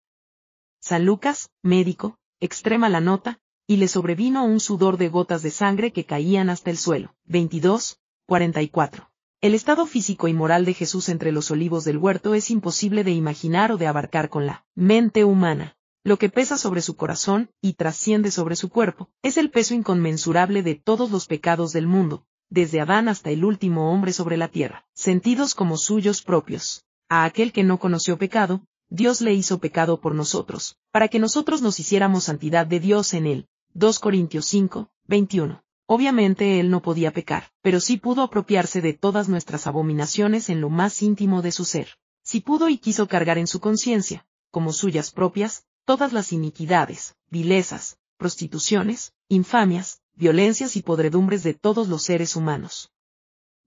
San 0.80 1.04
Lucas, 1.06 1.50
médico, 1.60 2.16
extrema 2.38 2.88
la 2.88 3.00
nota, 3.00 3.40
y 3.66 3.78
le 3.78 3.88
sobrevino 3.88 4.44
un 4.44 4.60
sudor 4.60 4.96
de 4.96 5.08
gotas 5.08 5.42
de 5.42 5.50
sangre 5.50 5.92
que 5.92 6.06
caían 6.06 6.50
hasta 6.50 6.70
el 6.70 6.78
suelo. 6.78 7.16
22, 7.24 7.98
44. 8.26 9.09
El 9.42 9.54
estado 9.54 9.86
físico 9.86 10.28
y 10.28 10.34
moral 10.34 10.66
de 10.66 10.74
Jesús 10.74 11.08
entre 11.08 11.32
los 11.32 11.50
olivos 11.50 11.84
del 11.84 11.96
huerto 11.96 12.34
es 12.34 12.50
imposible 12.50 13.04
de 13.04 13.12
imaginar 13.12 13.72
o 13.72 13.78
de 13.78 13.86
abarcar 13.86 14.28
con 14.28 14.44
la 14.44 14.66
mente 14.74 15.24
humana. 15.24 15.78
Lo 16.04 16.18
que 16.18 16.28
pesa 16.28 16.58
sobre 16.58 16.82
su 16.82 16.94
corazón, 16.94 17.48
y 17.62 17.72
trasciende 17.72 18.30
sobre 18.30 18.54
su 18.54 18.68
cuerpo, 18.68 19.08
es 19.22 19.38
el 19.38 19.50
peso 19.50 19.72
inconmensurable 19.72 20.62
de 20.62 20.74
todos 20.74 21.10
los 21.10 21.26
pecados 21.26 21.72
del 21.72 21.86
mundo, 21.86 22.26
desde 22.50 22.82
Adán 22.82 23.08
hasta 23.08 23.30
el 23.30 23.46
último 23.46 23.90
hombre 23.90 24.12
sobre 24.12 24.36
la 24.36 24.48
tierra, 24.48 24.84
sentidos 24.92 25.54
como 25.54 25.78
suyos 25.78 26.20
propios. 26.20 26.84
A 27.08 27.24
aquel 27.24 27.50
que 27.50 27.64
no 27.64 27.78
conoció 27.78 28.18
pecado, 28.18 28.66
Dios 28.90 29.22
le 29.22 29.32
hizo 29.32 29.58
pecado 29.58 30.02
por 30.02 30.14
nosotros, 30.14 30.76
para 30.90 31.08
que 31.08 31.18
nosotros 31.18 31.62
nos 31.62 31.80
hiciéramos 31.80 32.24
santidad 32.24 32.66
de 32.66 32.80
Dios 32.80 33.14
en 33.14 33.26
él. 33.26 33.46
2 33.72 34.00
Corintios 34.00 34.44
5, 34.44 34.90
21. 35.06 35.62
Obviamente 35.92 36.60
él 36.60 36.70
no 36.70 36.82
podía 36.82 37.10
pecar, 37.10 37.50
pero 37.62 37.80
sí 37.80 37.96
pudo 37.96 38.22
apropiarse 38.22 38.80
de 38.80 38.92
todas 38.92 39.28
nuestras 39.28 39.66
abominaciones 39.66 40.48
en 40.48 40.60
lo 40.60 40.70
más 40.70 41.02
íntimo 41.02 41.42
de 41.42 41.50
su 41.50 41.64
ser. 41.64 41.98
Si 42.22 42.38
pudo 42.38 42.68
y 42.68 42.78
quiso 42.78 43.08
cargar 43.08 43.38
en 43.38 43.48
su 43.48 43.58
conciencia, 43.58 44.24
como 44.52 44.72
suyas 44.72 45.10
propias, 45.10 45.64
todas 45.84 46.12
las 46.12 46.32
iniquidades, 46.32 47.16
vilezas, 47.28 47.98
prostituciones, 48.18 49.14
infamias, 49.26 50.00
violencias 50.14 50.76
y 50.76 50.82
podredumbres 50.82 51.42
de 51.42 51.54
todos 51.54 51.88
los 51.88 52.04
seres 52.04 52.36
humanos. 52.36 52.92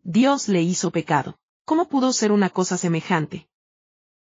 Dios 0.02 0.48
le 0.48 0.62
hizo 0.62 0.92
pecado. 0.92 1.38
¿Cómo 1.66 1.90
pudo 1.90 2.14
ser 2.14 2.32
una 2.32 2.50
cosa 2.50 2.78
semejante? 2.78 3.50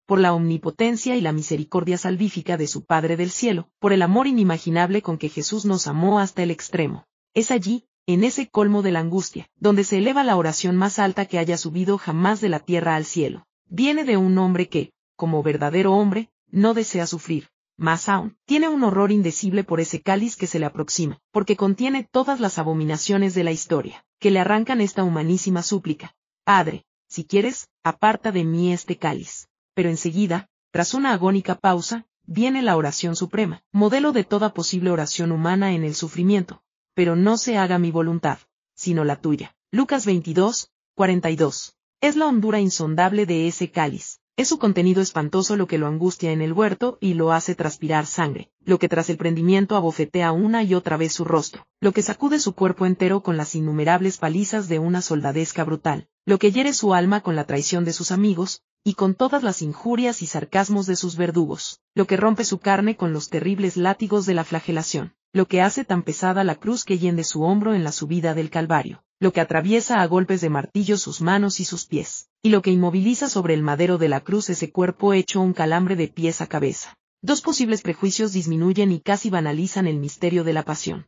Por 0.05 0.21
la 0.21 0.33
omnipotencia 0.33 1.17
y 1.17 1.21
la 1.21 1.33
misericordia 1.33 1.97
salvífica 1.97 2.55
de 2.55 2.67
su 2.67 2.85
Padre 2.85 3.17
del 3.17 3.29
cielo, 3.29 3.67
por 3.77 3.91
el 3.91 4.01
amor 4.03 4.25
inimaginable 4.25 5.01
con 5.01 5.17
que 5.17 5.27
Jesús 5.27 5.65
nos 5.65 5.85
amó 5.85 6.19
hasta 6.19 6.43
el 6.43 6.51
extremo. 6.51 7.05
Es 7.35 7.51
allí, 7.51 7.88
en 8.11 8.23
ese 8.23 8.49
colmo 8.49 8.81
de 8.81 8.89
la 8.89 9.01
angustia, 9.01 9.47
donde 9.57 9.83
se 9.83 9.99
eleva 9.99 10.23
la 10.23 10.35
oración 10.35 10.75
más 10.75 10.97
alta 10.97 11.27
que 11.27 11.37
haya 11.37 11.59
subido 11.59 11.99
jamás 11.99 12.41
de 12.41 12.49
la 12.49 12.59
tierra 12.59 12.95
al 12.95 13.05
cielo. 13.05 13.45
Viene 13.67 14.03
de 14.03 14.17
un 14.17 14.35
hombre 14.39 14.67
que, 14.67 14.93
como 15.15 15.43
verdadero 15.43 15.93
hombre, 15.93 16.31
no 16.49 16.73
desea 16.73 17.05
sufrir, 17.05 17.49
más 17.77 18.09
aún, 18.09 18.35
tiene 18.45 18.67
un 18.67 18.83
horror 18.83 19.11
indecible 19.11 19.63
por 19.63 19.79
ese 19.79 20.01
cáliz 20.01 20.35
que 20.35 20.47
se 20.47 20.57
le 20.57 20.65
aproxima, 20.65 21.19
porque 21.29 21.55
contiene 21.55 22.03
todas 22.03 22.39
las 22.39 22.57
abominaciones 22.57 23.35
de 23.35 23.43
la 23.43 23.51
historia, 23.51 24.03
que 24.17 24.31
le 24.31 24.39
arrancan 24.39 24.81
esta 24.81 25.03
humanísima 25.03 25.61
súplica. 25.61 26.15
Padre, 26.43 26.85
si 27.07 27.25
quieres, 27.25 27.69
aparta 27.83 28.31
de 28.31 28.43
mí 28.43 28.73
este 28.73 28.97
cáliz. 28.97 29.49
Pero 29.75 29.89
enseguida, 29.89 30.49
tras 30.71 30.95
una 30.95 31.13
agónica 31.13 31.53
pausa, 31.53 32.07
viene 32.23 32.63
la 32.63 32.75
oración 32.75 33.15
suprema, 33.15 33.61
modelo 33.71 34.13
de 34.13 34.23
toda 34.23 34.51
posible 34.55 34.89
oración 34.89 35.31
humana 35.31 35.73
en 35.73 35.83
el 35.83 35.93
sufrimiento. 35.93 36.63
Pero 36.99 37.15
no 37.15 37.37
se 37.37 37.55
haga 37.55 37.79
mi 37.79 37.91
voluntad, 37.91 38.39
sino 38.75 39.05
la 39.05 39.15
tuya. 39.15 39.55
Lucas 39.71 40.05
22, 40.05 40.69
42. 40.95 41.77
Es 42.01 42.17
la 42.17 42.25
hondura 42.25 42.59
insondable 42.59 43.25
de 43.25 43.47
ese 43.47 43.71
cáliz, 43.71 44.19
es 44.35 44.49
su 44.49 44.59
contenido 44.59 45.01
espantoso 45.01 45.55
lo 45.55 45.65
que 45.65 45.77
lo 45.77 45.87
angustia 45.87 46.33
en 46.33 46.41
el 46.41 46.51
huerto 46.51 46.97
y 46.99 47.13
lo 47.13 47.31
hace 47.31 47.55
transpirar 47.55 48.05
sangre, 48.05 48.51
lo 48.65 48.79
que 48.79 48.89
tras 48.89 49.09
el 49.09 49.15
prendimiento 49.15 49.77
abofetea 49.77 50.33
una 50.33 50.61
y 50.63 50.73
otra 50.73 50.97
vez 50.97 51.13
su 51.13 51.23
rostro, 51.23 51.65
lo 51.79 51.93
que 51.93 52.01
sacude 52.01 52.37
su 52.37 52.53
cuerpo 52.53 52.85
entero 52.85 53.23
con 53.23 53.37
las 53.37 53.55
innumerables 53.55 54.17
palizas 54.17 54.67
de 54.67 54.79
una 54.79 55.01
soldadesca 55.01 55.63
brutal, 55.63 56.09
lo 56.25 56.37
que 56.37 56.51
hiere 56.51 56.73
su 56.73 56.93
alma 56.93 57.21
con 57.21 57.37
la 57.37 57.45
traición 57.45 57.85
de 57.85 57.93
sus 57.93 58.11
amigos, 58.11 58.61
y 58.83 58.95
con 58.95 59.15
todas 59.15 59.41
las 59.41 59.61
injurias 59.61 60.21
y 60.21 60.25
sarcasmos 60.25 60.85
de 60.85 60.97
sus 60.97 61.15
verdugos, 61.15 61.79
lo 61.95 62.07
que 62.07 62.17
rompe 62.17 62.43
su 62.43 62.59
carne 62.59 62.97
con 62.97 63.13
los 63.13 63.29
terribles 63.29 63.77
látigos 63.77 64.25
de 64.25 64.33
la 64.33 64.43
flagelación, 64.43 65.13
lo 65.31 65.47
que 65.47 65.61
hace 65.61 65.85
tan 65.85 66.01
pesada 66.01 66.43
la 66.43 66.55
cruz 66.55 66.83
que 66.83 66.97
yende 66.97 67.23
su 67.23 67.43
hombro 67.43 67.75
en 67.75 67.83
la 67.83 67.91
subida 67.91 68.33
del 68.33 68.49
Calvario, 68.49 69.03
lo 69.19 69.31
que 69.31 69.41
atraviesa 69.41 70.01
a 70.01 70.07
golpes 70.07 70.41
de 70.41 70.49
martillo 70.49 70.97
sus 70.97 71.21
manos 71.21 71.59
y 71.59 71.65
sus 71.65 71.85
pies, 71.85 72.29
y 72.41 72.49
lo 72.49 72.63
que 72.63 72.71
inmoviliza 72.71 73.29
sobre 73.29 73.53
el 73.53 73.61
madero 73.61 73.99
de 73.99 74.09
la 74.09 74.21
cruz 74.21 74.49
ese 74.49 74.71
cuerpo 74.71 75.13
hecho 75.13 75.39
un 75.39 75.53
calambre 75.53 75.95
de 75.95 76.07
pies 76.07 76.41
a 76.41 76.47
cabeza. 76.47 76.97
Dos 77.21 77.41
posibles 77.41 77.81
prejuicios 77.83 78.33
disminuyen 78.33 78.91
y 78.91 79.01
casi 79.01 79.29
banalizan 79.29 79.85
el 79.85 79.99
misterio 79.99 80.43
de 80.43 80.53
la 80.53 80.63
pasión. 80.63 81.07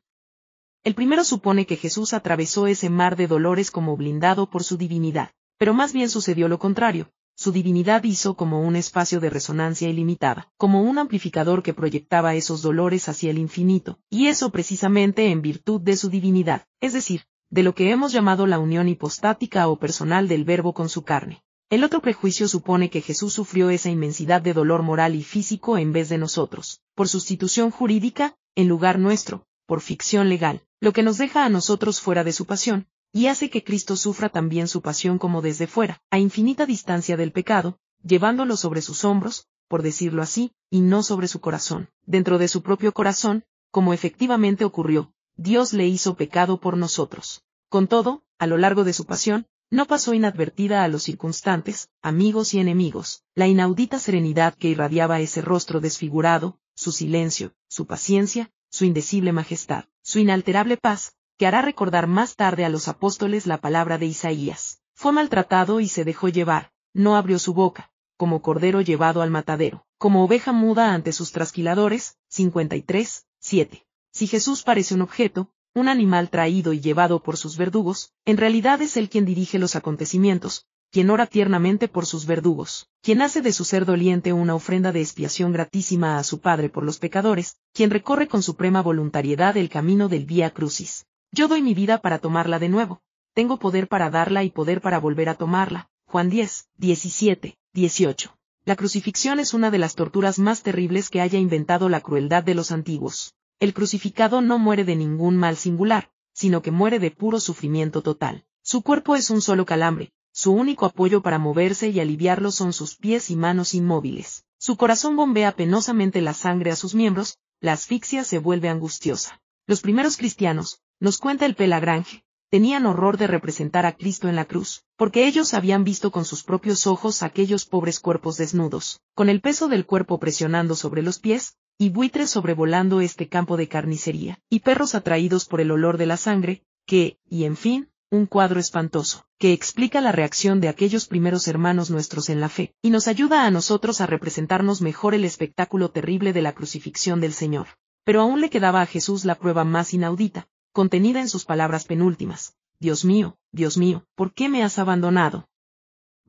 El 0.84 0.94
primero 0.94 1.24
supone 1.24 1.66
que 1.66 1.78
Jesús 1.78 2.14
atravesó 2.14 2.68
ese 2.68 2.90
mar 2.90 3.16
de 3.16 3.28
dolores 3.28 3.72
como 3.72 3.98
blindado 3.98 4.50
por 4.50 4.64
su 4.64 4.78
divinidad, 4.78 5.32
pero 5.58 5.74
más 5.74 5.94
bien 5.94 6.10
sucedió 6.10 6.48
lo 6.48 6.60
contrario, 6.60 7.10
su 7.42 7.52
divinidad 7.52 8.04
hizo 8.04 8.36
como 8.36 8.62
un 8.62 8.76
espacio 8.76 9.20
de 9.20 9.32
resonancia 9.32 9.90
ilimitada, 9.90 10.52
como 10.58 10.84
un 10.84 11.00
amplificador 11.00 11.64
que 11.64 11.74
proyectaba 11.74 12.36
esos 12.36 12.62
dolores 12.62 13.10
hacia 13.10 13.32
el 13.32 13.40
infinito, 13.40 13.98
y 14.12 14.28
eso 14.28 14.52
precisamente 14.52 15.32
en 15.32 15.42
virtud 15.42 15.82
de 15.82 15.98
su 15.98 16.10
divinidad, 16.10 16.68
es 16.82 16.94
decir, 16.94 17.24
de 17.50 17.64
lo 17.64 17.74
que 17.74 17.90
hemos 17.90 18.12
llamado 18.12 18.46
la 18.46 18.60
unión 18.60 18.88
hipostática 18.88 19.68
o 19.70 19.80
personal 19.80 20.28
del 20.28 20.44
verbo 20.44 20.76
con 20.76 20.88
su 20.88 21.04
carne. 21.04 21.42
El 21.72 21.84
otro 21.84 22.00
prejuicio 22.00 22.48
supone 22.48 22.92
que 22.92 23.02
Jesús 23.02 23.34
sufrió 23.34 23.72
esa 23.72 23.90
inmensidad 23.90 24.44
de 24.44 24.54
dolor 24.54 24.84
moral 24.84 25.16
y 25.16 25.24
físico 25.24 25.80
en 25.80 25.94
vez 25.94 26.10
de 26.10 26.20
nosotros, 26.20 26.82
por 26.94 27.08
sustitución 27.08 27.72
jurídica, 27.72 28.36
en 28.54 28.68
lugar 28.68 29.00
nuestro, 29.00 29.48
por 29.66 29.82
ficción 29.82 30.30
legal, 30.30 30.62
lo 30.80 30.94
que 30.94 31.02
nos 31.02 31.18
deja 31.18 31.44
a 31.44 31.50
nosotros 31.50 32.02
fuera 32.02 32.24
de 32.24 32.34
su 32.34 32.46
pasión, 32.46 32.88
y 33.14 33.28
hace 33.28 33.50
que 33.50 33.64
Cristo 33.64 33.96
sufra 33.96 34.30
también 34.30 34.68
su 34.68 34.82
pasión 34.82 35.18
como 35.18 35.42
desde 35.42 35.68
fuera, 35.68 36.02
a 36.10 36.20
infinita 36.20 36.66
distancia 36.66 37.18
del 37.18 37.32
pecado, 37.32 37.80
llevándolo 38.04 38.58
sobre 38.58 38.82
sus 38.82 39.04
hombros, 39.04 39.48
por 39.68 39.84
decirlo 39.84 40.22
así, 40.22 40.52
y 40.70 40.82
no 40.82 41.04
sobre 41.04 41.28
su 41.28 41.40
corazón. 41.42 41.90
Dentro 42.06 42.38
de 42.38 42.48
su 42.48 42.62
propio 42.62 42.94
corazón, 42.94 43.44
como 43.70 43.94
efectivamente 43.94 44.66
ocurrió, 44.66 45.14
Dios 45.36 45.74
le 45.74 45.88
hizo 45.88 46.16
pecado 46.16 46.60
por 46.60 46.78
nosotros. 46.78 47.44
Con 47.70 47.88
todo, 47.88 48.24
a 48.38 48.48
lo 48.48 48.58
largo 48.58 48.84
de 48.84 48.94
su 48.94 49.06
pasión, 49.06 49.48
no 49.70 49.86
pasó 49.86 50.14
inadvertida 50.14 50.84
a 50.84 50.90
los 50.90 51.04
circunstantes, 51.04 51.90
amigos 52.02 52.54
y 52.54 52.60
enemigos, 52.60 53.24
la 53.36 53.48
inaudita 53.48 54.00
serenidad 54.00 54.54
que 54.56 54.68
irradiaba 54.68 55.22
ese 55.22 55.42
rostro 55.42 55.80
desfigurado, 55.80 56.60
su 56.76 56.92
silencio, 56.92 57.54
su 57.70 57.86
paciencia, 57.86 58.52
su 58.70 58.84
indecible 58.84 59.32
majestad, 59.32 59.86
su 60.02 60.20
inalterable 60.20 60.76
paz, 60.76 61.14
que 61.42 61.48
hará 61.48 61.64
recordar 61.64 62.06
más 62.06 62.36
tarde 62.36 62.66
a 62.66 62.70
los 62.70 62.88
apóstoles 62.88 63.48
la 63.48 63.58
palabra 63.58 63.98
de 63.98 64.06
Isaías. 64.06 64.84
Fue 64.94 65.12
maltratado 65.12 65.80
y 65.80 65.88
se 65.88 66.06
dejó 66.06 66.30
llevar, 66.30 66.72
no 66.94 67.16
abrió 67.16 67.40
su 67.40 67.56
boca, 67.56 67.92
como 68.16 68.44
cordero 68.44 68.80
llevado 68.82 69.24
al 69.24 69.32
matadero, 69.32 69.84
como 69.98 70.24
oveja 70.24 70.52
muda 70.52 70.94
ante 70.94 71.12
sus 71.12 71.32
trasquiladores, 71.32 72.20
53, 72.28 73.26
7. 73.40 73.88
Si 74.12 74.28
Jesús 74.28 74.62
parece 74.62 74.94
un 74.94 75.02
objeto, 75.02 75.50
un 75.74 75.88
animal 75.88 76.30
traído 76.30 76.74
y 76.74 76.80
llevado 76.80 77.24
por 77.24 77.38
sus 77.38 77.58
verdugos, 77.58 78.14
en 78.24 78.38
realidad 78.38 78.80
es 78.84 78.96
él 78.96 79.10
quien 79.10 79.26
dirige 79.26 79.58
los 79.58 79.76
acontecimientos, 79.76 80.68
quien 80.92 81.10
ora 81.10 81.26
tiernamente 81.26 81.88
por 81.88 82.06
sus 82.06 82.28
verdugos, 82.28 82.88
quien 83.02 83.24
hace 83.24 83.42
de 83.42 83.52
su 83.52 83.66
ser 83.66 83.86
doliente 83.86 84.32
una 84.32 84.54
ofrenda 84.54 84.92
de 84.92 85.02
expiación 85.02 85.54
gratísima 85.54 86.20
a 86.20 86.24
su 86.24 86.40
Padre 86.40 86.70
por 86.70 86.84
los 86.84 87.00
pecadores, 87.00 87.58
quien 87.74 87.90
recorre 87.90 88.28
con 88.28 88.44
suprema 88.44 88.84
voluntariedad 88.84 89.58
el 89.58 89.72
camino 89.72 90.08
del 90.08 90.28
Vía 90.28 90.52
Crucis. 90.52 91.08
Yo 91.34 91.48
doy 91.48 91.62
mi 91.62 91.74
vida 91.74 92.00
para 92.00 92.20
tomarla 92.20 92.60
de 92.60 92.68
nuevo. 92.68 93.02
Tengo 93.34 93.58
poder 93.58 93.88
para 93.88 94.10
darla 94.10 94.44
y 94.44 94.50
poder 94.50 94.82
para 94.82 95.00
volver 95.00 95.30
a 95.30 95.36
tomarla. 95.36 95.90
Juan 96.06 96.30
10, 96.30 96.68
17, 96.76 97.58
18. 97.74 98.38
La 98.66 98.76
crucifixión 98.76 99.40
es 99.40 99.54
una 99.54 99.72
de 99.72 99.78
las 99.78 99.96
torturas 99.96 100.40
más 100.40 100.62
terribles 100.62 101.10
que 101.10 101.22
haya 101.22 101.40
inventado 101.40 101.88
la 101.88 102.02
crueldad 102.02 102.44
de 102.44 102.54
los 102.54 102.74
antiguos. 102.74 103.34
El 103.62 103.74
crucificado 103.74 104.42
no 104.42 104.60
muere 104.60 104.84
de 104.84 104.98
ningún 104.98 105.38
mal 105.38 105.56
singular, 105.56 106.12
sino 106.34 106.62
que 106.62 106.72
muere 106.72 107.00
de 107.00 107.12
puro 107.12 107.40
sufrimiento 107.40 108.02
total. 108.02 108.44
Su 108.62 108.82
cuerpo 108.82 109.16
es 109.16 109.30
un 109.30 109.42
solo 109.42 109.66
calambre, 109.66 110.12
su 110.34 110.52
único 110.52 110.86
apoyo 110.86 111.22
para 111.22 111.40
moverse 111.40 111.88
y 111.88 112.02
aliviarlo 112.02 112.52
son 112.52 112.74
sus 112.74 112.98
pies 112.98 113.30
y 113.30 113.38
manos 113.38 113.74
inmóviles. 113.74 114.44
Su 114.58 114.76
corazón 114.76 115.16
bombea 115.16 115.54
penosamente 115.54 116.20
la 116.20 116.34
sangre 116.34 116.72
a 116.72 116.76
sus 116.76 116.94
miembros, 116.94 117.38
la 117.62 117.72
asfixia 117.72 118.26
se 118.26 118.38
vuelve 118.38 118.68
angustiosa. 118.68 119.42
Los 119.66 119.80
primeros 119.80 120.18
cristianos, 120.18 120.82
nos 121.02 121.18
cuenta 121.18 121.48
el 121.48 121.56
Pelagrange, 121.56 122.24
tenían 122.52 122.86
horror 122.86 123.18
de 123.18 123.26
representar 123.26 123.88
a 123.88 123.98
Cristo 123.98 124.30
en 124.30 124.36
la 124.36 124.46
cruz, 124.46 124.84
porque 124.98 125.26
ellos 125.26 125.56
habían 125.56 125.84
visto 125.84 126.12
con 126.12 126.26
sus 126.26 126.44
propios 126.44 126.86
ojos 126.86 127.24
aquellos 127.24 127.66
pobres 127.66 128.00
cuerpos 128.00 128.38
desnudos, 128.38 129.02
con 129.16 129.28
el 129.28 129.42
peso 129.42 129.68
del 129.68 129.88
cuerpo 129.88 130.20
presionando 130.20 130.76
sobre 130.76 131.02
los 131.02 131.18
pies, 131.18 131.56
y 131.80 131.90
buitres 131.90 132.30
sobrevolando 132.30 133.02
este 133.02 133.28
campo 133.28 133.58
de 133.58 133.68
carnicería, 133.68 134.40
y 134.48 134.60
perros 134.60 134.94
atraídos 134.94 135.46
por 135.46 135.60
el 135.60 135.72
olor 135.72 135.98
de 135.98 136.06
la 136.06 136.18
sangre, 136.18 136.62
que, 136.86 137.18
y 137.28 137.46
en 137.46 137.58
fin, 137.58 137.90
un 138.12 138.28
cuadro 138.28 138.60
espantoso, 138.60 139.26
que 139.40 139.54
explica 139.54 140.02
la 140.02 140.12
reacción 140.12 140.62
de 140.62 140.70
aquellos 140.70 141.08
primeros 141.08 141.48
hermanos 141.48 141.90
nuestros 141.90 142.30
en 142.30 142.42
la 142.42 142.50
fe, 142.50 142.76
y 142.84 142.92
nos 142.92 143.08
ayuda 143.08 143.48
a 143.48 143.50
nosotros 143.50 144.02
a 144.02 144.06
representarnos 144.06 144.82
mejor 144.82 145.16
el 145.16 145.26
espectáculo 145.26 145.90
terrible 145.90 146.32
de 146.32 146.44
la 146.44 146.54
crucifixión 146.54 147.22
del 147.22 147.34
Señor. 147.34 147.70
Pero 148.04 148.22
aún 148.22 148.40
le 148.40 148.52
quedaba 148.52 148.82
a 148.84 148.86
Jesús 148.86 149.26
la 149.26 149.34
prueba 149.34 149.64
más 149.64 149.96
inaudita, 149.96 150.48
contenida 150.72 151.20
en 151.20 151.30
sus 151.30 151.46
palabras 151.46 151.86
penúltimas. 151.86 152.56
Dios 152.80 153.06
mío, 153.06 153.38
Dios 153.52 153.78
mío, 153.78 154.06
¿por 154.16 154.34
qué 154.34 154.50
me 154.50 154.64
has 154.64 154.80
abandonado? 154.80 155.48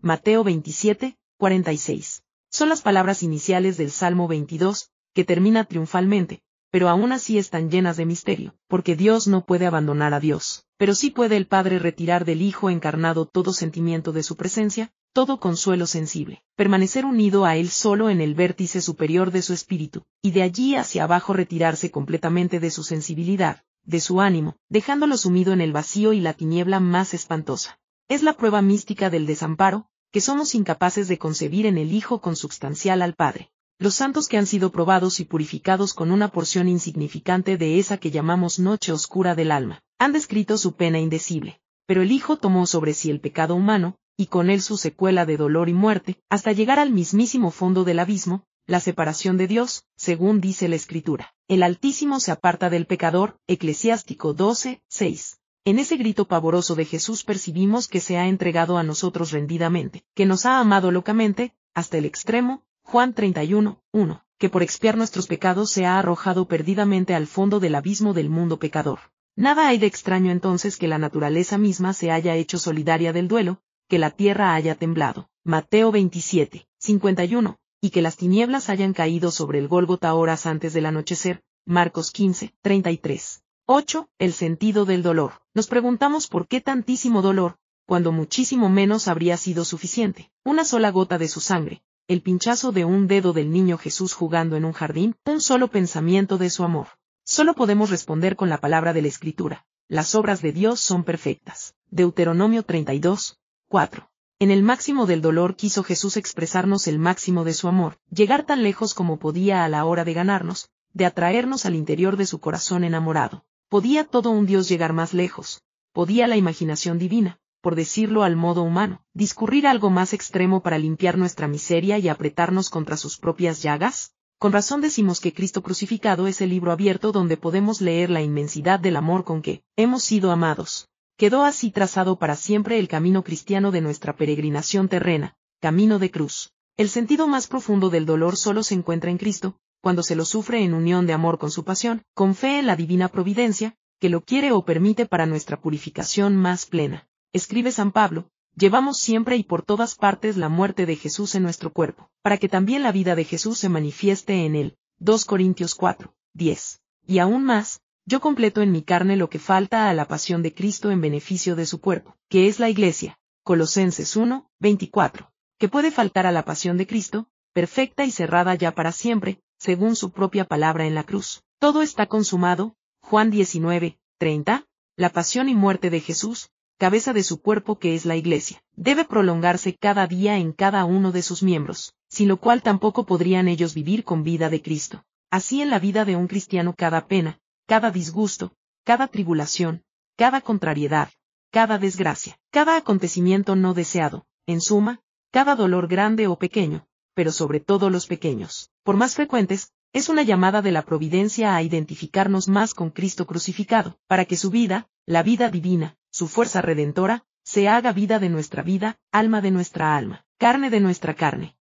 Mateo 0.00 0.42
27, 0.44 1.16
46. 1.38 2.24
Son 2.50 2.68
las 2.68 2.82
palabras 2.82 3.22
iniciales 3.22 3.76
del 3.76 3.90
Salmo 3.90 4.28
22, 4.28 4.90
que 5.14 5.24
termina 5.24 5.64
triunfalmente, 5.64 6.42
pero 6.70 6.88
aún 6.88 7.12
así 7.12 7.38
están 7.38 7.70
llenas 7.70 7.96
de 7.96 8.06
misterio, 8.06 8.54
porque 8.66 8.96
Dios 8.96 9.28
no 9.28 9.44
puede 9.44 9.66
abandonar 9.66 10.12
a 10.12 10.20
Dios, 10.20 10.66
pero 10.76 10.94
sí 10.94 11.10
puede 11.10 11.36
el 11.36 11.46
Padre 11.46 11.78
retirar 11.78 12.24
del 12.24 12.42
Hijo 12.42 12.68
encarnado 12.68 13.26
todo 13.26 13.52
sentimiento 13.52 14.12
de 14.12 14.22
su 14.22 14.36
presencia, 14.36 14.90
todo 15.12 15.38
consuelo 15.38 15.86
sensible, 15.86 16.42
permanecer 16.56 17.04
unido 17.04 17.44
a 17.44 17.56
Él 17.56 17.70
solo 17.70 18.10
en 18.10 18.20
el 18.20 18.34
vértice 18.34 18.80
superior 18.80 19.30
de 19.30 19.42
su 19.42 19.52
espíritu, 19.52 20.04
y 20.20 20.32
de 20.32 20.42
allí 20.42 20.74
hacia 20.74 21.04
abajo 21.04 21.32
retirarse 21.32 21.90
completamente 21.90 22.58
de 22.58 22.70
su 22.70 22.82
sensibilidad, 22.82 23.62
de 23.84 24.00
su 24.00 24.20
ánimo, 24.20 24.56
dejándolo 24.68 25.16
sumido 25.16 25.52
en 25.52 25.60
el 25.60 25.72
vacío 25.72 26.12
y 26.12 26.20
la 26.20 26.34
tiniebla 26.34 26.80
más 26.80 27.14
espantosa. 27.14 27.78
Es 28.08 28.22
la 28.22 28.34
prueba 28.34 28.62
mística 28.62 29.10
del 29.10 29.26
desamparo, 29.26 29.86
que 30.10 30.20
somos 30.20 30.54
incapaces 30.54 31.08
de 31.08 31.18
concebir 31.18 31.66
en 31.66 31.78
el 31.78 31.92
Hijo 31.92 32.20
consubstancial 32.20 33.02
al 33.02 33.14
Padre. 33.14 33.50
Los 33.78 33.94
santos 33.94 34.28
que 34.28 34.38
han 34.38 34.46
sido 34.46 34.70
probados 34.70 35.18
y 35.18 35.24
purificados 35.24 35.94
con 35.94 36.12
una 36.12 36.28
porción 36.28 36.68
insignificante 36.68 37.56
de 37.56 37.78
esa 37.78 37.96
que 37.96 38.10
llamamos 38.10 38.58
noche 38.58 38.92
oscura 38.92 39.34
del 39.34 39.50
alma, 39.50 39.80
han 39.98 40.12
descrito 40.12 40.58
su 40.58 40.76
pena 40.76 41.00
indecible. 41.00 41.60
Pero 41.86 42.02
el 42.02 42.12
Hijo 42.12 42.36
tomó 42.36 42.66
sobre 42.66 42.94
sí 42.94 43.10
el 43.10 43.20
pecado 43.20 43.54
humano, 43.54 43.96
y 44.16 44.26
con 44.26 44.50
él 44.50 44.62
su 44.62 44.76
secuela 44.76 45.26
de 45.26 45.36
dolor 45.36 45.68
y 45.68 45.72
muerte, 45.72 46.20
hasta 46.28 46.52
llegar 46.52 46.78
al 46.78 46.92
mismísimo 46.92 47.50
fondo 47.50 47.82
del 47.84 47.98
abismo, 47.98 48.44
la 48.66 48.80
separación 48.80 49.36
de 49.36 49.48
Dios, 49.48 49.84
según 49.96 50.40
dice 50.40 50.68
la 50.68 50.76
Escritura. 50.76 51.34
El 51.48 51.62
Altísimo 51.62 52.20
se 52.20 52.32
aparta 52.32 52.70
del 52.70 52.86
pecador, 52.86 53.38
Eclesiástico 53.46 54.34
12, 54.34 54.82
6. 54.88 55.38
En 55.64 55.78
ese 55.78 55.96
grito 55.96 56.26
pavoroso 56.26 56.74
de 56.74 56.84
Jesús 56.84 57.24
percibimos 57.24 57.88
que 57.88 58.00
se 58.00 58.18
ha 58.18 58.26
entregado 58.26 58.78
a 58.78 58.82
nosotros 58.82 59.30
rendidamente, 59.30 60.04
que 60.14 60.26
nos 60.26 60.46
ha 60.46 60.58
amado 60.58 60.90
locamente, 60.90 61.54
hasta 61.74 61.98
el 61.98 62.04
extremo, 62.04 62.64
Juan 62.82 63.14
31, 63.14 63.80
1, 63.92 64.24
que 64.38 64.48
por 64.48 64.62
expiar 64.62 64.96
nuestros 64.96 65.26
pecados 65.26 65.70
se 65.70 65.86
ha 65.86 65.98
arrojado 65.98 66.46
perdidamente 66.46 67.14
al 67.14 67.26
fondo 67.26 67.60
del 67.60 67.76
abismo 67.76 68.12
del 68.12 68.28
mundo 68.28 68.58
pecador. 68.58 68.98
Nada 69.36 69.68
hay 69.68 69.78
de 69.78 69.86
extraño 69.86 70.30
entonces 70.30 70.76
que 70.76 70.88
la 70.88 70.98
naturaleza 70.98 71.58
misma 71.58 71.94
se 71.94 72.10
haya 72.10 72.34
hecho 72.34 72.58
solidaria 72.58 73.12
del 73.12 73.28
duelo, 73.28 73.62
que 73.88 73.98
la 73.98 74.10
tierra 74.10 74.54
haya 74.54 74.74
temblado. 74.74 75.30
Mateo 75.44 75.90
27, 75.92 76.66
51, 76.78 77.58
y 77.84 77.90
que 77.90 78.00
las 78.00 78.16
tinieblas 78.16 78.70
hayan 78.70 78.94
caído 78.94 79.32
sobre 79.32 79.58
el 79.58 79.66
Gólgota 79.66 80.14
horas 80.14 80.46
antes 80.46 80.72
del 80.72 80.86
anochecer, 80.86 81.42
Marcos 81.66 82.12
15, 82.12 82.54
33. 82.62 83.42
8. 83.66 84.08
El 84.20 84.32
sentido 84.32 84.84
del 84.84 85.02
dolor. 85.02 85.42
Nos 85.52 85.66
preguntamos 85.66 86.28
por 86.28 86.46
qué 86.46 86.60
tantísimo 86.60 87.22
dolor, 87.22 87.56
cuando 87.84 88.12
muchísimo 88.12 88.68
menos 88.68 89.08
habría 89.08 89.36
sido 89.36 89.64
suficiente. 89.64 90.30
Una 90.44 90.64
sola 90.64 90.92
gota 90.92 91.18
de 91.18 91.26
su 91.26 91.40
sangre, 91.40 91.82
el 92.06 92.22
pinchazo 92.22 92.70
de 92.70 92.84
un 92.84 93.08
dedo 93.08 93.32
del 93.32 93.50
niño 93.50 93.78
Jesús 93.78 94.14
jugando 94.14 94.54
en 94.54 94.64
un 94.64 94.72
jardín, 94.72 95.16
un 95.24 95.40
solo 95.40 95.66
pensamiento 95.66 96.38
de 96.38 96.50
su 96.50 96.62
amor. 96.62 96.86
Solo 97.24 97.54
podemos 97.54 97.90
responder 97.90 98.36
con 98.36 98.48
la 98.48 98.58
palabra 98.58 98.92
de 98.92 99.02
la 99.02 99.08
Escritura. 99.08 99.66
Las 99.88 100.14
obras 100.14 100.40
de 100.40 100.52
Dios 100.52 100.78
son 100.78 101.02
perfectas. 101.02 101.74
Deuteronomio 101.90 102.62
32, 102.62 103.40
4. 103.68 104.11
En 104.42 104.50
el 104.50 104.64
máximo 104.64 105.06
del 105.06 105.22
dolor 105.22 105.54
quiso 105.54 105.84
Jesús 105.84 106.16
expresarnos 106.16 106.88
el 106.88 106.98
máximo 106.98 107.44
de 107.44 107.54
su 107.54 107.68
amor, 107.68 108.00
llegar 108.10 108.44
tan 108.44 108.64
lejos 108.64 108.92
como 108.92 109.20
podía 109.20 109.64
a 109.64 109.68
la 109.68 109.84
hora 109.84 110.04
de 110.04 110.14
ganarnos, 110.14 110.68
de 110.92 111.06
atraernos 111.06 111.64
al 111.64 111.76
interior 111.76 112.16
de 112.16 112.26
su 112.26 112.40
corazón 112.40 112.82
enamorado. 112.82 113.44
Podía 113.68 114.02
todo 114.02 114.30
un 114.30 114.44
Dios 114.44 114.68
llegar 114.68 114.94
más 114.94 115.14
lejos, 115.14 115.62
podía 115.92 116.26
la 116.26 116.36
imaginación 116.36 116.98
divina, 116.98 117.38
por 117.60 117.76
decirlo 117.76 118.24
al 118.24 118.34
modo 118.34 118.64
humano, 118.64 119.04
discurrir 119.14 119.64
algo 119.68 119.90
más 119.90 120.12
extremo 120.12 120.60
para 120.60 120.76
limpiar 120.76 121.18
nuestra 121.18 121.46
miseria 121.46 121.98
y 121.98 122.08
apretarnos 122.08 122.68
contra 122.68 122.96
sus 122.96 123.18
propias 123.18 123.62
llagas? 123.62 124.12
Con 124.40 124.50
razón 124.50 124.80
decimos 124.80 125.20
que 125.20 125.32
Cristo 125.32 125.62
crucificado 125.62 126.26
es 126.26 126.40
el 126.40 126.50
libro 126.50 126.72
abierto 126.72 127.12
donde 127.12 127.36
podemos 127.36 127.80
leer 127.80 128.10
la 128.10 128.22
inmensidad 128.22 128.80
del 128.80 128.96
amor 128.96 129.22
con 129.22 129.40
que 129.40 129.62
hemos 129.76 130.02
sido 130.02 130.32
amados. 130.32 130.88
Quedó 131.22 131.44
así 131.44 131.70
trazado 131.70 132.18
para 132.18 132.34
siempre 132.34 132.80
el 132.80 132.88
camino 132.88 133.22
cristiano 133.22 133.70
de 133.70 133.80
nuestra 133.80 134.16
peregrinación 134.16 134.88
terrena, 134.88 135.36
camino 135.60 136.00
de 136.00 136.10
cruz. 136.10 136.50
El 136.76 136.88
sentido 136.88 137.28
más 137.28 137.46
profundo 137.46 137.90
del 137.90 138.06
dolor 138.06 138.36
solo 138.36 138.64
se 138.64 138.74
encuentra 138.74 139.08
en 139.08 139.18
Cristo, 139.18 139.54
cuando 139.80 140.02
se 140.02 140.16
lo 140.16 140.24
sufre 140.24 140.64
en 140.64 140.74
unión 140.74 141.06
de 141.06 141.12
amor 141.12 141.38
con 141.38 141.52
su 141.52 141.62
pasión, 141.62 142.02
con 142.12 142.34
fe 142.34 142.58
en 142.58 142.66
la 142.66 142.74
divina 142.74 143.06
providencia, 143.06 143.76
que 144.00 144.08
lo 144.08 144.22
quiere 144.22 144.50
o 144.50 144.64
permite 144.64 145.06
para 145.06 145.26
nuestra 145.26 145.60
purificación 145.60 146.34
más 146.34 146.66
plena 146.66 147.06
escribe 147.32 147.70
San 147.70 147.92
Pablo, 147.92 148.28
llevamos 148.56 148.98
siempre 148.98 149.36
y 149.36 149.44
por 149.44 149.62
todas 149.62 149.94
partes 149.94 150.36
la 150.36 150.48
muerte 150.48 150.86
de 150.86 150.96
Jesús 150.96 151.36
en 151.36 151.44
nuestro 151.44 151.72
cuerpo, 151.72 152.10
para 152.22 152.36
que 152.36 152.48
también 152.48 152.82
la 152.82 152.90
vida 152.90 153.14
de 153.14 153.24
Jesús 153.24 153.58
se 153.58 153.68
manifieste 153.68 154.44
en 154.44 154.56
él. 154.56 154.76
2 154.98 155.24
Corintios 155.24 155.76
4, 155.76 156.12
10. 156.34 156.80
Y 157.06 157.20
aún 157.20 157.44
más, 157.44 157.80
yo 158.04 158.20
completo 158.20 158.62
en 158.62 158.72
mi 158.72 158.82
carne 158.82 159.16
lo 159.16 159.30
que 159.30 159.38
falta 159.38 159.88
a 159.88 159.94
la 159.94 160.08
pasión 160.08 160.42
de 160.42 160.52
Cristo 160.52 160.90
en 160.90 161.00
beneficio 161.00 161.54
de 161.54 161.66
su 161.66 161.80
cuerpo, 161.80 162.16
que 162.28 162.48
es 162.48 162.58
la 162.58 162.68
Iglesia. 162.68 163.18
Colosenses 163.44 164.16
1, 164.16 164.50
24. 164.58 165.30
Que 165.58 165.68
puede 165.68 165.90
faltar 165.90 166.26
a 166.26 166.32
la 166.32 166.44
pasión 166.44 166.76
de 166.76 166.86
Cristo, 166.86 167.28
perfecta 167.52 168.04
y 168.04 168.10
cerrada 168.10 168.54
ya 168.54 168.74
para 168.74 168.92
siempre, 168.92 169.40
según 169.58 169.94
su 169.94 170.10
propia 170.10 170.44
palabra 170.44 170.86
en 170.86 170.94
la 170.94 171.04
cruz. 171.04 171.42
Todo 171.60 171.82
está 171.82 172.06
consumado. 172.06 172.74
Juan 173.02 173.30
19, 173.30 173.98
30. 174.18 174.64
La 174.96 175.10
pasión 175.10 175.48
y 175.48 175.54
muerte 175.54 175.90
de 175.90 176.00
Jesús, 176.00 176.50
cabeza 176.78 177.12
de 177.12 177.22
su 177.22 177.40
cuerpo 177.40 177.78
que 177.78 177.94
es 177.94 178.04
la 178.04 178.16
Iglesia, 178.16 178.62
debe 178.74 179.04
prolongarse 179.04 179.76
cada 179.76 180.08
día 180.08 180.38
en 180.38 180.52
cada 180.52 180.84
uno 180.84 181.12
de 181.12 181.22
sus 181.22 181.42
miembros, 181.42 181.94
sin 182.08 182.28
lo 182.28 182.38
cual 182.38 182.62
tampoco 182.62 183.06
podrían 183.06 183.46
ellos 183.46 183.74
vivir 183.74 184.02
con 184.02 184.24
vida 184.24 184.50
de 184.50 184.60
Cristo. 184.60 185.04
Así 185.30 185.62
en 185.62 185.70
la 185.70 185.78
vida 185.78 186.04
de 186.04 186.16
un 186.16 186.26
cristiano 186.26 186.74
cada 186.76 187.06
pena, 187.06 187.40
cada 187.66 187.90
disgusto, 187.90 188.52
cada 188.84 189.08
tribulación, 189.08 189.82
cada 190.16 190.40
contrariedad, 190.40 191.10
cada 191.50 191.78
desgracia, 191.78 192.38
cada 192.50 192.76
acontecimiento 192.76 193.56
no 193.56 193.74
deseado, 193.74 194.26
en 194.46 194.60
suma, 194.60 195.00
cada 195.30 195.54
dolor 195.54 195.88
grande 195.88 196.26
o 196.26 196.36
pequeño, 196.36 196.86
pero 197.14 197.32
sobre 197.32 197.60
todo 197.60 197.90
los 197.90 198.06
pequeños, 198.06 198.70
por 198.82 198.96
más 198.96 199.14
frecuentes, 199.14 199.72
es 199.92 200.08
una 200.08 200.22
llamada 200.22 200.62
de 200.62 200.72
la 200.72 200.82
providencia 200.82 201.54
a 201.54 201.62
identificarnos 201.62 202.48
más 202.48 202.72
con 202.72 202.90
Cristo 202.90 203.26
crucificado, 203.26 203.98
para 204.06 204.24
que 204.24 204.36
su 204.36 204.50
vida, 204.50 204.88
la 205.04 205.22
vida 205.22 205.50
divina, 205.50 205.96
su 206.10 206.28
fuerza 206.28 206.62
redentora, 206.62 207.24
se 207.44 207.68
haga 207.68 207.92
vida 207.92 208.18
de 208.18 208.30
nuestra 208.30 208.62
vida, 208.62 208.98
alma 209.10 209.40
de 209.40 209.50
nuestra 209.50 209.96
alma, 209.96 210.24
carne 210.38 210.70
de 210.70 210.80
nuestra 210.80 211.14
carne. 211.14 211.56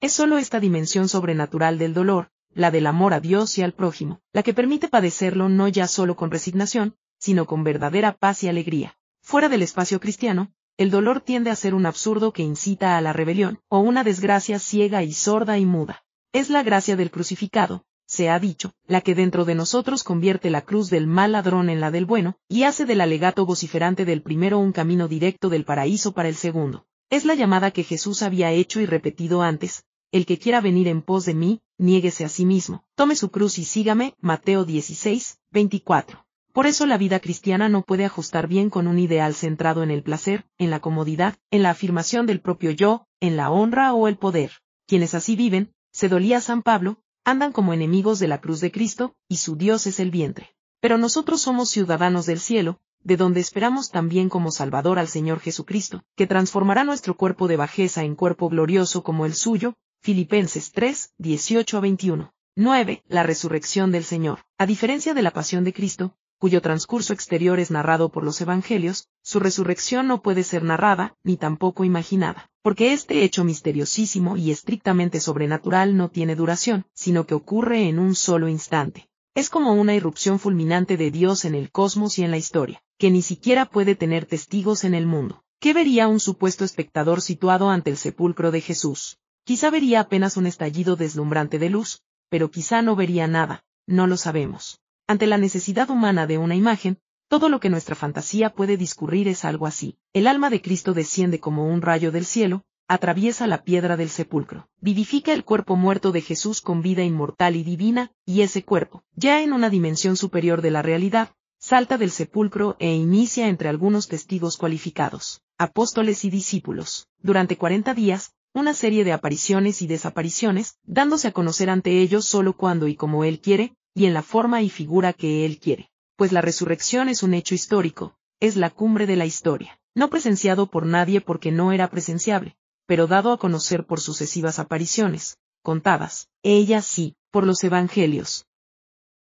Es 0.00 0.12
sólo 0.12 0.38
esta 0.38 0.58
dimensión 0.58 1.08
sobrenatural 1.08 1.78
del 1.78 1.94
dolor, 1.94 2.30
la 2.54 2.70
del 2.70 2.86
amor 2.86 3.14
a 3.14 3.20
Dios 3.20 3.58
y 3.58 3.62
al 3.62 3.72
prójimo, 3.72 4.20
la 4.32 4.42
que 4.42 4.54
permite 4.54 4.88
padecerlo 4.88 5.48
no 5.48 5.68
ya 5.68 5.86
solo 5.86 6.16
con 6.16 6.30
resignación, 6.30 6.96
sino 7.18 7.46
con 7.46 7.64
verdadera 7.64 8.12
paz 8.12 8.42
y 8.44 8.48
alegría. 8.48 8.96
Fuera 9.22 9.48
del 9.48 9.62
espacio 9.62 10.00
cristiano, 10.00 10.52
el 10.76 10.90
dolor 10.90 11.20
tiende 11.20 11.50
a 11.50 11.56
ser 11.56 11.74
un 11.74 11.86
absurdo 11.86 12.32
que 12.32 12.42
incita 12.42 12.96
a 12.96 13.00
la 13.00 13.12
rebelión, 13.12 13.60
o 13.68 13.78
una 13.78 14.04
desgracia 14.04 14.58
ciega 14.58 15.02
y 15.02 15.12
sorda 15.12 15.58
y 15.58 15.64
muda. 15.64 16.04
Es 16.32 16.50
la 16.50 16.62
gracia 16.62 16.96
del 16.96 17.10
crucificado, 17.10 17.84
se 18.06 18.28
ha 18.28 18.38
dicho, 18.38 18.72
la 18.86 19.00
que 19.00 19.14
dentro 19.14 19.44
de 19.44 19.54
nosotros 19.54 20.02
convierte 20.02 20.50
la 20.50 20.62
cruz 20.62 20.90
del 20.90 21.06
mal 21.06 21.32
ladrón 21.32 21.70
en 21.70 21.80
la 21.80 21.90
del 21.90 22.06
bueno, 22.06 22.36
y 22.48 22.64
hace 22.64 22.84
del 22.84 23.00
alegato 23.00 23.46
vociferante 23.46 24.04
del 24.04 24.22
primero 24.22 24.58
un 24.58 24.72
camino 24.72 25.08
directo 25.08 25.48
del 25.48 25.64
paraíso 25.64 26.12
para 26.12 26.28
el 26.28 26.34
segundo. 26.34 26.86
Es 27.08 27.24
la 27.24 27.34
llamada 27.34 27.70
que 27.70 27.84
Jesús 27.84 28.22
había 28.22 28.50
hecho 28.50 28.80
y 28.80 28.86
repetido 28.86 29.42
antes, 29.42 29.84
el 30.12 30.26
que 30.26 30.38
quiera 30.38 30.60
venir 30.60 30.88
en 30.88 31.02
pos 31.02 31.24
de 31.24 31.34
mí, 31.34 31.60
niéguese 31.78 32.24
a 32.24 32.28
sí 32.28 32.44
mismo, 32.44 32.84
tome 32.94 33.16
su 33.16 33.30
cruz 33.30 33.58
y 33.58 33.64
sígame, 33.64 34.14
Mateo 34.20 34.64
16, 34.64 35.38
24. 35.50 36.24
Por 36.52 36.66
eso 36.66 36.86
la 36.86 36.98
vida 36.98 37.18
cristiana 37.18 37.68
no 37.68 37.82
puede 37.82 38.04
ajustar 38.04 38.46
bien 38.46 38.70
con 38.70 38.86
un 38.86 39.00
ideal 39.00 39.34
centrado 39.34 39.82
en 39.82 39.90
el 39.90 40.04
placer, 40.04 40.46
en 40.56 40.70
la 40.70 40.78
comodidad, 40.78 41.34
en 41.50 41.64
la 41.64 41.70
afirmación 41.70 42.26
del 42.26 42.40
propio 42.40 42.70
yo, 42.70 43.06
en 43.18 43.36
la 43.36 43.50
honra 43.50 43.92
o 43.92 44.06
el 44.06 44.16
poder. 44.16 44.52
Quienes 44.86 45.14
así 45.14 45.34
viven, 45.34 45.72
se 45.90 46.08
dolía 46.08 46.40
San 46.40 46.62
Pablo, 46.62 46.98
andan 47.24 47.50
como 47.50 47.72
enemigos 47.72 48.20
de 48.20 48.28
la 48.28 48.40
cruz 48.40 48.60
de 48.60 48.70
Cristo, 48.70 49.16
y 49.28 49.38
su 49.38 49.56
Dios 49.56 49.88
es 49.88 49.98
el 49.98 50.12
vientre. 50.12 50.54
Pero 50.80 50.96
nosotros 50.96 51.40
somos 51.40 51.70
ciudadanos 51.70 52.26
del 52.26 52.38
cielo, 52.38 52.78
de 53.00 53.16
donde 53.16 53.40
esperamos 53.40 53.90
también 53.90 54.28
como 54.28 54.50
Salvador 54.50 54.98
al 54.98 55.08
Señor 55.08 55.40
Jesucristo, 55.40 56.04
que 56.16 56.26
transformará 56.26 56.84
nuestro 56.84 57.16
cuerpo 57.16 57.48
de 57.48 57.56
bajeza 57.56 58.04
en 58.04 58.14
cuerpo 58.14 58.48
glorioso 58.48 59.02
como 59.02 59.26
el 59.26 59.34
suyo, 59.34 59.74
Filipenses 60.04 60.70
3, 60.72 61.14
18 61.16 61.78
a 61.78 61.80
21. 61.80 62.34
9. 62.56 63.02
La 63.08 63.22
resurrección 63.22 63.90
del 63.90 64.04
Señor. 64.04 64.40
A 64.58 64.66
diferencia 64.66 65.14
de 65.14 65.22
la 65.22 65.30
pasión 65.30 65.64
de 65.64 65.72
Cristo, 65.72 66.14
cuyo 66.38 66.60
transcurso 66.60 67.14
exterior 67.14 67.58
es 67.58 67.70
narrado 67.70 68.12
por 68.12 68.22
los 68.22 68.38
Evangelios, 68.42 69.08
su 69.22 69.40
resurrección 69.40 70.06
no 70.06 70.20
puede 70.20 70.42
ser 70.42 70.62
narrada, 70.62 71.16
ni 71.24 71.38
tampoco 71.38 71.86
imaginada, 71.86 72.50
porque 72.60 72.92
este 72.92 73.24
hecho 73.24 73.44
misteriosísimo 73.44 74.36
y 74.36 74.50
estrictamente 74.50 75.20
sobrenatural 75.20 75.96
no 75.96 76.10
tiene 76.10 76.36
duración, 76.36 76.84
sino 76.92 77.24
que 77.24 77.32
ocurre 77.32 77.88
en 77.88 77.98
un 77.98 78.14
solo 78.14 78.50
instante. 78.50 79.08
Es 79.34 79.48
como 79.48 79.72
una 79.72 79.94
irrupción 79.94 80.38
fulminante 80.38 80.98
de 80.98 81.10
Dios 81.10 81.46
en 81.46 81.54
el 81.54 81.70
cosmos 81.70 82.18
y 82.18 82.24
en 82.24 82.30
la 82.30 82.36
historia, 82.36 82.82
que 82.98 83.10
ni 83.10 83.22
siquiera 83.22 83.64
puede 83.64 83.94
tener 83.94 84.26
testigos 84.26 84.84
en 84.84 84.92
el 84.92 85.06
mundo. 85.06 85.44
¿Qué 85.60 85.72
vería 85.72 86.08
un 86.08 86.20
supuesto 86.20 86.62
espectador 86.62 87.22
situado 87.22 87.70
ante 87.70 87.88
el 87.88 87.96
sepulcro 87.96 88.50
de 88.50 88.60
Jesús? 88.60 89.16
Quizá 89.44 89.68
vería 89.68 90.00
apenas 90.00 90.38
un 90.38 90.46
estallido 90.46 90.96
deslumbrante 90.96 91.58
de 91.58 91.68
luz, 91.68 92.00
pero 92.30 92.50
quizá 92.50 92.80
no 92.80 92.96
vería 92.96 93.26
nada, 93.26 93.62
no 93.86 94.06
lo 94.06 94.16
sabemos. 94.16 94.80
Ante 95.06 95.26
la 95.26 95.36
necesidad 95.36 95.90
humana 95.90 96.26
de 96.26 96.38
una 96.38 96.54
imagen, 96.54 96.98
todo 97.28 97.50
lo 97.50 97.60
que 97.60 97.68
nuestra 97.68 97.94
fantasía 97.94 98.54
puede 98.54 98.78
discurrir 98.78 99.28
es 99.28 99.44
algo 99.44 99.66
así. 99.66 99.98
El 100.14 100.28
alma 100.28 100.48
de 100.48 100.62
Cristo 100.62 100.94
desciende 100.94 101.40
como 101.40 101.66
un 101.68 101.82
rayo 101.82 102.10
del 102.10 102.24
cielo, 102.24 102.62
atraviesa 102.88 103.46
la 103.46 103.64
piedra 103.64 103.98
del 103.98 104.08
sepulcro, 104.08 104.66
vivifica 104.80 105.34
el 105.34 105.44
cuerpo 105.44 105.76
muerto 105.76 106.10
de 106.10 106.22
Jesús 106.22 106.62
con 106.62 106.80
vida 106.80 107.02
inmortal 107.02 107.56
y 107.56 107.64
divina, 107.64 108.12
y 108.24 108.40
ese 108.40 108.64
cuerpo, 108.64 109.04
ya 109.14 109.42
en 109.42 109.52
una 109.52 109.68
dimensión 109.68 110.16
superior 110.16 110.62
de 110.62 110.70
la 110.70 110.80
realidad, 110.80 111.34
salta 111.58 111.98
del 111.98 112.10
sepulcro 112.10 112.76
e 112.78 112.94
inicia 112.94 113.48
entre 113.48 113.68
algunos 113.68 114.08
testigos 114.08 114.56
cualificados, 114.56 115.42
apóstoles 115.58 116.24
y 116.24 116.30
discípulos, 116.30 117.08
durante 117.20 117.58
cuarenta 117.58 117.92
días, 117.92 118.32
una 118.54 118.72
serie 118.72 119.02
de 119.02 119.12
apariciones 119.12 119.82
y 119.82 119.88
desapariciones, 119.88 120.78
dándose 120.84 121.28
a 121.28 121.32
conocer 121.32 121.68
ante 121.68 122.00
ellos 122.00 122.24
solo 122.24 122.56
cuando 122.56 122.86
y 122.86 122.94
como 122.94 123.24
Él 123.24 123.40
quiere, 123.40 123.74
y 123.94 124.06
en 124.06 124.14
la 124.14 124.22
forma 124.22 124.62
y 124.62 124.70
figura 124.70 125.12
que 125.12 125.44
Él 125.44 125.58
quiere. 125.58 125.90
Pues 126.16 126.30
la 126.30 126.40
resurrección 126.40 127.08
es 127.08 127.24
un 127.24 127.34
hecho 127.34 127.56
histórico, 127.56 128.16
es 128.38 128.54
la 128.54 128.70
cumbre 128.70 129.06
de 129.06 129.16
la 129.16 129.26
historia, 129.26 129.80
no 129.94 130.08
presenciado 130.08 130.70
por 130.70 130.86
nadie 130.86 131.20
porque 131.20 131.50
no 131.50 131.72
era 131.72 131.90
presenciable, 131.90 132.56
pero 132.86 133.08
dado 133.08 133.32
a 133.32 133.38
conocer 133.38 133.86
por 133.86 134.00
sucesivas 134.00 134.60
apariciones, 134.60 135.38
contadas, 135.62 136.28
ellas 136.44 136.86
sí, 136.86 137.16
por 137.32 137.46
los 137.46 137.64
evangelios. 137.64 138.46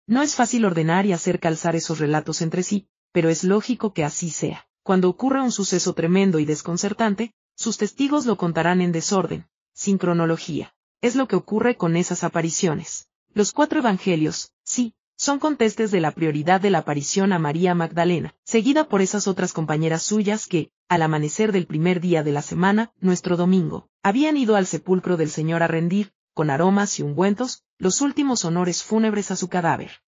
No 0.08 0.22
es 0.22 0.36
fácil 0.36 0.66
ordenar 0.66 1.06
y 1.06 1.14
hacer 1.14 1.40
calzar 1.40 1.78
esos 1.78 2.00
relatos 2.00 2.42
entre 2.42 2.64
sí, 2.64 2.88
pero 3.14 3.30
es 3.30 3.46
lógico 3.46 3.94
que 3.94 4.04
así 4.04 4.30
sea. 4.30 4.68
Cuando 4.84 5.08
ocurra 5.08 5.44
un 5.44 5.52
suceso 5.52 5.94
tremendo 5.94 6.40
y 6.40 6.46
desconcertante, 6.46 7.34
sus 7.62 7.78
testigos 7.78 8.26
lo 8.26 8.38
contarán 8.38 8.82
en 8.82 8.92
desorden, 8.92 9.46
sin 9.74 10.00
cronología. 10.00 10.74
Es 11.00 11.16
lo 11.16 11.28
que 11.28 11.36
ocurre 11.36 11.78
con 11.78 11.96
esas 11.96 12.24
apariciones. 12.24 13.08
Los 13.34 13.52
cuatro 13.52 13.80
evangelios, 13.80 14.52
sí, 14.64 14.96
son 15.16 15.38
contestes 15.38 15.92
de 15.92 16.02
la 16.02 16.12
prioridad 16.12 16.60
de 16.60 16.72
la 16.72 16.80
aparición 16.80 17.32
a 17.34 17.38
María 17.38 17.76
Magdalena, 17.76 18.34
seguida 18.44 18.90
por 18.90 19.02
esas 19.02 19.28
otras 19.28 19.54
compañeras 19.54 20.02
suyas 20.02 20.48
que, 20.48 20.72
al 20.90 21.04
amanecer 21.04 21.52
del 21.52 21.68
primer 21.68 22.02
día 22.02 22.24
de 22.24 22.32
la 22.32 22.42
semana, 22.42 22.92
nuestro 23.00 23.38
domingo, 23.38 23.88
habían 24.02 24.38
ido 24.38 24.56
al 24.56 24.66
sepulcro 24.66 25.16
del 25.16 25.30
Señor 25.30 25.62
a 25.62 25.68
rendir, 25.68 26.14
con 26.34 26.50
aromas 26.50 26.98
y 26.98 27.04
ungüentos, 27.04 27.64
los 27.78 28.02
últimos 28.02 28.44
honores 28.44 28.82
fúnebres 28.82 29.30
a 29.30 29.36
su 29.36 29.50
cadáver. 29.50 30.02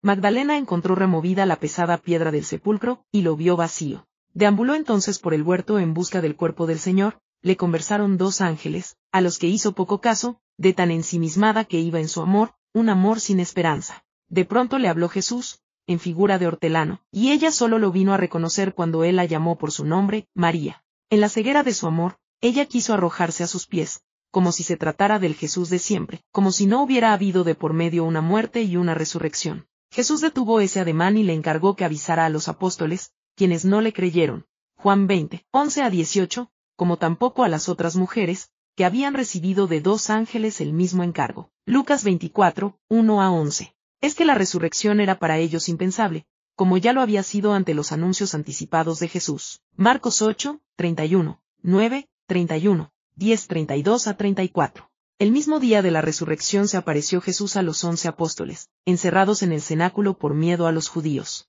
Magdalena 0.00 0.56
encontró 0.56 0.94
removida 0.94 1.44
la 1.44 1.56
pesada 1.56 1.98
piedra 1.98 2.30
del 2.30 2.44
sepulcro, 2.44 3.04
y 3.10 3.22
lo 3.22 3.34
vio 3.34 3.56
vacío. 3.56 4.07
Deambuló 4.34 4.74
entonces 4.74 5.18
por 5.18 5.34
el 5.34 5.42
huerto 5.42 5.78
en 5.78 5.94
busca 5.94 6.20
del 6.20 6.36
cuerpo 6.36 6.66
del 6.66 6.78
Señor, 6.78 7.18
le 7.42 7.56
conversaron 7.56 8.18
dos 8.18 8.40
ángeles, 8.40 8.96
a 9.12 9.20
los 9.20 9.38
que 9.38 9.46
hizo 9.46 9.72
poco 9.72 10.00
caso, 10.00 10.40
de 10.56 10.72
tan 10.72 10.90
ensimismada 10.90 11.64
que 11.64 11.80
iba 11.80 12.00
en 12.00 12.08
su 12.08 12.20
amor, 12.20 12.54
un 12.72 12.88
amor 12.88 13.20
sin 13.20 13.40
esperanza. 13.40 14.04
De 14.28 14.44
pronto 14.44 14.78
le 14.78 14.88
habló 14.88 15.08
Jesús, 15.08 15.60
en 15.86 16.00
figura 16.00 16.38
de 16.38 16.46
hortelano, 16.46 17.00
y 17.10 17.32
ella 17.32 17.50
solo 17.50 17.78
lo 17.78 17.90
vino 17.90 18.12
a 18.12 18.18
reconocer 18.18 18.74
cuando 18.74 19.04
él 19.04 19.16
la 19.16 19.24
llamó 19.24 19.56
por 19.56 19.72
su 19.72 19.84
nombre, 19.84 20.28
María. 20.34 20.84
En 21.10 21.20
la 21.20 21.28
ceguera 21.28 21.62
de 21.62 21.72
su 21.72 21.86
amor, 21.86 22.18
ella 22.40 22.66
quiso 22.66 22.92
arrojarse 22.92 23.42
a 23.42 23.46
sus 23.46 23.66
pies, 23.66 24.02
como 24.30 24.52
si 24.52 24.62
se 24.62 24.76
tratara 24.76 25.18
del 25.18 25.34
Jesús 25.34 25.70
de 25.70 25.78
siempre, 25.78 26.22
como 26.30 26.52
si 26.52 26.66
no 26.66 26.82
hubiera 26.82 27.12
habido 27.12 27.44
de 27.44 27.54
por 27.54 27.72
medio 27.72 28.04
una 28.04 28.20
muerte 28.20 28.62
y 28.62 28.76
una 28.76 28.94
resurrección. 28.94 29.66
Jesús 29.90 30.20
detuvo 30.20 30.60
ese 30.60 30.80
ademán 30.80 31.16
y 31.16 31.22
le 31.22 31.32
encargó 31.32 31.74
que 31.74 31.86
avisara 31.86 32.26
a 32.26 32.28
los 32.28 32.48
apóstoles, 32.48 33.12
quienes 33.38 33.64
no 33.64 33.80
le 33.80 33.92
creyeron. 33.92 34.46
Juan 34.76 35.06
20, 35.06 35.46
11 35.52 35.82
a 35.82 35.90
18, 35.90 36.50
como 36.74 36.96
tampoco 36.96 37.44
a 37.44 37.48
las 37.48 37.68
otras 37.68 37.94
mujeres, 37.94 38.50
que 38.74 38.84
habían 38.84 39.14
recibido 39.14 39.68
de 39.68 39.80
dos 39.80 40.10
ángeles 40.10 40.60
el 40.60 40.72
mismo 40.72 41.04
encargo. 41.04 41.50
Lucas 41.64 42.02
24, 42.02 42.76
1 42.88 43.22
a 43.22 43.30
11. 43.30 43.74
Es 44.00 44.16
que 44.16 44.24
la 44.24 44.34
resurrección 44.34 44.98
era 44.98 45.20
para 45.20 45.38
ellos 45.38 45.68
impensable, 45.68 46.26
como 46.56 46.78
ya 46.78 46.92
lo 46.92 47.00
había 47.00 47.22
sido 47.22 47.54
ante 47.54 47.74
los 47.74 47.92
anuncios 47.92 48.34
anticipados 48.34 48.98
de 48.98 49.06
Jesús. 49.06 49.62
Marcos 49.76 50.20
8, 50.20 50.60
31, 50.74 51.40
9, 51.62 52.08
31, 52.26 52.92
10, 53.14 53.46
32 53.46 54.06
a 54.08 54.16
34. 54.16 54.90
El 55.20 55.30
mismo 55.30 55.60
día 55.60 55.82
de 55.82 55.92
la 55.92 56.00
resurrección 56.00 56.66
se 56.66 56.76
apareció 56.76 57.20
Jesús 57.20 57.56
a 57.56 57.62
los 57.62 57.84
once 57.84 58.08
apóstoles, 58.08 58.68
encerrados 58.84 59.44
en 59.44 59.52
el 59.52 59.62
cenáculo 59.62 60.18
por 60.18 60.34
miedo 60.34 60.66
a 60.66 60.72
los 60.72 60.88
judíos. 60.88 61.47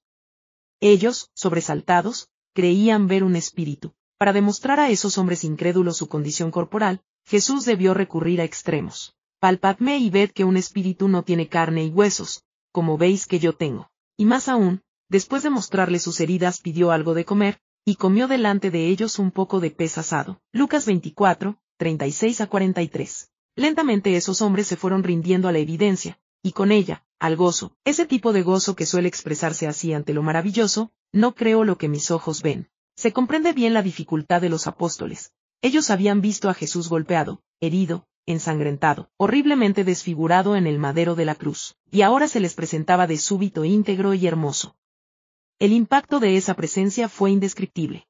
Ellos, 0.81 1.29
sobresaltados, 1.33 2.29
creían 2.53 3.07
ver 3.07 3.23
un 3.23 3.35
espíritu. 3.35 3.93
Para 4.17 4.33
demostrar 4.33 4.79
a 4.79 4.89
esos 4.89 5.17
hombres 5.17 5.43
incrédulos 5.43 5.97
su 5.97 6.07
condición 6.07 6.51
corporal, 6.51 7.01
Jesús 7.25 7.65
debió 7.65 7.93
recurrir 7.93 8.39
a 8.41 8.45
extremos. 8.45 9.15
Palpadme 9.39 9.97
y 9.97 10.09
ved 10.09 10.31
que 10.31 10.45
un 10.45 10.57
espíritu 10.57 11.07
no 11.07 11.23
tiene 11.23 11.47
carne 11.47 11.83
y 11.85 11.89
huesos, 11.89 12.43
como 12.71 12.97
veis 12.97 13.27
que 13.27 13.39
yo 13.39 13.53
tengo. 13.53 13.89
Y 14.17 14.25
más 14.25 14.47
aún, 14.47 14.81
después 15.09 15.43
de 15.43 15.49
mostrarle 15.49 15.99
sus 15.99 16.19
heridas 16.19 16.59
pidió 16.59 16.91
algo 16.91 17.13
de 17.13 17.25
comer, 17.25 17.59
y 17.85 17.95
comió 17.95 18.27
delante 18.27 18.71
de 18.71 18.87
ellos 18.87 19.19
un 19.19 19.31
poco 19.31 19.59
de 19.59 19.71
pez 19.71 19.97
asado. 19.97 20.41
Lucas 20.51 20.85
24, 20.85 21.57
36 21.77 22.41
a 22.41 22.47
43. 22.47 23.31
Lentamente 23.55 24.15
esos 24.15 24.41
hombres 24.41 24.67
se 24.67 24.77
fueron 24.77 25.03
rindiendo 25.03 25.47
a 25.47 25.51
la 25.51 25.59
evidencia, 25.59 26.19
y 26.41 26.53
con 26.53 26.71
ella, 26.71 27.03
al 27.19 27.35
gozo, 27.35 27.75
ese 27.83 28.05
tipo 28.05 28.31
de 28.31 28.43
gozo 28.43 28.75
que 28.75 28.85
suele 28.85 29.09
expresarse 29.09 29.67
así 29.67 29.93
ante 29.93 30.13
lo 30.13 30.23
maravilloso, 30.23 30.91
no 31.11 31.35
creo 31.35 31.63
lo 31.63 31.77
que 31.77 31.89
mis 31.89 32.11
ojos 32.11 32.41
ven. 32.41 32.69
Se 32.95 33.11
comprende 33.13 33.53
bien 33.53 33.73
la 33.73 33.81
dificultad 33.81 34.41
de 34.41 34.49
los 34.49 34.67
apóstoles. 34.67 35.33
Ellos 35.61 35.89
habían 35.89 36.21
visto 36.21 36.49
a 36.49 36.53
Jesús 36.53 36.87
golpeado, 36.87 37.41
herido, 37.59 38.07
ensangrentado, 38.25 39.09
horriblemente 39.17 39.83
desfigurado 39.83 40.55
en 40.55 40.67
el 40.67 40.79
madero 40.79 41.15
de 41.15 41.25
la 41.25 41.35
cruz, 41.35 41.75
y 41.91 42.03
ahora 42.03 42.27
se 42.27 42.39
les 42.39 42.53
presentaba 42.53 43.07
de 43.07 43.17
súbito 43.17 43.65
íntegro 43.65 44.13
y 44.13 44.27
hermoso. 44.27 44.77
El 45.57 45.73
impacto 45.73 46.19
de 46.19 46.37
esa 46.37 46.53
presencia 46.53 47.09
fue 47.09 47.31
indescriptible. 47.31 48.07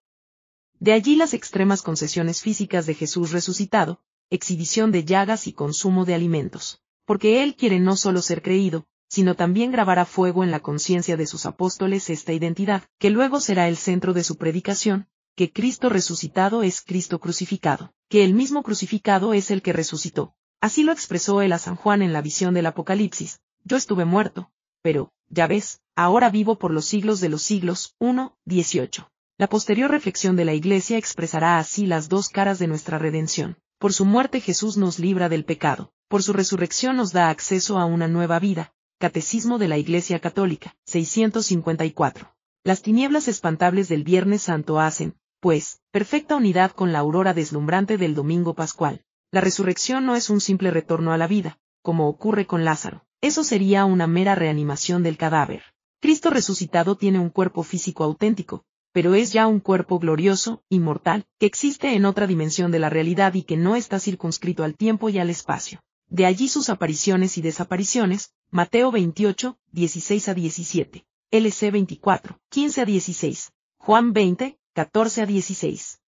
De 0.80 0.94
allí 0.94 1.16
las 1.16 1.34
extremas 1.34 1.82
concesiones 1.82 2.42
físicas 2.42 2.86
de 2.86 2.94
Jesús 2.94 3.32
resucitado, 3.32 4.02
exhibición 4.30 4.92
de 4.92 5.04
llagas 5.04 5.48
y 5.48 5.54
consumo 5.54 6.06
de 6.06 6.14
alimentos, 6.14 6.82
porque 7.10 7.42
Él 7.42 7.56
quiere 7.56 7.80
no 7.80 7.96
solo 7.96 8.22
ser 8.22 8.44
creído, 8.44 8.86
sino 9.08 9.34
también 9.34 9.72
grabar 9.72 9.98
a 9.98 10.06
fuego 10.06 10.44
en 10.44 10.52
la 10.52 10.60
conciencia 10.60 11.18
de 11.18 11.26
sus 11.26 11.48
apóstoles 11.48 12.08
esta 12.12 12.34
identidad, 12.34 12.84
que 13.00 13.10
luego 13.10 13.40
será 13.40 13.68
el 13.68 13.78
centro 13.78 14.14
de 14.14 14.24
su 14.24 14.38
predicación, 14.38 15.08
que 15.36 15.52
Cristo 15.52 15.90
resucitado 15.90 16.62
es 16.62 16.84
Cristo 16.84 17.20
crucificado, 17.20 17.96
que 18.10 18.24
el 18.24 18.36
mismo 18.36 18.62
crucificado 18.62 19.34
es 19.34 19.50
el 19.50 19.64
que 19.64 19.74
resucitó. 19.74 20.36
Así 20.62 20.84
lo 20.84 20.92
expresó 20.92 21.42
él 21.42 21.52
a 21.54 21.58
San 21.58 21.76
Juan 21.76 22.04
en 22.04 22.14
la 22.14 22.22
visión 22.22 22.54
del 22.54 22.68
Apocalipsis, 22.68 23.40
yo 23.64 23.76
estuve 23.76 24.06
muerto, 24.06 24.52
pero, 24.84 25.12
ya 25.30 25.48
ves, 25.48 25.82
ahora 25.96 26.30
vivo 26.30 26.60
por 26.60 26.70
los 26.70 26.86
siglos 26.86 27.22
de 27.22 27.30
los 27.30 27.42
siglos. 27.42 27.96
1, 27.98 28.38
18. 28.46 29.10
La 29.40 29.50
posterior 29.50 29.90
reflexión 29.90 30.36
de 30.36 30.46
la 30.46 30.54
Iglesia 30.54 31.00
expresará 31.00 31.58
así 31.58 31.88
las 31.88 32.08
dos 32.08 32.30
caras 32.30 32.60
de 32.60 32.68
nuestra 32.68 33.00
redención. 33.00 33.58
Por 33.80 33.94
su 33.94 34.04
muerte 34.04 34.42
Jesús 34.42 34.76
nos 34.76 35.00
libra 35.00 35.30
del 35.30 35.46
pecado, 35.46 35.94
por 36.10 36.22
su 36.22 36.34
resurrección 36.34 36.98
nos 36.98 37.14
da 37.14 37.30
acceso 37.30 37.80
a 37.80 37.86
una 37.86 38.10
nueva 38.10 38.38
vida, 38.38 38.74
Catecismo 39.00 39.58
de 39.58 39.70
la 39.70 39.78
Iglesia 39.78 40.20
Católica, 40.20 40.76
654. 40.86 42.36
Las 42.66 42.82
tinieblas 42.82 43.30
espantables 43.30 43.88
del 43.88 44.04
Viernes 44.04 44.42
Santo 44.42 44.82
hacen, 44.82 45.16
pues, 45.40 45.80
perfecta 45.92 46.36
unidad 46.36 46.72
con 46.72 46.92
la 46.92 47.00
aurora 47.00 47.34
deslumbrante 47.34 47.98
del 47.98 48.16
Domingo 48.16 48.54
Pascual. 48.54 49.06
La 49.32 49.40
resurrección 49.40 50.06
no 50.06 50.18
es 50.18 50.30
un 50.30 50.42
simple 50.42 50.72
retorno 50.72 51.14
a 51.14 51.18
la 51.18 51.28
vida, 51.28 51.58
como 51.82 52.10
ocurre 52.10 52.46
con 52.46 52.66
Lázaro. 52.66 53.06
Eso 53.22 53.46
sería 53.46 53.86
una 53.86 54.08
mera 54.08 54.36
reanimación 54.36 55.04
del 55.04 55.16
cadáver. 55.16 55.64
Cristo 56.02 56.30
resucitado 56.30 56.98
tiene 56.98 57.20
un 57.20 57.30
cuerpo 57.30 57.64
físico 57.64 58.04
auténtico, 58.04 58.66
pero 58.92 59.16
es 59.16 59.32
ya 59.32 59.48
un 59.48 59.60
cuerpo 59.60 60.00
glorioso, 60.00 60.64
inmortal, 60.70 61.26
que 61.38 61.46
existe 61.46 61.94
en 61.94 62.06
otra 62.06 62.28
dimensión 62.28 62.72
de 62.72 62.80
la 62.80 62.90
realidad 62.90 63.34
y 63.34 63.44
que 63.44 63.58
no 63.58 63.76
está 63.76 64.00
circunscrito 64.00 64.64
al 64.64 64.76
tiempo 64.76 65.10
y 65.10 65.20
al 65.20 65.30
espacio. 65.30 65.82
De 66.08 66.26
allí 66.26 66.48
sus 66.48 66.70
apariciones 66.70 67.38
y 67.38 67.42
desapariciones, 67.42 68.34
Mateo 68.50 68.92
28, 68.92 69.58
16 69.72 70.30
a 70.30 70.34
17, 70.34 71.06
LC 71.32 71.72
24, 71.72 72.40
15 72.50 72.82
a 72.82 72.86
16, 72.86 73.52
Juan 73.78 74.14
20, 74.14 74.58
14 74.74 75.22
a 75.22 75.26
16. 75.28 76.00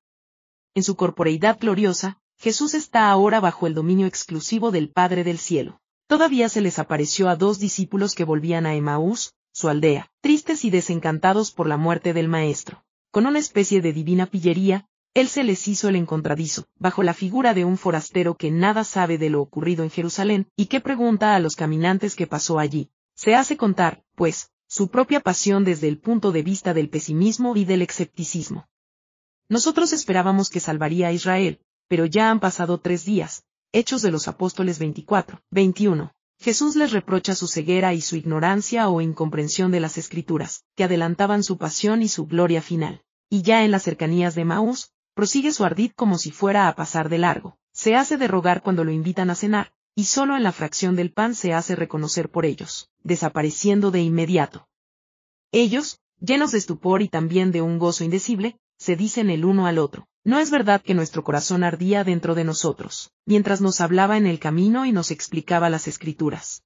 En 0.74 0.84
su 0.84 0.96
corporeidad 0.96 1.60
gloriosa, 1.60 2.20
Jesús 2.40 2.74
está 2.74 3.12
ahora 3.12 3.40
bajo 3.40 3.68
el 3.68 3.76
dominio 3.76 4.08
exclusivo 4.08 4.72
del 4.72 4.90
Padre 4.90 5.24
del 5.24 5.38
Cielo. 5.38 5.80
Todavía 6.08 6.50
se 6.50 6.62
les 6.62 6.80
apareció 6.80 7.30
a 7.30 7.36
dos 7.36 7.60
discípulos 7.60 8.16
que 8.16 8.24
volvían 8.24 8.66
a 8.66 8.74
Emaús, 8.74 9.36
su 9.62 9.70
aldea, 9.70 10.10
tristes 10.22 10.66
y 10.66 10.72
desencantados 10.72 11.52
por 11.52 11.68
la 11.68 11.78
muerte 11.78 12.14
del 12.14 12.28
Maestro. 12.28 12.84
Con 13.12 13.28
una 13.28 13.38
especie 13.38 13.80
de 13.80 13.94
divina 13.94 14.26
pillería, 14.26 14.88
él 15.14 15.28
se 15.28 15.44
les 15.44 15.68
hizo 15.68 15.88
el 15.88 15.96
encontradizo, 15.98 16.66
bajo 16.80 17.04
la 17.04 17.14
figura 17.14 17.54
de 17.54 17.64
un 17.64 17.78
forastero 17.78 18.36
que 18.36 18.50
nada 18.50 18.84
sabe 18.84 19.20
de 19.20 19.30
lo 19.30 19.40
ocurrido 19.40 19.84
en 19.84 19.92
Jerusalén, 19.92 20.48
y 20.56 20.66
que 20.66 20.82
pregunta 20.82 21.36
a 21.36 21.40
los 21.40 21.56
caminantes 21.56 22.16
que 22.16 22.26
pasó 22.26 22.58
allí. 22.58 22.90
Se 23.14 23.36
hace 23.36 23.56
contar, 23.56 24.04
pues, 24.16 24.50
su 24.68 24.90
propia 24.90 25.20
pasión 25.20 25.64
desde 25.64 25.90
el 25.90 26.00
punto 26.00 26.32
de 26.32 26.42
vista 26.42 26.74
del 26.74 26.90
pesimismo 26.90 27.56
y 27.56 27.64
del 27.64 27.84
escepticismo. 27.84 28.68
Nosotros 29.48 29.94
esperábamos 29.94 30.50
que 30.50 30.60
salvaría 30.60 31.10
a 31.10 31.14
Israel, 31.14 31.62
pero 31.88 32.08
ya 32.08 32.32
han 32.32 32.40
pasado 32.40 32.80
tres 32.80 33.06
días. 33.06 33.44
Hechos 33.74 34.02
de 34.02 34.10
los 34.10 34.28
Apóstoles 34.28 34.80
24, 34.80 35.40
21. 35.52 36.12
Jesús 36.42 36.76
les 36.76 36.92
reprocha 36.92 37.36
su 37.36 37.48
ceguera 37.48 37.94
y 37.94 38.02
su 38.02 38.16
ignorancia 38.16 38.90
o 38.90 39.00
incomprensión 39.00 39.72
de 39.72 39.80
las 39.80 40.00
Escrituras, 40.00 40.64
que 40.76 40.84
adelantaban 40.84 41.44
su 41.44 41.60
pasión 41.60 42.02
y 42.02 42.08
su 42.08 42.26
gloria 42.26 42.64
final. 42.64 43.04
Y 43.30 43.44
ya 43.44 43.64
en 43.64 43.70
las 43.70 43.84
cercanías 43.84 44.34
de 44.34 44.44
Maús, 44.44 44.90
prosigue 45.14 45.52
su 45.52 45.64
ardid 45.66 45.92
como 45.96 46.18
si 46.18 46.32
fuera 46.32 46.68
a 46.68 46.76
pasar 46.76 47.10
de 47.10 47.20
largo. 47.20 47.60
Se 47.74 47.96
hace 47.96 48.18
de 48.18 48.28
rogar 48.28 48.64
cuando 48.64 48.84
lo 48.84 48.92
invitan 48.92 49.30
a 49.30 49.36
cenar, 49.36 49.72
y 49.94 50.06
solo 50.06 50.36
en 50.36 50.42
la 50.42 50.52
fracción 50.52 50.96
del 50.96 51.14
pan 51.14 51.36
se 51.36 51.54
hace 51.54 51.76
reconocer 51.76 52.32
por 52.32 52.48
ellos, 52.48 52.90
desapareciendo 53.04 53.92
de 53.92 54.02
inmediato. 54.02 54.68
Ellos, 55.52 56.00
llenos 56.20 56.54
de 56.54 56.58
estupor 56.58 57.04
y 57.04 57.08
también 57.08 57.52
de 57.52 57.62
un 57.62 57.78
gozo 57.78 58.04
indecible, 58.04 58.58
se 58.80 58.96
dicen 58.96 59.30
el 59.30 59.46
uno 59.46 59.68
al 59.68 59.78
otro. 59.78 60.08
No 60.24 60.38
es 60.38 60.52
verdad 60.52 60.84
que 60.84 60.94
nuestro 60.94 61.24
corazón 61.24 61.64
ardía 61.64 62.04
dentro 62.04 62.36
de 62.36 62.44
nosotros, 62.44 63.12
mientras 63.26 63.60
nos 63.60 63.82
hablaba 63.82 64.18
en 64.18 64.28
el 64.28 64.38
camino 64.38 64.86
y 64.86 64.92
nos 64.92 65.10
explicaba 65.10 65.72
las 65.72 65.88
escrituras. 65.88 66.64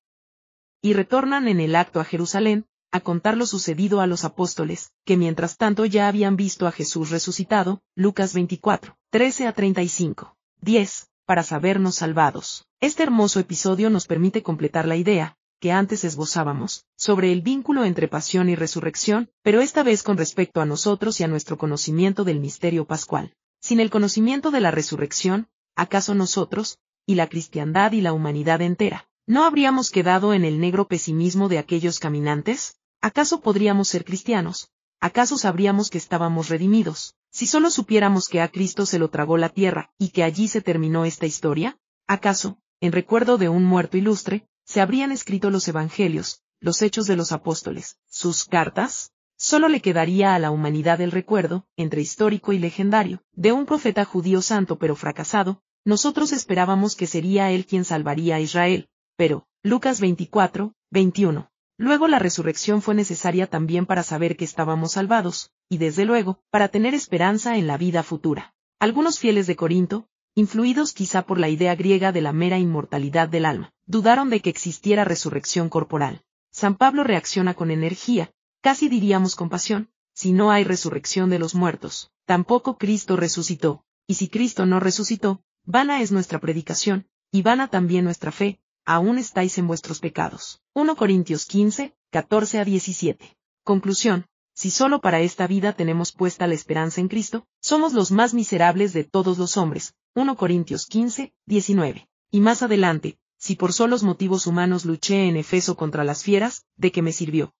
Y 0.81 0.91
retornan 0.91 1.47
en 1.47 1.61
el 1.61 1.77
acto 1.77 2.01
a 2.01 2.03
Jerusalén, 2.03 2.65
a 2.91 2.99
contar 2.99 3.37
lo 3.37 3.45
sucedido 3.45 4.01
a 4.01 4.07
los 4.07 4.25
apóstoles, 4.25 4.91
que 5.05 5.15
mientras 5.15 5.55
tanto 5.55 5.85
ya 5.85 6.09
habían 6.09 6.35
visto 6.35 6.67
a 6.67 6.73
Jesús 6.73 7.11
resucitado, 7.11 7.81
Lucas 7.95 8.33
24, 8.33 8.97
13 9.09 9.47
a 9.47 9.53
35. 9.53 10.35
10. 10.59 11.09
Para 11.25 11.43
sabernos 11.43 11.95
salvados. 11.95 12.65
Este 12.81 13.03
hermoso 13.03 13.39
episodio 13.39 13.89
nos 13.89 14.05
permite 14.05 14.43
completar 14.43 14.85
la 14.85 14.97
idea, 14.97 15.37
que 15.61 15.71
antes 15.71 16.03
esbozábamos, 16.03 16.83
sobre 16.97 17.31
el 17.31 17.41
vínculo 17.41 17.85
entre 17.85 18.09
pasión 18.09 18.49
y 18.49 18.55
resurrección, 18.55 19.29
pero 19.43 19.61
esta 19.61 19.81
vez 19.81 20.03
con 20.03 20.17
respecto 20.17 20.59
a 20.59 20.65
nosotros 20.65 21.21
y 21.21 21.23
a 21.23 21.29
nuestro 21.29 21.57
conocimiento 21.57 22.25
del 22.25 22.41
misterio 22.41 22.85
pascual. 22.85 23.33
Sin 23.65 23.79
el 23.79 23.89
conocimiento 23.89 24.51
de 24.51 24.61
la 24.61 24.69
resurrección, 24.69 25.47
¿acaso 25.75 26.13
nosotros, 26.13 26.77
y 27.07 27.15
la 27.15 27.25
cristiandad 27.25 27.93
y 27.93 28.01
la 28.01 28.13
humanidad 28.13 28.61
entera, 28.61 29.09
no 29.25 29.43
habríamos 29.43 29.89
quedado 29.89 30.35
en 30.35 30.45
el 30.45 30.59
negro 30.59 30.87
pesimismo 30.87 31.49
de 31.49 31.57
aquellos 31.57 31.97
caminantes? 31.97 32.77
¿Acaso 33.01 33.41
podríamos 33.41 33.87
ser 33.87 34.05
cristianos? 34.05 34.69
¿Acaso 34.99 35.39
sabríamos 35.39 35.89
que 35.89 35.97
estábamos 35.97 36.49
redimidos? 36.49 37.15
Si 37.31 37.47
solo 37.47 37.71
supiéramos 37.71 38.29
que 38.29 38.39
a 38.39 38.49
Cristo 38.49 38.85
se 38.85 38.99
lo 38.99 39.09
tragó 39.09 39.35
la 39.35 39.49
tierra, 39.49 39.91
y 39.97 40.09
que 40.09 40.21
allí 40.21 40.47
se 40.47 40.61
terminó 40.61 41.03
esta 41.03 41.25
historia, 41.25 41.79
¿acaso, 42.05 42.59
en 42.81 42.91
recuerdo 42.91 43.39
de 43.39 43.49
un 43.49 43.63
muerto 43.63 43.97
ilustre, 43.97 44.47
se 44.63 44.79
habrían 44.79 45.11
escrito 45.11 45.49
los 45.49 45.67
evangelios, 45.67 46.43
los 46.59 46.83
hechos 46.83 47.07
de 47.07 47.15
los 47.15 47.31
apóstoles, 47.31 47.97
sus 48.05 48.45
cartas? 48.45 49.11
Solo 49.37 49.67
le 49.67 49.81
quedaría 49.81 50.33
a 50.33 50.39
la 50.39 50.51
humanidad 50.51 51.01
el 51.01 51.11
recuerdo, 51.11 51.65
entre 51.75 52.01
histórico 52.01 52.53
y 52.53 52.59
legendario, 52.59 53.21
de 53.33 53.51
un 53.51 53.65
profeta 53.65 54.05
judío 54.05 54.41
santo 54.41 54.77
pero 54.77 54.95
fracasado, 54.95 55.61
nosotros 55.83 56.31
esperábamos 56.31 56.95
que 56.95 57.05
sería 57.05 57.51
él 57.51 57.65
quien 57.65 57.85
salvaría 57.85 58.37
a 58.37 58.39
Israel, 58.39 58.87
pero, 59.17 59.45
Lucas 59.61 59.99
24, 59.99 60.73
21. 60.89 61.49
Luego 61.77 62.07
la 62.07 62.19
resurrección 62.19 62.81
fue 62.81 62.95
necesaria 62.95 63.47
también 63.47 63.85
para 63.85 64.03
saber 64.03 64.37
que 64.37 64.45
estábamos 64.45 64.93
salvados, 64.93 65.51
y 65.67 65.77
desde 65.77 66.05
luego, 66.05 66.39
para 66.49 66.69
tener 66.69 66.93
esperanza 66.93 67.57
en 67.57 67.67
la 67.67 67.77
vida 67.77 68.03
futura. 68.03 68.53
Algunos 68.79 69.19
fieles 69.19 69.47
de 69.47 69.57
Corinto, 69.57 70.07
influidos 70.35 70.93
quizá 70.93 71.25
por 71.25 71.39
la 71.39 71.49
idea 71.49 71.75
griega 71.75 72.11
de 72.11 72.21
la 72.21 72.31
mera 72.31 72.57
inmortalidad 72.57 73.27
del 73.27 73.45
alma, 73.45 73.73
dudaron 73.85 74.29
de 74.29 74.39
que 74.39 74.49
existiera 74.49 75.03
resurrección 75.03 75.69
corporal. 75.69 76.23
San 76.51 76.75
Pablo 76.75 77.03
reacciona 77.03 77.53
con 77.53 77.71
energía, 77.71 78.31
casi 78.65 78.89
diríamos 78.89 79.35
con 79.35 79.49
pasión, 79.49 79.91
si 80.15 80.31
no 80.31 80.49
hay 80.49 80.63
resurrección 80.63 81.29
de 81.29 81.37
los 81.37 81.53
muertos, 81.53 82.09
tampoco 82.25 82.79
Cristo 82.79 83.15
resucitó, 83.15 83.85
y 84.07 84.15
si 84.15 84.27
Cristo 84.27 84.65
no 84.65 84.79
resucitó, 84.79 85.43
vana 85.65 86.01
es 86.01 86.11
nuestra 86.11 86.39
predicación, 86.39 87.05
y 87.31 87.43
vana 87.43 87.67
también 87.67 88.05
nuestra 88.05 88.31
fe, 88.31 88.59
aún 88.83 89.19
estáis 89.19 89.59
en 89.59 89.67
vuestros 89.67 89.99
pecados. 89.99 90.63
1 90.73 90.95
Corintios 90.95 91.45
15, 91.45 91.93
14 92.09 92.57
a 92.57 92.65
17. 92.65 93.37
Conclusión. 93.63 94.25
Si 94.55 94.71
solo 94.71 94.99
para 94.99 95.19
esta 95.19 95.45
vida 95.45 95.73
tenemos 95.73 96.11
puesta 96.11 96.47
la 96.47 96.55
esperanza 96.55 97.01
en 97.01 97.07
Cristo, 97.07 97.45
somos 97.61 97.93
los 97.93 98.09
más 98.09 98.33
miserables 98.33 98.93
de 98.93 99.03
todos 99.03 99.37
los 99.37 99.57
hombres. 99.57 99.93
1 100.15 100.35
Corintios 100.37 100.87
15, 100.87 101.35
19. 101.45 102.07
Y 102.31 102.39
más 102.39 102.63
adelante, 102.63 103.19
si 103.37 103.55
por 103.55 103.73
solos 103.73 104.01
motivos 104.01 104.47
humanos 104.47 104.85
luché 104.85 105.27
en 105.27 105.37
Efeso 105.37 105.77
contra 105.77 106.03
las 106.03 106.23
fieras, 106.23 106.65
¿de 106.77 106.91
qué 106.91 107.03
me 107.03 107.11
sirvió? 107.11 107.53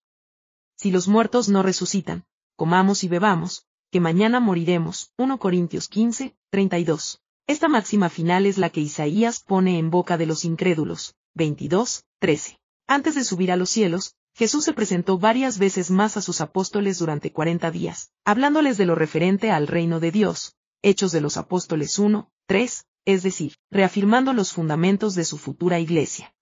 Si 0.86 0.92
los 0.92 1.08
muertos 1.08 1.50
no 1.50 1.64
resucitan, 1.64 2.26
comamos 2.56 3.04
y 3.04 3.08
bebamos, 3.08 3.66
que 3.92 4.00
mañana 4.00 4.40
moriremos. 4.40 5.10
1 5.18 5.40
Corintios 5.40 5.88
15, 5.88 6.36
32. 6.52 7.24
Esta 7.48 7.68
máxima 7.68 8.08
final 8.10 8.46
es 8.46 8.60
la 8.60 8.70
que 8.70 8.82
Isaías 8.82 9.40
pone 9.40 9.80
en 9.80 9.90
boca 9.90 10.16
de 10.16 10.28
los 10.28 10.46
incrédulos. 10.46 11.16
22, 11.34 12.04
13. 12.20 12.60
Antes 12.86 13.16
de 13.16 13.24
subir 13.24 13.52
a 13.52 13.56
los 13.56 13.72
cielos, 13.72 14.14
Jesús 14.36 14.64
se 14.64 14.74
presentó 14.74 15.18
varias 15.18 15.58
veces 15.58 15.90
más 15.90 16.18
a 16.18 16.22
sus 16.22 16.40
apóstoles 16.40 17.00
durante 17.00 17.32
cuarenta 17.32 17.72
días, 17.72 18.12
hablándoles 18.24 18.78
de 18.78 18.86
lo 18.86 18.94
referente 18.94 19.50
al 19.50 19.66
reino 19.66 20.00
de 20.00 20.12
Dios, 20.12 20.54
Hechos 20.84 21.12
de 21.12 21.22
los 21.22 21.38
Apóstoles 21.38 21.98
1, 21.98 22.30
3, 22.46 22.86
es 23.06 23.24
decir, 23.24 23.56
reafirmando 23.72 24.34
los 24.34 24.54
fundamentos 24.54 25.16
de 25.16 25.26
su 25.26 25.40
futura 25.40 25.80
iglesia. 25.80 26.36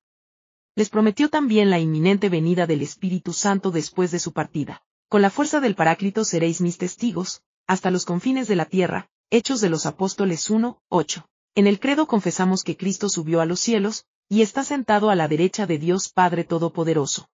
Les 0.76 0.90
prometió 0.90 1.30
también 1.30 1.70
la 1.70 1.80
inminente 1.80 2.30
venida 2.30 2.68
del 2.68 2.82
Espíritu 2.82 3.34
Santo 3.34 3.72
después 3.72 4.12
de 4.12 4.20
su 4.20 4.34
partida. 4.34 4.84
Con 5.10 5.22
la 5.22 5.30
fuerza 5.30 5.60
del 5.60 5.76
Paráclito 5.76 6.26
seréis 6.26 6.62
mis 6.62 6.78
testigos, 6.78 7.42
hasta 7.68 7.92
los 7.92 8.06
confines 8.06 8.48
de 8.48 8.56
la 8.56 8.66
tierra, 8.66 9.10
Hechos 9.30 9.62
de 9.62 9.70
los 9.70 9.86
Apóstoles 9.86 10.50
1, 10.50 10.82
8. 10.90 11.30
En 11.56 11.68
el 11.68 11.80
credo 11.80 12.08
confesamos 12.08 12.64
que 12.64 12.78
Cristo 12.78 13.10
subió 13.10 13.42
a 13.42 13.46
los 13.46 13.60
cielos, 13.60 14.06
y 14.30 14.42
está 14.42 14.64
sentado 14.64 15.10
a 15.10 15.16
la 15.16 15.28
derecha 15.28 15.66
de 15.68 15.78
Dios 15.78 16.10
Padre 16.10 16.44
Todopoderoso 16.44 17.30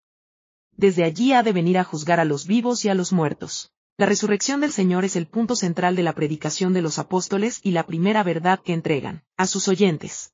desde 0.80 1.04
allí 1.04 1.34
ha 1.34 1.44
de 1.44 1.52
venir 1.52 1.78
a 1.78 1.84
juzgar 1.84 2.22
a 2.22 2.26
los 2.26 2.48
vivos 2.48 2.86
y 2.86 2.90
a 2.90 2.96
los 2.96 3.12
muertos. 3.12 3.74
La 3.98 4.06
resurrección 4.06 4.62
del 4.62 4.72
Señor 4.72 5.04
es 5.04 5.18
el 5.18 5.28
punto 5.28 5.58
central 5.58 5.98
de 5.98 6.04
la 6.04 6.16
predicación 6.16 6.72
de 6.72 6.82
los 6.82 7.00
apóstoles 7.00 7.60
y 7.64 7.72
la 7.72 7.86
primera 7.86 8.24
verdad 8.24 8.62
que 8.64 8.72
entregan 8.72 9.26
a 9.36 9.46
sus 9.46 9.68
oyentes. 9.68 10.32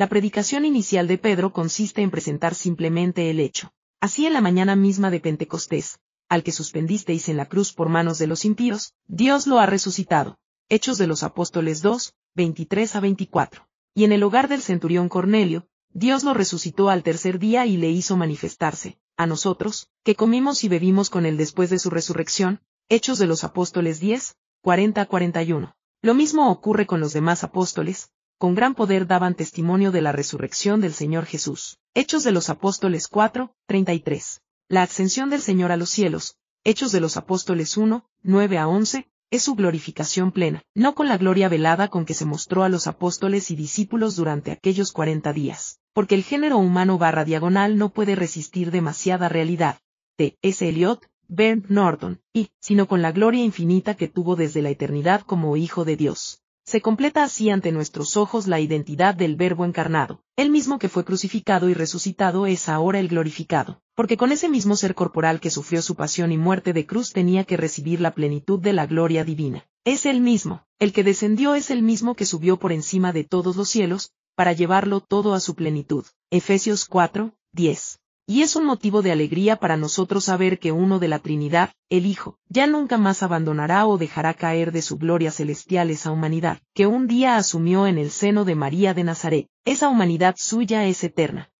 La 0.00 0.08
predicación 0.08 0.64
inicial 0.64 1.06
de 1.08 1.18
Pedro 1.18 1.52
consiste 1.52 2.00
en 2.00 2.10
presentar 2.10 2.54
simplemente 2.54 3.28
el 3.28 3.38
hecho. 3.38 3.70
Así 4.00 4.24
en 4.24 4.32
la 4.32 4.40
mañana 4.40 4.74
misma 4.74 5.10
de 5.10 5.20
Pentecostés, 5.20 6.00
al 6.30 6.42
que 6.42 6.52
suspendisteis 6.52 7.28
en 7.28 7.36
la 7.36 7.44
cruz 7.44 7.74
por 7.74 7.90
manos 7.90 8.16
de 8.16 8.26
los 8.26 8.46
impíos, 8.46 8.94
Dios 9.08 9.46
lo 9.46 9.58
ha 9.58 9.66
resucitado. 9.66 10.38
Hechos 10.70 10.96
de 10.96 11.06
los 11.06 11.22
Apóstoles 11.22 11.82
2, 11.82 12.14
23 12.34 12.96
a 12.96 13.00
24. 13.00 13.68
Y 13.94 14.04
en 14.04 14.12
el 14.12 14.22
hogar 14.22 14.48
del 14.48 14.62
centurión 14.62 15.10
Cornelio, 15.10 15.66
Dios 15.90 16.24
lo 16.24 16.32
resucitó 16.32 16.88
al 16.88 17.02
tercer 17.02 17.38
día 17.38 17.66
y 17.66 17.76
le 17.76 17.90
hizo 17.90 18.16
manifestarse, 18.16 18.98
a 19.18 19.26
nosotros, 19.26 19.90
que 20.02 20.14
comimos 20.14 20.64
y 20.64 20.70
bebimos 20.70 21.10
con 21.10 21.26
él 21.26 21.36
después 21.36 21.68
de 21.68 21.78
su 21.78 21.90
resurrección, 21.90 22.62
Hechos 22.88 23.18
de 23.18 23.26
los 23.26 23.44
Apóstoles 23.44 24.00
10, 24.00 24.34
40 24.62 25.04
41. 25.04 25.76
Lo 26.00 26.14
mismo 26.14 26.50
ocurre 26.50 26.86
con 26.86 27.00
los 27.00 27.12
demás 27.12 27.44
apóstoles, 27.44 28.10
con 28.40 28.54
gran 28.54 28.74
poder 28.74 29.06
daban 29.06 29.34
testimonio 29.34 29.92
de 29.92 30.00
la 30.00 30.12
resurrección 30.12 30.80
del 30.80 30.94
Señor 30.94 31.26
Jesús. 31.26 31.76
Hechos 31.92 32.24
de 32.24 32.32
los 32.32 32.48
Apóstoles 32.48 33.06
4, 33.06 33.54
33. 33.66 34.40
La 34.66 34.82
ascensión 34.82 35.28
del 35.28 35.42
Señor 35.42 35.72
a 35.72 35.76
los 35.76 35.90
cielos, 35.90 36.38
Hechos 36.64 36.90
de 36.90 37.00
los 37.00 37.18
Apóstoles 37.18 37.76
1, 37.76 38.08
9 38.22 38.58
a 38.58 38.66
11, 38.66 39.10
es 39.30 39.42
su 39.42 39.56
glorificación 39.56 40.32
plena, 40.32 40.62
no 40.74 40.94
con 40.94 41.06
la 41.06 41.18
gloria 41.18 41.50
velada 41.50 41.88
con 41.88 42.06
que 42.06 42.14
se 42.14 42.24
mostró 42.24 42.64
a 42.64 42.70
los 42.70 42.86
apóstoles 42.86 43.50
y 43.50 43.56
discípulos 43.56 44.16
durante 44.16 44.52
aquellos 44.52 44.92
cuarenta 44.92 45.34
días 45.34 45.80
porque 45.92 46.14
el 46.14 46.22
género 46.22 46.56
humano 46.56 46.96
barra 46.96 47.26
diagonal 47.26 47.76
no 47.76 47.90
puede 47.90 48.14
resistir 48.14 48.70
demasiada 48.70 49.28
realidad. 49.28 49.80
T. 50.16 50.38
S. 50.40 50.66
Eliot, 50.66 51.04
Bernd 51.28 51.66
Norton, 51.68 52.20
y, 52.32 52.48
sino 52.60 52.88
con 52.88 53.02
la 53.02 53.12
gloria 53.12 53.44
infinita 53.44 53.96
que 53.96 54.08
tuvo 54.08 54.36
desde 54.36 54.62
la 54.62 54.70
eternidad 54.70 55.22
como 55.22 55.56
Hijo 55.56 55.84
de 55.84 55.96
Dios. 55.96 56.39
Se 56.70 56.80
completa 56.80 57.24
así 57.24 57.50
ante 57.50 57.72
nuestros 57.72 58.16
ojos 58.16 58.46
la 58.46 58.60
identidad 58.60 59.16
del 59.16 59.34
Verbo 59.34 59.64
encarnado. 59.64 60.22
El 60.36 60.50
mismo 60.50 60.78
que 60.78 60.88
fue 60.88 61.04
crucificado 61.04 61.68
y 61.68 61.74
resucitado 61.74 62.46
es 62.46 62.68
ahora 62.68 63.00
el 63.00 63.08
glorificado, 63.08 63.82
porque 63.96 64.16
con 64.16 64.30
ese 64.30 64.48
mismo 64.48 64.76
ser 64.76 64.94
corporal 64.94 65.40
que 65.40 65.50
sufrió 65.50 65.82
su 65.82 65.96
pasión 65.96 66.30
y 66.30 66.38
muerte 66.38 66.72
de 66.72 66.86
cruz 66.86 67.12
tenía 67.12 67.42
que 67.42 67.56
recibir 67.56 68.00
la 68.00 68.12
plenitud 68.12 68.60
de 68.60 68.72
la 68.72 68.86
gloria 68.86 69.24
divina. 69.24 69.66
Es 69.84 70.06
el 70.06 70.20
mismo, 70.20 70.64
el 70.78 70.92
que 70.92 71.02
descendió 71.02 71.56
es 71.56 71.72
el 71.72 71.82
mismo 71.82 72.14
que 72.14 72.24
subió 72.24 72.56
por 72.56 72.70
encima 72.70 73.12
de 73.12 73.24
todos 73.24 73.56
los 73.56 73.68
cielos, 73.68 74.12
para 74.36 74.52
llevarlo 74.52 75.00
todo 75.00 75.34
a 75.34 75.40
su 75.40 75.56
plenitud. 75.56 76.06
Efesios 76.30 76.84
4, 76.84 77.34
10. 77.50 77.99
Y 78.30 78.42
es 78.42 78.54
un 78.54 78.64
motivo 78.64 79.02
de 79.02 79.10
alegría 79.10 79.56
para 79.56 79.76
nosotros 79.76 80.26
saber 80.26 80.60
que 80.60 80.70
uno 80.70 81.00
de 81.00 81.08
la 81.08 81.18
Trinidad, 81.18 81.72
el 81.88 82.06
Hijo, 82.06 82.38
ya 82.48 82.68
nunca 82.68 82.96
más 82.96 83.24
abandonará 83.24 83.88
o 83.88 83.98
dejará 83.98 84.34
caer 84.34 84.70
de 84.70 84.82
su 84.82 84.98
gloria 84.98 85.32
celestial 85.32 85.90
esa 85.90 86.12
humanidad, 86.12 86.60
que 86.72 86.86
un 86.86 87.08
día 87.08 87.36
asumió 87.36 87.88
en 87.88 87.98
el 87.98 88.12
seno 88.12 88.44
de 88.44 88.54
María 88.54 88.94
de 88.94 89.02
Nazaret. 89.02 89.48
Esa 89.64 89.88
humanidad 89.88 90.36
suya 90.38 90.86
es 90.86 91.02
eterna. 91.02 91.50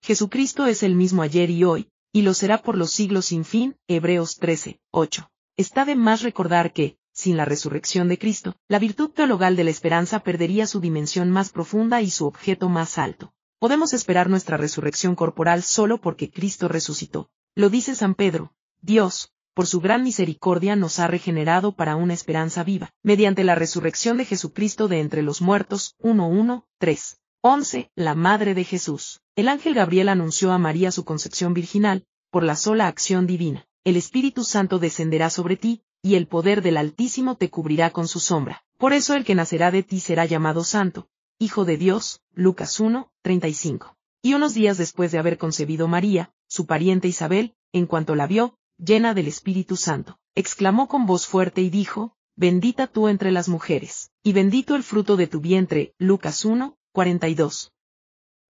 Jesucristo 0.00 0.64
es 0.64 0.82
el 0.82 0.94
mismo 0.94 1.20
ayer 1.20 1.50
y 1.50 1.64
hoy, 1.64 1.90
y 2.14 2.22
lo 2.22 2.32
será 2.32 2.62
por 2.62 2.78
los 2.78 2.92
siglos 2.92 3.26
sin 3.26 3.44
fin. 3.44 3.76
Hebreos 3.86 4.36
13, 4.36 4.80
8. 4.92 5.30
Está 5.58 5.84
de 5.84 5.96
más 5.96 6.22
recordar 6.22 6.72
que, 6.72 6.96
sin 7.12 7.36
la 7.36 7.44
resurrección 7.44 8.08
de 8.08 8.18
Cristo, 8.18 8.56
la 8.68 8.78
virtud 8.78 9.10
teologal 9.10 9.54
de 9.54 9.64
la 9.64 9.70
esperanza 9.70 10.20
perdería 10.20 10.66
su 10.66 10.80
dimensión 10.80 11.30
más 11.30 11.50
profunda 11.50 12.00
y 12.00 12.08
su 12.08 12.24
objeto 12.24 12.70
más 12.70 12.96
alto. 12.96 13.34
Podemos 13.60 13.92
esperar 13.92 14.30
nuestra 14.30 14.56
resurrección 14.56 15.14
corporal 15.14 15.62
solo 15.62 15.98
porque 15.98 16.30
Cristo 16.30 16.66
resucitó. 16.66 17.28
Lo 17.54 17.68
dice 17.68 17.94
San 17.94 18.14
Pedro, 18.14 18.54
Dios, 18.80 19.34
por 19.52 19.66
su 19.66 19.82
gran 19.82 20.02
misericordia 20.02 20.76
nos 20.76 20.98
ha 20.98 21.08
regenerado 21.08 21.72
para 21.72 21.94
una 21.94 22.14
esperanza 22.14 22.64
viva, 22.64 22.94
mediante 23.02 23.44
la 23.44 23.54
resurrección 23.54 24.16
de 24.16 24.24
Jesucristo 24.24 24.88
de 24.88 25.00
entre 25.00 25.20
los 25.20 25.42
muertos. 25.42 25.94
1.1, 25.98 26.64
3. 26.78 27.18
11. 27.42 27.90
La 27.96 28.14
Madre 28.14 28.54
de 28.54 28.64
Jesús. 28.64 29.20
El 29.36 29.46
ángel 29.46 29.74
Gabriel 29.74 30.08
anunció 30.08 30.52
a 30.52 30.58
María 30.58 30.90
su 30.90 31.04
concepción 31.04 31.52
virginal, 31.52 32.06
por 32.30 32.44
la 32.44 32.56
sola 32.56 32.86
acción 32.86 33.26
divina. 33.26 33.66
El 33.84 33.98
Espíritu 33.98 34.42
Santo 34.44 34.78
descenderá 34.78 35.28
sobre 35.28 35.56
ti, 35.56 35.82
y 36.00 36.14
el 36.14 36.28
poder 36.28 36.62
del 36.62 36.78
Altísimo 36.78 37.36
te 37.36 37.50
cubrirá 37.50 37.90
con 37.90 38.08
su 38.08 38.20
sombra. 38.20 38.64
Por 38.78 38.94
eso 38.94 39.14
el 39.14 39.26
que 39.26 39.34
nacerá 39.34 39.70
de 39.70 39.82
ti 39.82 40.00
será 40.00 40.24
llamado 40.24 40.64
Santo, 40.64 41.08
Hijo 41.42 41.64
de 41.64 41.78
Dios, 41.78 42.20
Lucas 42.34 42.78
1, 42.80 43.10
35. 43.22 43.96
Y 44.20 44.34
unos 44.34 44.52
días 44.52 44.76
después 44.76 45.10
de 45.10 45.18
haber 45.18 45.38
concebido 45.38 45.88
María, 45.88 46.34
su 46.46 46.66
pariente 46.66 47.08
Isabel, 47.08 47.54
en 47.72 47.86
cuanto 47.86 48.14
la 48.14 48.26
vio, 48.26 48.58
llena 48.76 49.14
del 49.14 49.26
Espíritu 49.26 49.76
Santo, 49.76 50.18
exclamó 50.34 50.86
con 50.86 51.06
voz 51.06 51.26
fuerte 51.26 51.62
y 51.62 51.70
dijo, 51.70 52.14
Bendita 52.36 52.88
tú 52.88 53.08
entre 53.08 53.32
las 53.32 53.48
mujeres, 53.48 54.10
y 54.22 54.34
bendito 54.34 54.76
el 54.76 54.82
fruto 54.82 55.16
de 55.16 55.28
tu 55.28 55.40
vientre, 55.40 55.94
Lucas 55.96 56.44
1, 56.44 56.76
42. 56.92 57.72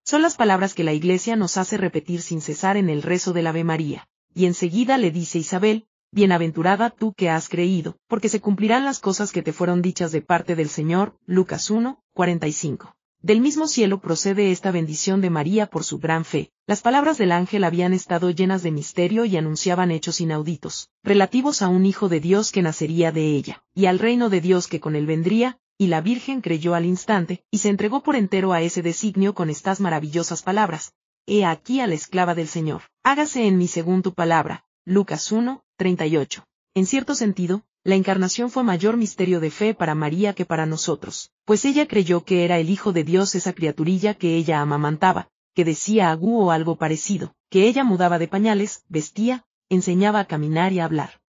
Son 0.04 0.20
las 0.20 0.34
palabras 0.34 0.74
que 0.74 0.82
la 0.82 0.92
Iglesia 0.92 1.36
nos 1.36 1.58
hace 1.58 1.76
repetir 1.76 2.20
sin 2.20 2.40
cesar 2.40 2.76
en 2.76 2.90
el 2.90 3.02
rezo 3.02 3.32
del 3.32 3.46
Ave 3.46 3.62
María, 3.62 4.08
y 4.34 4.46
enseguida 4.46 4.98
le 4.98 5.12
dice 5.12 5.38
Isabel, 5.38 5.86
Bienaventurada 6.12 6.90
tú 6.90 7.12
que 7.12 7.30
has 7.30 7.48
creído, 7.48 7.96
porque 8.08 8.28
se 8.28 8.40
cumplirán 8.40 8.84
las 8.84 8.98
cosas 8.98 9.30
que 9.30 9.42
te 9.42 9.52
fueron 9.52 9.80
dichas 9.80 10.10
de 10.10 10.22
parte 10.22 10.56
del 10.56 10.68
Señor. 10.68 11.16
Lucas 11.24 11.70
1, 11.70 12.02
45. 12.14 12.96
Del 13.22 13.40
mismo 13.40 13.68
cielo 13.68 14.00
procede 14.00 14.50
esta 14.50 14.72
bendición 14.72 15.20
de 15.20 15.30
María 15.30 15.66
por 15.66 15.84
su 15.84 16.00
gran 16.00 16.24
fe. 16.24 16.50
Las 16.66 16.82
palabras 16.82 17.16
del 17.16 17.30
ángel 17.30 17.62
habían 17.62 17.92
estado 17.92 18.30
llenas 18.30 18.64
de 18.64 18.72
misterio 18.72 19.24
y 19.24 19.36
anunciaban 19.36 19.92
hechos 19.92 20.20
inauditos, 20.20 20.90
relativos 21.04 21.62
a 21.62 21.68
un 21.68 21.86
Hijo 21.86 22.08
de 22.08 22.18
Dios 22.18 22.50
que 22.50 22.62
nacería 22.62 23.12
de 23.12 23.26
ella, 23.36 23.62
y 23.72 23.86
al 23.86 24.00
reino 24.00 24.30
de 24.30 24.40
Dios 24.40 24.66
que 24.66 24.80
con 24.80 24.96
él 24.96 25.06
vendría, 25.06 25.58
y 25.78 25.86
la 25.86 26.00
Virgen 26.00 26.40
creyó 26.40 26.74
al 26.74 26.86
instante, 26.86 27.44
y 27.52 27.58
se 27.58 27.68
entregó 27.68 28.02
por 28.02 28.16
entero 28.16 28.52
a 28.52 28.62
ese 28.62 28.82
designio 28.82 29.32
con 29.32 29.48
estas 29.48 29.78
maravillosas 29.78 30.42
palabras. 30.42 30.92
He 31.26 31.44
aquí 31.44 31.78
a 31.78 31.86
la 31.86 31.94
esclava 31.94 32.34
del 32.34 32.48
Señor. 32.48 32.82
Hágase 33.04 33.46
en 33.46 33.58
mí 33.58 33.68
según 33.68 34.02
tu 34.02 34.12
palabra. 34.12 34.64
Lucas 34.90 35.30
1, 35.30 35.62
38. 35.76 36.44
En 36.74 36.84
cierto 36.84 37.14
sentido, 37.14 37.62
la 37.84 37.94
encarnación 37.94 38.50
fue 38.50 38.64
mayor 38.64 38.96
misterio 38.96 39.38
de 39.38 39.52
fe 39.52 39.72
para 39.72 39.94
María 39.94 40.32
que 40.32 40.44
para 40.44 40.66
nosotros, 40.66 41.30
pues 41.44 41.64
ella 41.64 41.86
creyó 41.86 42.24
que 42.24 42.44
era 42.44 42.58
el 42.58 42.70
Hijo 42.70 42.92
de 42.92 43.04
Dios 43.04 43.36
esa 43.36 43.52
criaturilla 43.52 44.14
que 44.14 44.34
ella 44.34 44.60
amamantaba, 44.60 45.28
que 45.54 45.64
decía 45.64 46.10
agú 46.10 46.42
o 46.42 46.50
algo 46.50 46.74
parecido, 46.74 47.36
que 47.50 47.68
ella 47.68 47.84
mudaba 47.84 48.18
de 48.18 48.26
pañales, 48.26 48.82
vestía, 48.88 49.44
enseñaba 49.68 50.18
a 50.18 50.24
caminar 50.24 50.72
y 50.72 50.80
a 50.80 50.86
hablar. 50.86 51.20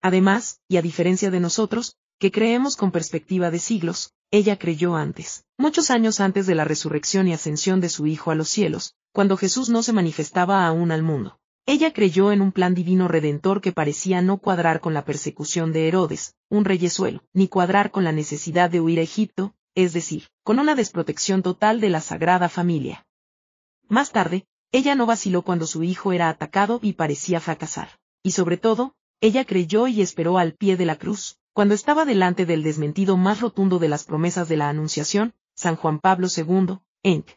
Además, 0.00 0.60
y 0.66 0.78
a 0.78 0.82
diferencia 0.82 1.30
de 1.30 1.40
nosotros, 1.40 1.94
que 2.18 2.32
creemos 2.32 2.74
con 2.74 2.90
perspectiva 2.90 3.50
de 3.50 3.58
siglos, 3.58 4.14
ella 4.30 4.58
creyó 4.58 4.96
antes, 4.96 5.44
muchos 5.58 5.90
años 5.90 6.20
antes 6.20 6.46
de 6.46 6.54
la 6.54 6.64
resurrección 6.64 7.28
y 7.28 7.34
ascensión 7.34 7.82
de 7.82 7.90
su 7.90 8.06
Hijo 8.06 8.30
a 8.30 8.34
los 8.34 8.48
cielos, 8.48 8.94
cuando 9.12 9.36
Jesús 9.36 9.68
no 9.68 9.82
se 9.82 9.92
manifestaba 9.92 10.66
aún 10.66 10.90
al 10.90 11.02
mundo. 11.02 11.38
Ella 11.70 11.92
creyó 11.92 12.32
en 12.32 12.40
un 12.40 12.50
plan 12.50 12.74
divino 12.74 13.08
redentor 13.08 13.60
que 13.60 13.72
parecía 13.72 14.22
no 14.22 14.38
cuadrar 14.38 14.80
con 14.80 14.94
la 14.94 15.04
persecución 15.04 15.70
de 15.70 15.86
Herodes, 15.86 16.34
un 16.48 16.64
reyesuelo, 16.64 17.22
ni 17.34 17.46
cuadrar 17.46 17.90
con 17.90 18.04
la 18.04 18.12
necesidad 18.12 18.70
de 18.70 18.80
huir 18.80 19.00
a 19.00 19.02
Egipto, 19.02 19.54
es 19.74 19.92
decir, 19.92 20.28
con 20.42 20.58
una 20.60 20.74
desprotección 20.74 21.42
total 21.42 21.82
de 21.82 21.90
la 21.90 22.00
Sagrada 22.00 22.48
Familia. 22.48 23.06
Más 23.86 24.12
tarde, 24.12 24.46
ella 24.72 24.94
no 24.94 25.04
vaciló 25.04 25.42
cuando 25.42 25.66
su 25.66 25.82
hijo 25.82 26.14
era 26.14 26.30
atacado 26.30 26.80
y 26.80 26.94
parecía 26.94 27.38
fracasar. 27.38 27.90
Y 28.22 28.30
sobre 28.30 28.56
todo, 28.56 28.94
ella 29.20 29.44
creyó 29.44 29.88
y 29.88 30.00
esperó 30.00 30.38
al 30.38 30.54
pie 30.54 30.78
de 30.78 30.86
la 30.86 30.96
cruz, 30.96 31.36
cuando 31.52 31.74
estaba 31.74 32.06
delante 32.06 32.46
del 32.46 32.62
desmentido 32.62 33.18
más 33.18 33.42
rotundo 33.42 33.78
de 33.78 33.90
las 33.90 34.04
promesas 34.04 34.48
de 34.48 34.56
la 34.56 34.70
Anunciación, 34.70 35.34
San 35.54 35.76
Juan 35.76 35.98
Pablo 35.98 36.28
II, 36.34 36.78
Enc. 37.02 37.28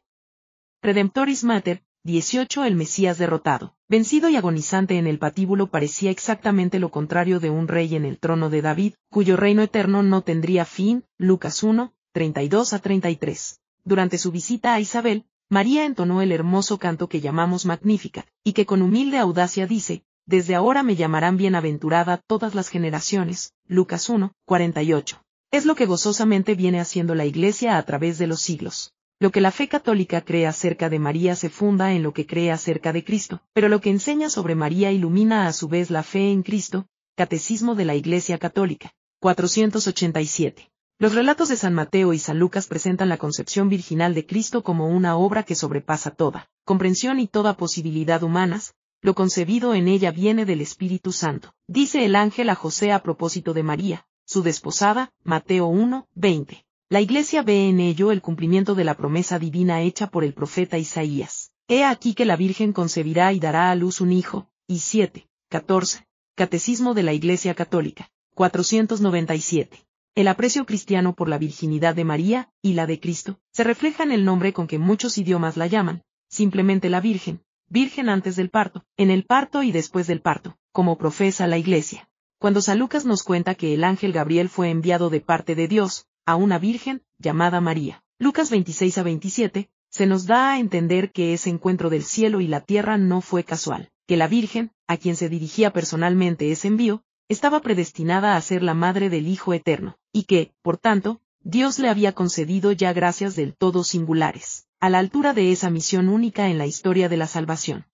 Redemptoris 0.81 1.43
Mater, 1.43 1.83
18 2.03 2.63
El 2.63 2.75
Mesías 2.75 3.19
derrotado, 3.19 3.75
vencido 3.87 4.27
y 4.27 4.35
agonizante 4.35 4.97
en 4.97 5.05
el 5.05 5.19
patíbulo 5.19 5.67
parecía 5.67 6.09
exactamente 6.09 6.79
lo 6.79 6.89
contrario 6.89 7.39
de 7.39 7.51
un 7.51 7.67
rey 7.67 7.93
en 7.93 8.05
el 8.05 8.17
trono 8.17 8.49
de 8.49 8.63
David, 8.63 8.95
cuyo 9.11 9.37
reino 9.37 9.61
eterno 9.61 10.01
no 10.01 10.23
tendría 10.23 10.65
fin, 10.65 11.05
Lucas 11.19 11.61
1, 11.61 11.93
32 12.11 12.73
a 12.73 12.79
33. 12.79 13.59
Durante 13.83 14.17
su 14.17 14.31
visita 14.31 14.73
a 14.73 14.79
Isabel, 14.79 15.25
María 15.47 15.85
entonó 15.85 16.23
el 16.23 16.31
hermoso 16.31 16.79
canto 16.79 17.07
que 17.07 17.21
llamamos 17.21 17.67
Magnífica, 17.67 18.25
y 18.43 18.53
que 18.53 18.65
con 18.65 18.81
humilde 18.81 19.19
audacia 19.19 19.67
dice, 19.67 20.03
Desde 20.25 20.55
ahora 20.55 20.81
me 20.81 20.95
llamarán 20.95 21.37
bienaventurada 21.37 22.17
todas 22.25 22.55
las 22.55 22.69
generaciones, 22.69 23.53
Lucas 23.67 24.09
1, 24.09 24.33
48. 24.45 25.23
Es 25.51 25.65
lo 25.65 25.75
que 25.75 25.85
gozosamente 25.85 26.55
viene 26.55 26.79
haciendo 26.79 27.13
la 27.13 27.25
Iglesia 27.25 27.77
a 27.77 27.83
través 27.83 28.17
de 28.17 28.25
los 28.25 28.41
siglos. 28.41 28.95
Lo 29.21 29.31
que 29.31 29.39
la 29.39 29.51
fe 29.51 29.67
católica 29.67 30.21
cree 30.21 30.47
acerca 30.47 30.89
de 30.89 30.97
María 30.97 31.35
se 31.35 31.51
funda 31.51 31.93
en 31.93 32.01
lo 32.01 32.11
que 32.11 32.25
cree 32.25 32.49
acerca 32.49 32.91
de 32.91 33.03
Cristo, 33.03 33.39
pero 33.53 33.69
lo 33.69 33.79
que 33.79 33.91
enseña 33.91 34.31
sobre 34.31 34.55
María 34.55 34.91
ilumina 34.91 35.45
a 35.45 35.53
su 35.53 35.67
vez 35.67 35.91
la 35.91 36.01
fe 36.01 36.31
en 36.31 36.41
Cristo, 36.41 36.87
Catecismo 37.15 37.75
de 37.75 37.85
la 37.85 37.93
Iglesia 37.93 38.39
Católica. 38.39 38.95
487. 39.19 40.71
Los 40.97 41.13
relatos 41.13 41.49
de 41.49 41.55
San 41.55 41.75
Mateo 41.75 42.13
y 42.13 42.17
San 42.17 42.39
Lucas 42.39 42.65
presentan 42.65 43.09
la 43.09 43.17
concepción 43.17 43.69
virginal 43.69 44.15
de 44.15 44.25
Cristo 44.25 44.63
como 44.63 44.87
una 44.87 45.15
obra 45.15 45.43
que 45.43 45.53
sobrepasa 45.53 46.09
toda 46.09 46.49
comprensión 46.63 47.19
y 47.19 47.27
toda 47.27 47.57
posibilidad 47.57 48.23
humanas, 48.23 48.73
lo 49.03 49.13
concebido 49.13 49.75
en 49.75 49.87
ella 49.87 50.09
viene 50.09 50.45
del 50.45 50.61
Espíritu 50.61 51.11
Santo. 51.11 51.53
Dice 51.67 52.05
el 52.05 52.15
ángel 52.15 52.49
a 52.49 52.55
José 52.55 52.91
a 52.91 53.03
propósito 53.03 53.53
de 53.53 53.61
María, 53.61 54.07
su 54.25 54.41
desposada, 54.41 55.11
Mateo 55.23 55.67
1, 55.67 56.07
20. 56.15 56.65
La 56.91 56.99
Iglesia 56.99 57.41
ve 57.41 57.69
en 57.69 57.79
ello 57.79 58.11
el 58.11 58.21
cumplimiento 58.21 58.75
de 58.75 58.83
la 58.83 58.97
promesa 58.97 59.39
divina 59.39 59.81
hecha 59.81 60.07
por 60.07 60.25
el 60.25 60.33
profeta 60.33 60.77
Isaías. 60.77 61.53
He 61.69 61.85
aquí 61.85 62.13
que 62.13 62.25
la 62.25 62.35
Virgen 62.35 62.73
concebirá 62.73 63.31
y 63.31 63.39
dará 63.39 63.71
a 63.71 63.75
luz 63.75 64.01
un 64.01 64.11
hijo, 64.11 64.49
y 64.67 64.79
7, 64.79 65.25
14. 65.47 66.05
Catecismo 66.35 66.93
de 66.93 67.03
la 67.03 67.13
Iglesia 67.13 67.53
Católica, 67.53 68.11
497. 68.35 69.85
El 70.15 70.27
aprecio 70.27 70.65
cristiano 70.65 71.15
por 71.15 71.29
la 71.29 71.37
virginidad 71.37 71.95
de 71.95 72.03
María, 72.03 72.49
y 72.61 72.73
la 72.73 72.85
de 72.87 72.99
Cristo, 72.99 73.39
se 73.53 73.63
refleja 73.63 74.03
en 74.03 74.11
el 74.11 74.25
nombre 74.25 74.51
con 74.51 74.67
que 74.67 74.77
muchos 74.77 75.17
idiomas 75.17 75.55
la 75.55 75.67
llaman, 75.67 76.03
simplemente 76.27 76.89
la 76.89 76.99
Virgen, 76.99 77.41
Virgen 77.69 78.09
antes 78.09 78.35
del 78.35 78.49
parto, 78.49 78.83
en 78.97 79.11
el 79.11 79.23
parto 79.23 79.63
y 79.63 79.71
después 79.71 80.07
del 80.07 80.19
parto, 80.19 80.57
como 80.73 80.97
profesa 80.97 81.47
la 81.47 81.57
Iglesia. 81.57 82.09
Cuando 82.37 82.59
San 82.59 82.79
Lucas 82.79 83.05
nos 83.05 83.23
cuenta 83.23 83.55
que 83.55 83.75
el 83.75 83.85
ángel 83.85 84.11
Gabriel 84.11 84.49
fue 84.49 84.71
enviado 84.71 85.09
de 85.09 85.21
parte 85.21 85.55
de 85.55 85.69
Dios, 85.69 86.07
a 86.25 86.35
una 86.35 86.59
virgen, 86.59 87.03
llamada 87.17 87.61
María. 87.61 88.03
Lucas 88.19 88.49
26 88.49 88.97
a 88.97 89.03
27, 89.03 89.69
se 89.89 90.05
nos 90.05 90.25
da 90.25 90.53
a 90.53 90.59
entender 90.59 91.11
que 91.11 91.33
ese 91.33 91.49
encuentro 91.49 91.89
del 91.89 92.03
cielo 92.03 92.39
y 92.39 92.47
la 92.47 92.61
tierra 92.61 92.97
no 92.97 93.21
fue 93.21 93.43
casual, 93.43 93.91
que 94.07 94.15
la 94.15 94.27
Virgen, 94.27 94.71
a 94.87 94.97
quien 94.97 95.15
se 95.15 95.27
dirigía 95.27 95.73
personalmente 95.73 96.51
ese 96.51 96.67
envío, 96.67 97.03
estaba 97.27 97.61
predestinada 97.61 98.35
a 98.35 98.41
ser 98.41 98.63
la 98.63 98.73
madre 98.73 99.09
del 99.09 99.27
Hijo 99.27 99.53
Eterno, 99.53 99.97
y 100.13 100.23
que, 100.23 100.53
por 100.61 100.77
tanto, 100.77 101.21
Dios 101.43 101.79
le 101.79 101.89
había 101.89 102.13
concedido 102.13 102.71
ya 102.71 102.93
gracias 102.93 103.35
del 103.35 103.55
todo 103.55 103.83
singulares, 103.83 104.67
a 104.79 104.89
la 104.89 104.99
altura 104.99 105.33
de 105.33 105.51
esa 105.51 105.69
misión 105.69 106.07
única 106.07 106.49
en 106.49 106.57
la 106.57 106.67
historia 106.67 107.09
de 107.09 107.17
la 107.17 107.27
salvación. 107.27 107.85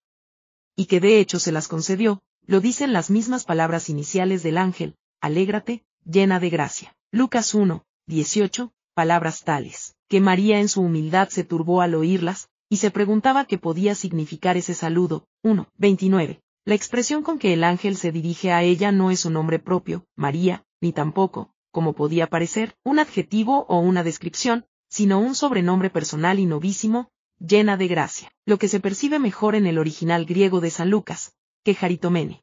Y 0.76 0.86
que 0.86 1.00
de 1.00 1.20
hecho 1.20 1.40
se 1.40 1.52
las 1.52 1.68
concedió, 1.68 2.22
lo 2.46 2.60
dicen 2.60 2.94
las 2.94 3.10
mismas 3.10 3.44
palabras 3.44 3.90
iniciales 3.90 4.44
del 4.44 4.58
ángel, 4.58 4.96
alégrate, 5.20 5.84
llena 6.04 6.40
de 6.40 6.50
gracia. 6.50 6.96
Lucas 7.12 7.54
1, 7.54 7.86
18, 8.10 8.72
palabras 8.94 9.44
tales, 9.44 9.98
que 10.08 10.22
María 10.22 10.62
en 10.62 10.70
su 10.70 10.80
humildad 10.80 11.28
se 11.28 11.44
turbó 11.44 11.82
al 11.82 11.94
oírlas, 11.94 12.48
y 12.70 12.78
se 12.78 12.90
preguntaba 12.90 13.44
qué 13.44 13.58
podía 13.58 13.96
significar 13.96 14.56
ese 14.56 14.74
saludo. 14.76 15.28
1. 15.44 15.68
29. 15.78 16.40
La 16.64 16.76
expresión 16.76 17.22
con 17.22 17.38
que 17.38 17.52
el 17.52 17.66
ángel 17.66 17.98
se 17.98 18.14
dirige 18.14 18.54
a 18.54 18.64
ella 18.64 18.94
no 18.94 19.12
es 19.12 19.26
un 19.26 19.34
nombre 19.34 19.60
propio, 19.60 20.06
María, 20.16 20.64
ni 20.80 20.94
tampoco, 20.94 21.52
como 21.72 21.94
podía 21.96 22.28
parecer, 22.28 22.78
un 22.86 23.00
adjetivo 23.00 23.66
o 23.68 23.80
una 23.80 24.04
descripción, 24.04 24.66
sino 24.90 25.20
un 25.20 25.36
sobrenombre 25.36 25.90
personal 25.90 26.40
y 26.40 26.46
novísimo, 26.46 27.10
llena 27.40 27.76
de 27.76 27.90
gracia, 27.90 28.32
lo 28.46 28.58
que 28.58 28.70
se 28.70 28.80
percibe 28.80 29.20
mejor 29.20 29.54
en 29.54 29.68
el 29.68 29.78
original 29.78 30.26
griego 30.26 30.62
de 30.62 30.70
San 30.70 30.90
Lucas, 30.90 31.34
que 31.66 31.76
Jaritomene. 31.76 32.42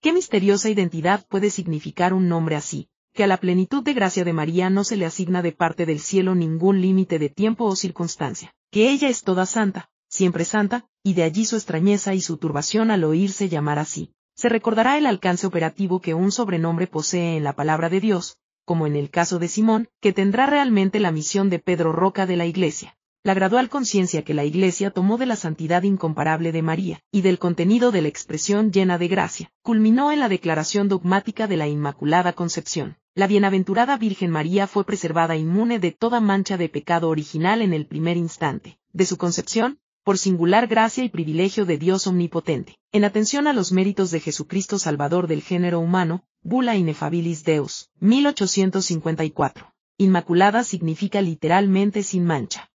¿Qué 0.00 0.12
misteriosa 0.12 0.70
identidad 0.70 1.24
puede 1.28 1.50
significar 1.50 2.12
un 2.14 2.28
nombre 2.28 2.56
así? 2.56 2.88
Que 3.14 3.24
a 3.24 3.26
la 3.26 3.36
plenitud 3.36 3.82
de 3.82 3.92
gracia 3.92 4.24
de 4.24 4.32
María 4.32 4.70
no 4.70 4.84
se 4.84 4.96
le 4.96 5.04
asigna 5.04 5.42
de 5.42 5.52
parte 5.52 5.86
del 5.86 6.00
cielo 6.00 6.34
ningún 6.34 6.80
límite 6.80 7.18
de 7.18 7.28
tiempo 7.28 7.66
o 7.66 7.76
circunstancia, 7.76 8.54
que 8.70 8.90
ella 8.90 9.08
es 9.08 9.22
toda 9.22 9.44
santa, 9.46 9.90
siempre 10.08 10.44
santa, 10.44 10.86
y 11.02 11.14
de 11.14 11.22
allí 11.22 11.44
su 11.44 11.56
extrañeza 11.56 12.14
y 12.14 12.20
su 12.20 12.38
turbación 12.38 12.90
al 12.90 13.04
oírse 13.04 13.48
llamar 13.48 13.78
así. 13.78 14.12
Se 14.34 14.48
recordará 14.48 14.96
el 14.96 15.06
alcance 15.06 15.46
operativo 15.46 16.00
que 16.00 16.14
un 16.14 16.32
sobrenombre 16.32 16.86
posee 16.86 17.36
en 17.36 17.44
la 17.44 17.54
palabra 17.54 17.90
de 17.90 18.00
Dios, 18.00 18.38
como 18.64 18.86
en 18.86 18.96
el 18.96 19.10
caso 19.10 19.38
de 19.38 19.48
Simón, 19.48 19.88
que 20.00 20.12
tendrá 20.12 20.46
realmente 20.46 21.00
la 21.00 21.12
misión 21.12 21.50
de 21.50 21.58
Pedro 21.58 21.92
Roca 21.92 22.26
de 22.26 22.36
la 22.36 22.46
Iglesia 22.46 22.96
la 23.24 23.34
gradual 23.34 23.68
conciencia 23.68 24.24
que 24.24 24.34
la 24.34 24.44
Iglesia 24.44 24.90
tomó 24.90 25.16
de 25.16 25.26
la 25.26 25.36
santidad 25.36 25.84
incomparable 25.84 26.50
de 26.50 26.62
María, 26.62 27.00
y 27.12 27.22
del 27.22 27.38
contenido 27.38 27.92
de 27.92 28.02
la 28.02 28.08
expresión 28.08 28.72
llena 28.72 28.98
de 28.98 29.06
gracia, 29.06 29.52
culminó 29.62 30.10
en 30.10 30.18
la 30.18 30.28
declaración 30.28 30.88
dogmática 30.88 31.46
de 31.46 31.56
la 31.56 31.68
Inmaculada 31.68 32.32
Concepción. 32.32 32.96
La 33.14 33.26
bienaventurada 33.26 33.98
Virgen 33.98 34.30
María 34.30 34.66
fue 34.66 34.86
preservada 34.86 35.36
inmune 35.36 35.78
de 35.78 35.92
toda 35.92 36.18
mancha 36.18 36.56
de 36.56 36.70
pecado 36.70 37.10
original 37.10 37.60
en 37.60 37.74
el 37.74 37.84
primer 37.84 38.16
instante, 38.16 38.78
de 38.94 39.04
su 39.04 39.18
concepción, 39.18 39.78
por 40.02 40.16
singular 40.16 40.66
gracia 40.66 41.04
y 41.04 41.10
privilegio 41.10 41.66
de 41.66 41.76
Dios 41.76 42.06
omnipotente, 42.06 42.78
en 42.90 43.04
atención 43.04 43.46
a 43.46 43.52
los 43.52 43.70
méritos 43.70 44.12
de 44.12 44.20
Jesucristo 44.20 44.78
Salvador 44.78 45.26
del 45.26 45.42
género 45.42 45.78
humano, 45.78 46.24
Bula 46.40 46.74
Inefabilis 46.74 47.44
Deus, 47.44 47.90
1854. 48.00 49.74
Inmaculada 49.98 50.64
significa 50.64 51.20
literalmente 51.20 52.02
sin 52.02 52.24
mancha. 52.24 52.70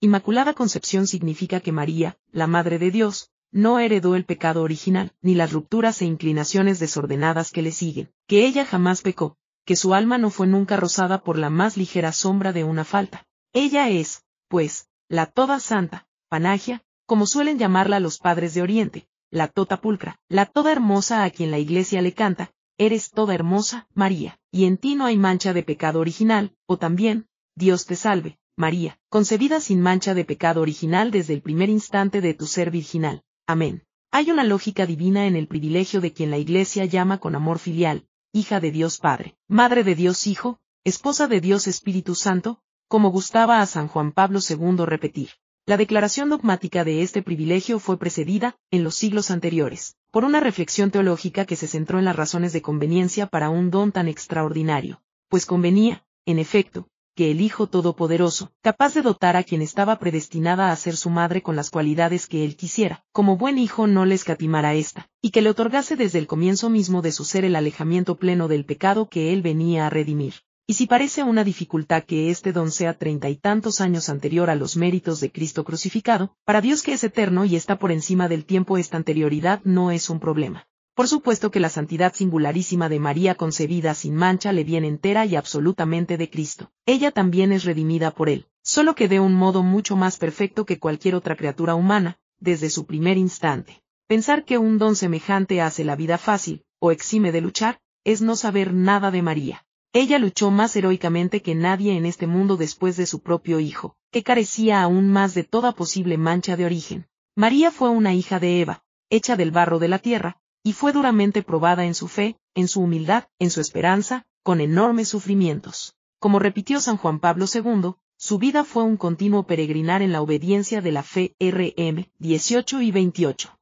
Inmaculada 0.00 0.54
Concepción 0.54 1.06
significa 1.06 1.60
que 1.60 1.70
María, 1.70 2.18
la 2.32 2.48
Madre 2.48 2.80
de 2.80 2.90
Dios, 2.90 3.30
no 3.52 3.78
heredó 3.78 4.16
el 4.16 4.24
pecado 4.24 4.62
original, 4.62 5.12
ni 5.22 5.36
las 5.36 5.52
rupturas 5.52 6.02
e 6.02 6.06
inclinaciones 6.06 6.80
desordenadas 6.80 7.52
que 7.52 7.62
le 7.62 7.70
siguen, 7.70 8.10
que 8.26 8.44
ella 8.44 8.64
jamás 8.64 9.02
pecó, 9.02 9.36
que 9.64 9.76
su 9.76 9.94
alma 9.94 10.18
no 10.18 10.30
fue 10.30 10.46
nunca 10.46 10.76
rozada 10.76 11.22
por 11.22 11.38
la 11.38 11.50
más 11.50 11.76
ligera 11.76 12.12
sombra 12.12 12.52
de 12.52 12.64
una 12.64 12.84
falta. 12.84 13.26
Ella 13.52 13.88
es, 13.88 14.24
pues, 14.48 14.88
la 15.08 15.26
toda 15.26 15.60
santa, 15.60 16.06
panagia, 16.28 16.82
como 17.06 17.26
suelen 17.26 17.58
llamarla 17.58 18.00
los 18.00 18.18
padres 18.18 18.54
de 18.54 18.62
Oriente, 18.62 19.06
la 19.30 19.48
tota 19.48 19.80
pulcra, 19.80 20.18
la 20.28 20.46
toda 20.46 20.72
hermosa 20.72 21.24
a 21.24 21.30
quien 21.30 21.50
la 21.50 21.58
iglesia 21.58 22.02
le 22.02 22.12
canta, 22.12 22.50
eres 22.78 23.10
toda 23.10 23.34
hermosa, 23.34 23.86
María, 23.94 24.38
y 24.50 24.64
en 24.64 24.78
ti 24.78 24.94
no 24.94 25.04
hay 25.04 25.16
mancha 25.16 25.52
de 25.52 25.62
pecado 25.62 26.00
original, 26.00 26.54
o 26.66 26.78
también, 26.78 27.26
Dios 27.54 27.86
te 27.86 27.96
salve, 27.96 28.38
María, 28.56 28.98
concebida 29.08 29.60
sin 29.60 29.80
mancha 29.80 30.14
de 30.14 30.24
pecado 30.24 30.60
original 30.60 31.10
desde 31.10 31.34
el 31.34 31.42
primer 31.42 31.68
instante 31.68 32.20
de 32.20 32.34
tu 32.34 32.46
ser 32.46 32.70
virginal. 32.70 33.22
Amén. 33.46 33.84
Hay 34.10 34.30
una 34.30 34.44
lógica 34.44 34.84
divina 34.84 35.26
en 35.26 35.36
el 35.36 35.48
privilegio 35.48 36.00
de 36.02 36.12
quien 36.12 36.30
la 36.30 36.36
Iglesia 36.36 36.84
llama 36.84 37.18
con 37.18 37.34
amor 37.34 37.58
filial, 37.58 38.06
hija 38.34 38.60
de 38.60 38.70
Dios 38.70 38.98
Padre, 38.98 39.36
madre 39.46 39.84
de 39.84 39.94
Dios 39.94 40.26
Hijo, 40.26 40.58
esposa 40.84 41.28
de 41.28 41.42
Dios 41.42 41.66
Espíritu 41.66 42.14
Santo, 42.14 42.60
como 42.88 43.10
gustaba 43.10 43.60
a 43.60 43.66
San 43.66 43.88
Juan 43.88 44.10
Pablo 44.10 44.40
II 44.40 44.86
repetir. 44.86 45.30
La 45.66 45.76
declaración 45.76 46.30
dogmática 46.30 46.82
de 46.82 47.02
este 47.02 47.22
privilegio 47.22 47.78
fue 47.78 47.98
precedida, 47.98 48.56
en 48.70 48.84
los 48.84 48.94
siglos 48.94 49.30
anteriores, 49.30 49.96
por 50.10 50.24
una 50.24 50.40
reflexión 50.40 50.90
teológica 50.90 51.44
que 51.44 51.56
se 51.56 51.68
centró 51.68 51.98
en 51.98 52.06
las 52.06 52.16
razones 52.16 52.54
de 52.54 52.62
conveniencia 52.62 53.26
para 53.26 53.50
un 53.50 53.70
don 53.70 53.92
tan 53.92 54.08
extraordinario, 54.08 55.02
pues 55.28 55.44
convenía, 55.44 56.02
en 56.24 56.38
efecto, 56.38 56.88
que 57.14 57.30
el 57.30 57.40
Hijo 57.40 57.66
Todopoderoso, 57.66 58.52
capaz 58.62 58.94
de 58.94 59.02
dotar 59.02 59.36
a 59.36 59.44
quien 59.44 59.60
estaba 59.60 59.98
predestinada 59.98 60.72
a 60.72 60.76
ser 60.76 60.96
su 60.96 61.10
madre 61.10 61.42
con 61.42 61.56
las 61.56 61.70
cualidades 61.70 62.26
que 62.26 62.44
él 62.44 62.56
quisiera, 62.56 63.04
como 63.12 63.36
buen 63.36 63.58
hijo 63.58 63.86
no 63.86 64.06
le 64.06 64.14
escatimara 64.14 64.74
esta, 64.74 65.10
y 65.20 65.30
que 65.30 65.42
le 65.42 65.50
otorgase 65.50 65.96
desde 65.96 66.18
el 66.18 66.26
comienzo 66.26 66.70
mismo 66.70 67.02
de 67.02 67.12
su 67.12 67.24
ser 67.24 67.44
el 67.44 67.56
alejamiento 67.56 68.16
pleno 68.16 68.48
del 68.48 68.64
pecado 68.64 69.08
que 69.08 69.32
él 69.32 69.42
venía 69.42 69.86
a 69.86 69.90
redimir. 69.90 70.34
Y 70.66 70.74
si 70.74 70.86
parece 70.86 71.22
una 71.22 71.44
dificultad 71.44 72.04
que 72.04 72.30
este 72.30 72.52
don 72.52 72.70
sea 72.70 72.96
treinta 72.96 73.28
y 73.28 73.36
tantos 73.36 73.80
años 73.80 74.08
anterior 74.08 74.48
a 74.48 74.54
los 74.54 74.76
méritos 74.76 75.20
de 75.20 75.30
Cristo 75.30 75.64
crucificado, 75.64 76.34
para 76.44 76.60
Dios 76.60 76.82
que 76.82 76.94
es 76.94 77.04
eterno 77.04 77.44
y 77.44 77.56
está 77.56 77.78
por 77.78 77.92
encima 77.92 78.28
del 78.28 78.46
tiempo 78.46 78.78
esta 78.78 78.96
anterioridad 78.96 79.60
no 79.64 79.90
es 79.90 80.08
un 80.08 80.20
problema. 80.20 80.66
Por 80.94 81.08
supuesto 81.08 81.50
que 81.50 81.60
la 81.60 81.70
santidad 81.70 82.12
singularísima 82.14 82.90
de 82.90 83.00
María 83.00 83.34
concebida 83.34 83.94
sin 83.94 84.14
mancha 84.14 84.52
le 84.52 84.62
viene 84.62 84.88
entera 84.88 85.24
y 85.24 85.36
absolutamente 85.36 86.18
de 86.18 86.28
Cristo. 86.28 86.70
Ella 86.84 87.10
también 87.10 87.50
es 87.50 87.64
redimida 87.64 88.10
por 88.10 88.28
él, 88.28 88.46
solo 88.62 88.94
que 88.94 89.08
de 89.08 89.18
un 89.18 89.32
modo 89.34 89.62
mucho 89.62 89.96
más 89.96 90.18
perfecto 90.18 90.66
que 90.66 90.78
cualquier 90.78 91.14
otra 91.14 91.34
criatura 91.34 91.74
humana, 91.74 92.18
desde 92.40 92.68
su 92.68 92.84
primer 92.84 93.16
instante. 93.16 93.82
Pensar 94.06 94.44
que 94.44 94.58
un 94.58 94.76
don 94.76 94.94
semejante 94.94 95.62
hace 95.62 95.82
la 95.82 95.96
vida 95.96 96.18
fácil, 96.18 96.62
o 96.78 96.90
exime 96.90 97.32
de 97.32 97.40
luchar, 97.40 97.80
es 98.04 98.20
no 98.20 98.36
saber 98.36 98.74
nada 98.74 99.10
de 99.10 99.22
María. 99.22 99.64
Ella 99.94 100.18
luchó 100.18 100.50
más 100.50 100.76
heroicamente 100.76 101.40
que 101.40 101.54
nadie 101.54 101.96
en 101.96 102.04
este 102.04 102.26
mundo 102.26 102.58
después 102.58 102.98
de 102.98 103.06
su 103.06 103.22
propio 103.22 103.60
hijo, 103.60 103.96
que 104.10 104.22
carecía 104.22 104.82
aún 104.82 105.08
más 105.10 105.32
de 105.32 105.44
toda 105.44 105.72
posible 105.72 106.18
mancha 106.18 106.56
de 106.56 106.66
origen. 106.66 107.06
María 107.34 107.70
fue 107.70 107.88
una 107.88 108.12
hija 108.12 108.38
de 108.38 108.60
Eva, 108.60 108.84
hecha 109.08 109.36
del 109.36 109.52
barro 109.52 109.78
de 109.78 109.88
la 109.88 109.98
tierra, 109.98 110.41
y 110.62 110.72
fue 110.72 110.92
duramente 110.92 111.42
probada 111.42 111.84
en 111.84 111.94
su 111.94 112.08
fe, 112.08 112.36
en 112.54 112.68
su 112.68 112.80
humildad, 112.82 113.24
en 113.38 113.50
su 113.50 113.60
esperanza, 113.60 114.24
con 114.42 114.60
enormes 114.60 115.08
sufrimientos. 115.08 115.94
Como 116.18 116.38
repitió 116.38 116.80
San 116.80 116.96
Juan 116.96 117.18
Pablo 117.18 117.46
II, 117.52 117.94
su 118.16 118.38
vida 118.38 118.62
fue 118.62 118.84
un 118.84 118.96
continuo 118.96 119.46
peregrinar 119.46 120.02
en 120.02 120.12
la 120.12 120.22
obediencia 120.22 120.80
de 120.80 120.92
la 120.92 121.02
fe 121.02 121.34
RM 121.40 122.10
18 122.18 122.80
y 122.80 122.90
28. 122.92 123.58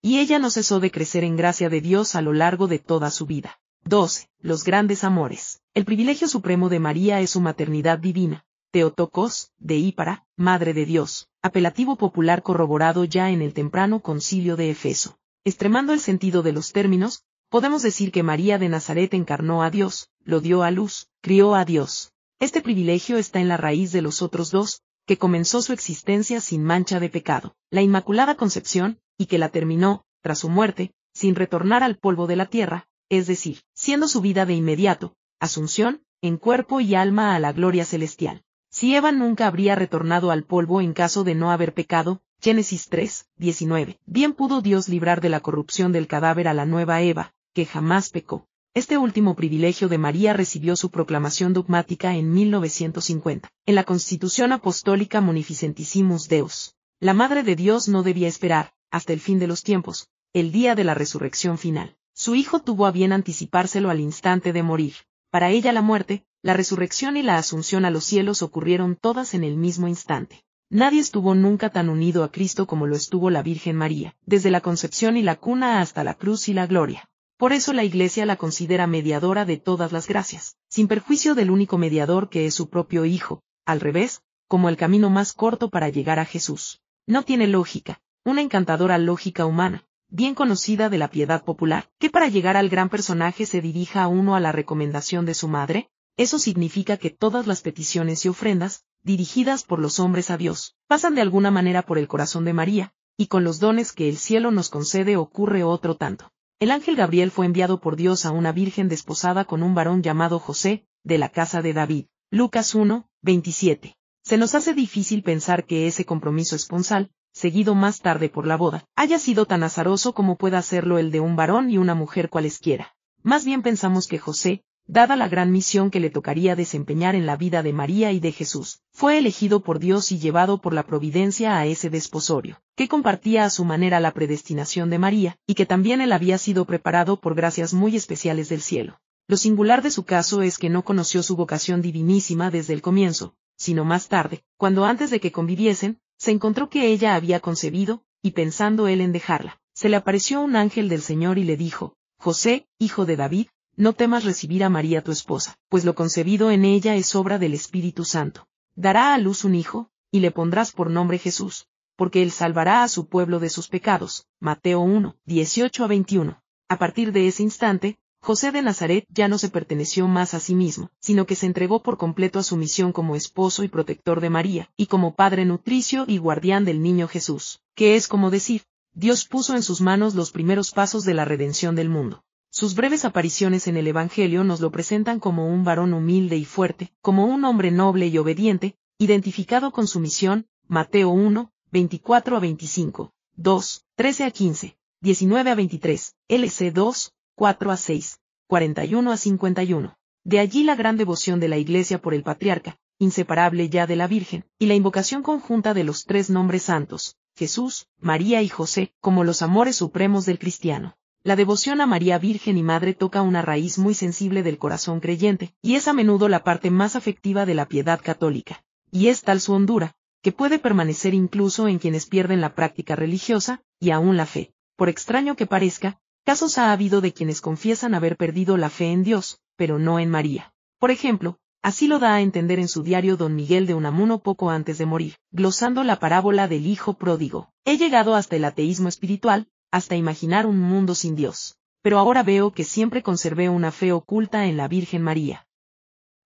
Y 0.00 0.18
ella 0.18 0.38
no 0.38 0.50
cesó 0.50 0.78
de 0.78 0.90
crecer 0.90 1.24
en 1.24 1.36
gracia 1.36 1.68
de 1.68 1.80
Dios 1.80 2.14
a 2.14 2.22
lo 2.22 2.32
largo 2.32 2.68
de 2.68 2.78
toda 2.78 3.10
su 3.10 3.26
vida. 3.26 3.58
12. 3.84 4.28
Los 4.38 4.62
grandes 4.62 5.02
amores. 5.02 5.60
El 5.74 5.84
privilegio 5.84 6.28
supremo 6.28 6.68
de 6.68 6.78
María 6.78 7.20
es 7.20 7.30
su 7.30 7.40
maternidad 7.40 7.98
divina. 7.98 8.44
Teotocos, 8.70 9.50
de 9.58 9.76
Ípara, 9.76 10.24
Madre 10.36 10.72
de 10.72 10.86
Dios, 10.86 11.28
apelativo 11.42 11.96
popular 11.96 12.42
corroborado 12.42 13.04
ya 13.04 13.30
en 13.30 13.42
el 13.42 13.52
temprano 13.52 14.00
concilio 14.00 14.56
de 14.56 14.70
Efeso. 14.70 15.18
Extremando 15.44 15.92
el 15.92 15.98
sentido 15.98 16.44
de 16.44 16.52
los 16.52 16.70
términos, 16.70 17.24
podemos 17.48 17.82
decir 17.82 18.12
que 18.12 18.22
María 18.22 18.58
de 18.58 18.68
Nazaret 18.68 19.12
encarnó 19.12 19.64
a 19.64 19.70
Dios, 19.70 20.08
lo 20.22 20.40
dio 20.40 20.62
a 20.62 20.70
luz, 20.70 21.08
crió 21.20 21.56
a 21.56 21.64
Dios. 21.64 22.12
Este 22.38 22.60
privilegio 22.60 23.18
está 23.18 23.40
en 23.40 23.48
la 23.48 23.56
raíz 23.56 23.90
de 23.90 24.02
los 24.02 24.22
otros 24.22 24.52
dos, 24.52 24.82
que 25.04 25.18
comenzó 25.18 25.60
su 25.60 25.72
existencia 25.72 26.40
sin 26.40 26.62
mancha 26.62 27.00
de 27.00 27.08
pecado, 27.08 27.56
la 27.70 27.82
Inmaculada 27.82 28.36
Concepción, 28.36 29.00
y 29.18 29.26
que 29.26 29.38
la 29.38 29.48
terminó, 29.48 30.04
tras 30.20 30.38
su 30.38 30.48
muerte, 30.48 30.92
sin 31.12 31.34
retornar 31.34 31.82
al 31.82 31.98
polvo 31.98 32.28
de 32.28 32.36
la 32.36 32.46
tierra, 32.46 32.86
es 33.08 33.26
decir, 33.26 33.62
siendo 33.74 34.06
su 34.06 34.20
vida 34.20 34.46
de 34.46 34.54
inmediato, 34.54 35.16
asunción, 35.40 36.04
en 36.20 36.36
cuerpo 36.36 36.80
y 36.80 36.94
alma 36.94 37.34
a 37.34 37.40
la 37.40 37.52
gloria 37.52 37.84
celestial. 37.84 38.44
Si 38.70 38.94
Eva 38.94 39.10
nunca 39.10 39.48
habría 39.48 39.74
retornado 39.74 40.30
al 40.30 40.44
polvo 40.44 40.80
en 40.80 40.92
caso 40.92 41.24
de 41.24 41.34
no 41.34 41.50
haber 41.50 41.74
pecado, 41.74 42.22
Génesis 42.44 42.88
3, 42.88 43.28
19, 43.36 44.00
bien 44.04 44.32
pudo 44.32 44.62
Dios 44.62 44.88
librar 44.88 45.20
de 45.20 45.28
la 45.28 45.38
corrupción 45.38 45.92
del 45.92 46.08
cadáver 46.08 46.48
a 46.48 46.54
la 46.54 46.66
nueva 46.66 47.00
Eva, 47.00 47.32
que 47.54 47.66
jamás 47.66 48.10
pecó. 48.10 48.48
Este 48.74 48.98
último 48.98 49.36
privilegio 49.36 49.88
de 49.88 49.96
María 49.96 50.32
recibió 50.32 50.74
su 50.74 50.90
proclamación 50.90 51.52
dogmática 51.52 52.16
en 52.16 52.32
1950, 52.32 53.48
en 53.64 53.74
la 53.76 53.84
Constitución 53.84 54.50
Apostólica 54.50 55.20
Munificentissimus 55.20 56.26
Deus. 56.26 56.74
La 56.98 57.14
Madre 57.14 57.44
de 57.44 57.54
Dios 57.54 57.86
no 57.86 58.02
debía 58.02 58.26
esperar, 58.26 58.72
hasta 58.90 59.12
el 59.12 59.20
fin 59.20 59.38
de 59.38 59.46
los 59.46 59.62
tiempos, 59.62 60.08
el 60.32 60.50
día 60.50 60.74
de 60.74 60.82
la 60.82 60.94
resurrección 60.94 61.58
final. 61.58 61.94
Su 62.12 62.34
hijo 62.34 62.58
tuvo 62.58 62.86
a 62.86 62.90
bien 62.90 63.12
anticipárselo 63.12 63.88
al 63.88 64.00
instante 64.00 64.52
de 64.52 64.64
morir. 64.64 64.94
Para 65.30 65.50
ella 65.50 65.70
la 65.70 65.80
muerte, 65.80 66.24
la 66.42 66.54
resurrección 66.54 67.16
y 67.16 67.22
la 67.22 67.38
asunción 67.38 67.84
a 67.84 67.90
los 67.90 68.02
cielos 68.02 68.42
ocurrieron 68.42 68.96
todas 68.96 69.34
en 69.34 69.44
el 69.44 69.56
mismo 69.56 69.86
instante. 69.86 70.42
Nadie 70.74 71.00
estuvo 71.00 71.34
nunca 71.34 71.68
tan 71.68 71.90
unido 71.90 72.24
a 72.24 72.32
Cristo 72.32 72.66
como 72.66 72.86
lo 72.86 72.96
estuvo 72.96 73.28
la 73.28 73.42
Virgen 73.42 73.76
María, 73.76 74.16
desde 74.24 74.50
la 74.50 74.62
concepción 74.62 75.18
y 75.18 75.22
la 75.22 75.36
cuna 75.36 75.82
hasta 75.82 76.02
la 76.02 76.14
cruz 76.14 76.48
y 76.48 76.54
la 76.54 76.66
gloria. 76.66 77.10
Por 77.36 77.52
eso 77.52 77.74
la 77.74 77.84
Iglesia 77.84 78.24
la 78.24 78.36
considera 78.36 78.86
mediadora 78.86 79.44
de 79.44 79.58
todas 79.58 79.92
las 79.92 80.08
gracias, 80.08 80.56
sin 80.70 80.88
perjuicio 80.88 81.34
del 81.34 81.50
único 81.50 81.76
mediador 81.76 82.30
que 82.30 82.46
es 82.46 82.54
su 82.54 82.70
propio 82.70 83.04
Hijo, 83.04 83.42
al 83.66 83.80
revés, 83.80 84.22
como 84.48 84.70
el 84.70 84.78
camino 84.78 85.10
más 85.10 85.34
corto 85.34 85.68
para 85.68 85.90
llegar 85.90 86.18
a 86.18 86.24
Jesús. 86.24 86.80
No 87.06 87.22
tiene 87.22 87.48
lógica, 87.48 88.00
una 88.24 88.40
encantadora 88.40 88.96
lógica 88.96 89.44
humana, 89.44 89.84
bien 90.08 90.34
conocida 90.34 90.88
de 90.88 90.96
la 90.96 91.10
piedad 91.10 91.44
popular, 91.44 91.90
que 91.98 92.08
para 92.08 92.28
llegar 92.28 92.56
al 92.56 92.70
gran 92.70 92.88
personaje 92.88 93.44
se 93.44 93.60
dirija 93.60 94.04
a 94.04 94.08
uno 94.08 94.36
a 94.36 94.40
la 94.40 94.52
recomendación 94.52 95.26
de 95.26 95.34
su 95.34 95.48
madre, 95.48 95.90
eso 96.16 96.38
significa 96.38 96.96
que 96.96 97.10
todas 97.10 97.46
las 97.46 97.60
peticiones 97.60 98.24
y 98.24 98.30
ofrendas, 98.30 98.86
dirigidas 99.02 99.64
por 99.64 99.78
los 99.78 100.00
hombres 100.00 100.30
a 100.30 100.36
Dios, 100.36 100.76
pasan 100.86 101.14
de 101.14 101.20
alguna 101.20 101.50
manera 101.50 101.82
por 101.82 101.98
el 101.98 102.08
corazón 102.08 102.44
de 102.44 102.52
María, 102.52 102.92
y 103.16 103.26
con 103.26 103.44
los 103.44 103.60
dones 103.60 103.92
que 103.92 104.08
el 104.08 104.16
cielo 104.16 104.50
nos 104.50 104.70
concede 104.70 105.16
ocurre 105.16 105.64
otro 105.64 105.96
tanto. 105.96 106.32
El 106.60 106.70
ángel 106.70 106.96
Gabriel 106.96 107.30
fue 107.30 107.46
enviado 107.46 107.80
por 107.80 107.96
Dios 107.96 108.24
a 108.24 108.30
una 108.30 108.52
virgen 108.52 108.88
desposada 108.88 109.44
con 109.44 109.62
un 109.62 109.74
varón 109.74 110.02
llamado 110.02 110.38
José, 110.38 110.86
de 111.02 111.18
la 111.18 111.28
casa 111.28 111.62
de 111.62 111.72
David. 111.72 112.06
Lucas 112.30 112.74
1, 112.74 113.08
27. 113.22 113.96
Se 114.22 114.36
nos 114.36 114.54
hace 114.54 114.72
difícil 114.72 115.24
pensar 115.24 115.64
que 115.64 115.88
ese 115.88 116.04
compromiso 116.04 116.54
esponsal, 116.54 117.10
seguido 117.32 117.74
más 117.74 118.00
tarde 118.00 118.28
por 118.28 118.46
la 118.46 118.56
boda, 118.56 118.84
haya 118.94 119.18
sido 119.18 119.46
tan 119.46 119.64
azaroso 119.64 120.14
como 120.14 120.36
pueda 120.36 120.62
serlo 120.62 120.98
el 120.98 121.10
de 121.10 121.18
un 121.18 121.34
varón 121.34 121.70
y 121.70 121.78
una 121.78 121.94
mujer 121.94 122.30
cualesquiera. 122.30 122.94
Más 123.22 123.44
bien 123.44 123.62
pensamos 123.62 124.06
que 124.06 124.18
José, 124.18 124.64
dada 124.92 125.16
la 125.16 125.26
gran 125.26 125.50
misión 125.50 125.90
que 125.90 126.00
le 126.00 126.10
tocaría 126.10 126.54
desempeñar 126.54 127.14
en 127.14 127.24
la 127.24 127.38
vida 127.38 127.62
de 127.62 127.72
María 127.72 128.12
y 128.12 128.20
de 128.20 128.30
Jesús, 128.30 128.82
fue 128.92 129.16
elegido 129.16 129.60
por 129.60 129.78
Dios 129.78 130.12
y 130.12 130.18
llevado 130.18 130.60
por 130.60 130.74
la 130.74 130.82
providencia 130.82 131.56
a 131.56 131.64
ese 131.64 131.88
desposorio, 131.88 132.60
que 132.76 132.88
compartía 132.88 133.46
a 133.46 133.50
su 133.50 133.64
manera 133.64 134.00
la 134.00 134.12
predestinación 134.12 134.90
de 134.90 134.98
María, 134.98 135.38
y 135.46 135.54
que 135.54 135.64
también 135.64 136.02
él 136.02 136.12
había 136.12 136.36
sido 136.36 136.66
preparado 136.66 137.18
por 137.18 137.34
gracias 137.34 137.72
muy 137.72 137.96
especiales 137.96 138.50
del 138.50 138.60
cielo. 138.60 139.00
Lo 139.28 139.38
singular 139.38 139.80
de 139.80 139.90
su 139.90 140.04
caso 140.04 140.42
es 140.42 140.58
que 140.58 140.68
no 140.68 140.84
conoció 140.84 141.22
su 141.22 141.36
vocación 141.36 141.80
divinísima 141.80 142.50
desde 142.50 142.74
el 142.74 142.82
comienzo, 142.82 143.34
sino 143.56 143.86
más 143.86 144.08
tarde, 144.08 144.44
cuando 144.58 144.84
antes 144.84 145.08
de 145.08 145.20
que 145.20 145.32
conviviesen, 145.32 146.00
se 146.18 146.32
encontró 146.32 146.68
que 146.68 146.88
ella 146.88 147.14
había 147.14 147.40
concebido, 147.40 148.04
y 148.20 148.32
pensando 148.32 148.88
él 148.88 149.00
en 149.00 149.12
dejarla, 149.12 149.58
se 149.72 149.88
le 149.88 149.96
apareció 149.96 150.42
un 150.42 150.54
ángel 150.54 150.90
del 150.90 151.00
Señor 151.00 151.38
y 151.38 151.44
le 151.44 151.56
dijo, 151.56 151.96
José, 152.18 152.66
hijo 152.78 153.06
de 153.06 153.16
David, 153.16 153.46
no 153.82 153.94
temas 153.94 154.22
recibir 154.22 154.62
a 154.62 154.68
María 154.68 155.02
tu 155.02 155.10
esposa, 155.10 155.58
pues 155.68 155.84
lo 155.84 155.96
concebido 155.96 156.52
en 156.52 156.64
ella 156.64 156.94
es 156.94 157.16
obra 157.16 157.40
del 157.40 157.52
Espíritu 157.52 158.04
Santo. 158.04 158.46
Dará 158.76 159.12
a 159.12 159.18
luz 159.18 159.42
un 159.42 159.56
hijo, 159.56 159.90
y 160.12 160.20
le 160.20 160.30
pondrás 160.30 160.70
por 160.70 160.88
nombre 160.88 161.18
Jesús, 161.18 161.66
porque 161.96 162.22
él 162.22 162.30
salvará 162.30 162.84
a 162.84 162.88
su 162.88 163.08
pueblo 163.08 163.40
de 163.40 163.50
sus 163.50 163.66
pecados. 163.66 164.28
Mateo 164.38 164.78
1, 164.78 165.16
18 165.24 165.82
a 165.82 165.88
21. 165.88 166.40
A 166.68 166.78
partir 166.78 167.10
de 167.10 167.26
ese 167.26 167.42
instante, 167.42 167.98
José 168.20 168.52
de 168.52 168.62
Nazaret 168.62 169.04
ya 169.08 169.26
no 169.26 169.36
se 169.36 169.48
perteneció 169.48 170.06
más 170.06 170.32
a 170.34 170.38
sí 170.38 170.54
mismo, 170.54 170.92
sino 171.00 171.26
que 171.26 171.34
se 171.34 171.46
entregó 171.46 171.82
por 171.82 171.98
completo 171.98 172.38
a 172.38 172.44
su 172.44 172.56
misión 172.56 172.92
como 172.92 173.16
esposo 173.16 173.64
y 173.64 173.68
protector 173.68 174.20
de 174.20 174.30
María, 174.30 174.70
y 174.76 174.86
como 174.86 175.16
padre 175.16 175.44
nutricio 175.44 176.04
y 176.06 176.18
guardián 176.18 176.64
del 176.64 176.82
niño 176.82 177.08
Jesús, 177.08 177.58
que 177.74 177.96
es 177.96 178.06
como 178.06 178.30
decir, 178.30 178.62
Dios 178.94 179.26
puso 179.26 179.56
en 179.56 179.64
sus 179.64 179.80
manos 179.80 180.14
los 180.14 180.30
primeros 180.30 180.70
pasos 180.70 181.02
de 181.02 181.14
la 181.14 181.24
redención 181.24 181.74
del 181.74 181.88
mundo. 181.88 182.22
Sus 182.54 182.74
breves 182.74 183.06
apariciones 183.06 183.66
en 183.66 183.78
el 183.78 183.86
Evangelio 183.86 184.44
nos 184.44 184.60
lo 184.60 184.70
presentan 184.70 185.20
como 185.20 185.48
un 185.48 185.64
varón 185.64 185.94
humilde 185.94 186.36
y 186.36 186.44
fuerte, 186.44 186.92
como 187.00 187.24
un 187.24 187.46
hombre 187.46 187.70
noble 187.70 188.08
y 188.08 188.18
obediente, 188.18 188.76
identificado 188.98 189.70
con 189.70 189.86
su 189.86 190.00
misión, 190.00 190.46
Mateo 190.68 191.08
1, 191.08 191.50
24 191.70 192.36
a 192.36 192.40
25, 192.40 193.14
2, 193.36 193.86
13 193.94 194.24
a 194.24 194.30
15, 194.30 194.76
19 195.00 195.50
a 195.50 195.54
23, 195.54 196.14
LC 196.28 196.72
2, 196.72 197.14
4 197.36 197.70
a 197.70 197.76
6, 197.78 198.20
41 198.48 199.10
a 199.10 199.16
51. 199.16 199.96
De 200.22 200.38
allí 200.38 200.62
la 200.62 200.76
gran 200.76 200.98
devoción 200.98 201.40
de 201.40 201.48
la 201.48 201.56
Iglesia 201.56 202.02
por 202.02 202.12
el 202.12 202.22
patriarca, 202.22 202.76
inseparable 202.98 203.70
ya 203.70 203.86
de 203.86 203.96
la 203.96 204.06
Virgen, 204.06 204.44
y 204.58 204.66
la 204.66 204.74
invocación 204.74 205.22
conjunta 205.22 205.72
de 205.72 205.84
los 205.84 206.04
tres 206.04 206.28
nombres 206.28 206.64
santos, 206.64 207.16
Jesús, 207.34 207.86
María 207.98 208.42
y 208.42 208.50
José, 208.50 208.92
como 209.00 209.24
los 209.24 209.40
amores 209.40 209.76
supremos 209.76 210.26
del 210.26 210.38
cristiano. 210.38 210.98
La 211.24 211.36
devoción 211.36 211.80
a 211.80 211.86
María 211.86 212.18
Virgen 212.18 212.58
y 212.58 212.64
Madre 212.64 212.94
toca 212.94 213.22
una 213.22 213.42
raíz 213.42 213.78
muy 213.78 213.94
sensible 213.94 214.42
del 214.42 214.58
corazón 214.58 214.98
creyente, 214.98 215.54
y 215.62 215.76
es 215.76 215.86
a 215.86 215.92
menudo 215.92 216.28
la 216.28 216.42
parte 216.42 216.70
más 216.70 216.96
afectiva 216.96 217.46
de 217.46 217.54
la 217.54 217.68
piedad 217.68 218.00
católica. 218.02 218.64
Y 218.90 219.06
es 219.06 219.22
tal 219.22 219.40
su 219.40 219.52
hondura, 219.52 219.94
que 220.20 220.32
puede 220.32 220.58
permanecer 220.58 221.14
incluso 221.14 221.68
en 221.68 221.78
quienes 221.78 222.06
pierden 222.06 222.40
la 222.40 222.56
práctica 222.56 222.96
religiosa, 222.96 223.62
y 223.78 223.90
aún 223.90 224.16
la 224.16 224.26
fe. 224.26 224.52
Por 224.74 224.88
extraño 224.88 225.36
que 225.36 225.46
parezca, 225.46 226.00
Casos 226.24 226.58
ha 226.58 226.72
habido 226.72 227.00
de 227.00 227.12
quienes 227.12 227.40
confiesan 227.40 227.94
haber 227.94 228.16
perdido 228.16 228.56
la 228.56 228.70
fe 228.70 228.90
en 228.90 229.04
Dios, 229.04 229.40
pero 229.56 229.78
no 229.78 230.00
en 230.00 230.08
María. 230.08 230.52
Por 230.78 230.90
ejemplo, 230.90 231.38
así 231.62 231.86
lo 231.86 232.00
da 232.00 232.14
a 232.14 232.20
entender 232.20 232.58
en 232.58 232.68
su 232.68 232.82
diario 232.82 233.16
don 233.16 233.36
Miguel 233.36 233.66
de 233.66 233.74
Unamuno 233.74 234.22
poco 234.22 234.50
antes 234.50 234.78
de 234.78 234.86
morir, 234.86 235.16
glosando 235.30 235.84
la 235.84 236.00
parábola 236.00 236.48
del 236.48 236.66
hijo 236.66 236.94
pródigo. 236.94 237.52
He 237.64 237.76
llegado 237.76 238.16
hasta 238.16 238.36
el 238.36 238.44
ateísmo 238.44 238.88
espiritual, 238.88 239.48
hasta 239.72 239.96
imaginar 239.96 240.46
un 240.46 240.60
mundo 240.60 240.94
sin 240.94 241.16
Dios. 241.16 241.56
Pero 241.82 241.98
ahora 241.98 242.22
veo 242.22 242.52
que 242.52 242.62
siempre 242.62 243.02
conservé 243.02 243.48
una 243.48 243.72
fe 243.72 243.90
oculta 243.90 244.46
en 244.46 244.56
la 244.56 244.68
Virgen 244.68 245.02
María. 245.02 245.48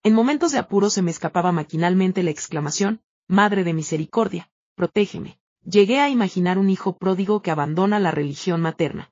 En 0.03 0.13
momentos 0.13 0.53
de 0.53 0.59
apuro 0.59 0.91
se 0.91 1.01
me 1.01 1.11
escapaba 1.11 1.51
maquinalmente 1.53 2.23
la 2.23 2.31
exclamación, 2.31 3.01
Madre 3.29 3.65
de 3.65 3.73
misericordia, 3.73 4.51
protégeme. 4.77 5.41
Llegué 5.65 5.99
a 5.99 6.09
imaginar 6.09 6.59
un 6.59 6.71
hijo 6.71 6.97
pródigo 6.97 7.43
que 7.43 7.51
abandona 7.51 7.99
la 7.99 8.13
religión 8.13 8.61
materna. 8.61 9.11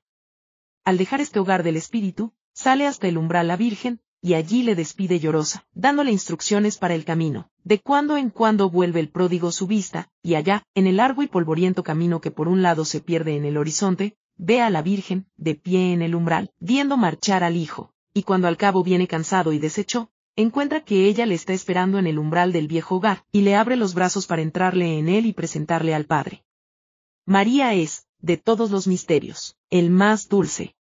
Al 0.85 0.97
dejar 0.97 1.19
este 1.19 1.39
hogar 1.39 1.63
del 1.63 1.75
espíritu, 1.75 2.31
sale 2.53 2.87
hasta 2.87 3.09
el 3.09 3.17
umbral 3.17 3.49
la 3.49 3.57
Virgen, 3.57 3.99
y 4.21 4.35
allí 4.35 4.63
le 4.63 4.73
despide 4.73 5.19
llorosa, 5.19 5.67
dándole 5.73 6.11
instrucciones 6.11 6.77
para 6.77 6.95
el 6.95 7.03
camino. 7.03 7.49
De 7.63 7.81
cuando 7.81 8.15
en 8.15 8.29
cuando 8.29 8.69
vuelve 8.69 9.01
el 9.01 9.09
pródigo 9.09 9.51
su 9.51 9.67
vista, 9.67 10.09
y 10.23 10.35
allá, 10.35 10.63
en 10.75 10.87
el 10.87 10.97
largo 10.97 11.21
y 11.21 11.27
polvoriento 11.27 11.83
camino 11.83 12.21
que 12.21 12.31
por 12.31 12.47
un 12.47 12.61
lado 12.61 12.85
se 12.85 13.01
pierde 13.01 13.35
en 13.35 13.43
el 13.43 13.57
horizonte, 13.57 14.15
ve 14.37 14.61
a 14.61 14.69
la 14.69 14.81
Virgen, 14.81 15.27
de 15.37 15.55
pie 15.55 15.93
en 15.93 16.01
el 16.01 16.15
umbral, 16.15 16.51
viendo 16.59 16.97
marchar 16.97 17.43
al 17.43 17.55
hijo, 17.57 17.93
y 18.13 18.23
cuando 18.23 18.47
al 18.47 18.57
cabo 18.57 18.83
viene 18.83 19.07
cansado 19.07 19.53
y 19.53 19.59
deshecho, 19.59 20.09
encuentra 20.35 20.83
que 20.83 21.07
ella 21.07 21.25
le 21.25 21.35
está 21.35 21.53
esperando 21.53 21.97
en 21.97 22.07
el 22.07 22.19
umbral 22.19 22.51
del 22.51 22.67
viejo 22.67 22.95
hogar, 22.95 23.23
y 23.31 23.41
le 23.41 23.55
abre 23.55 23.75
los 23.75 23.93
brazos 23.93 24.27
para 24.27 24.41
entrarle 24.41 24.97
en 24.97 25.09
él 25.09 25.25
y 25.25 25.33
presentarle 25.33 25.93
al 25.93 26.05
Padre. 26.05 26.43
María 27.25 27.73
es, 27.73 28.07
de 28.19 28.37
todos 28.37 28.71
los 28.71 28.87
misterios, 28.87 29.57
el 29.69 29.89
más 29.89 30.27
dulce, 30.27 30.75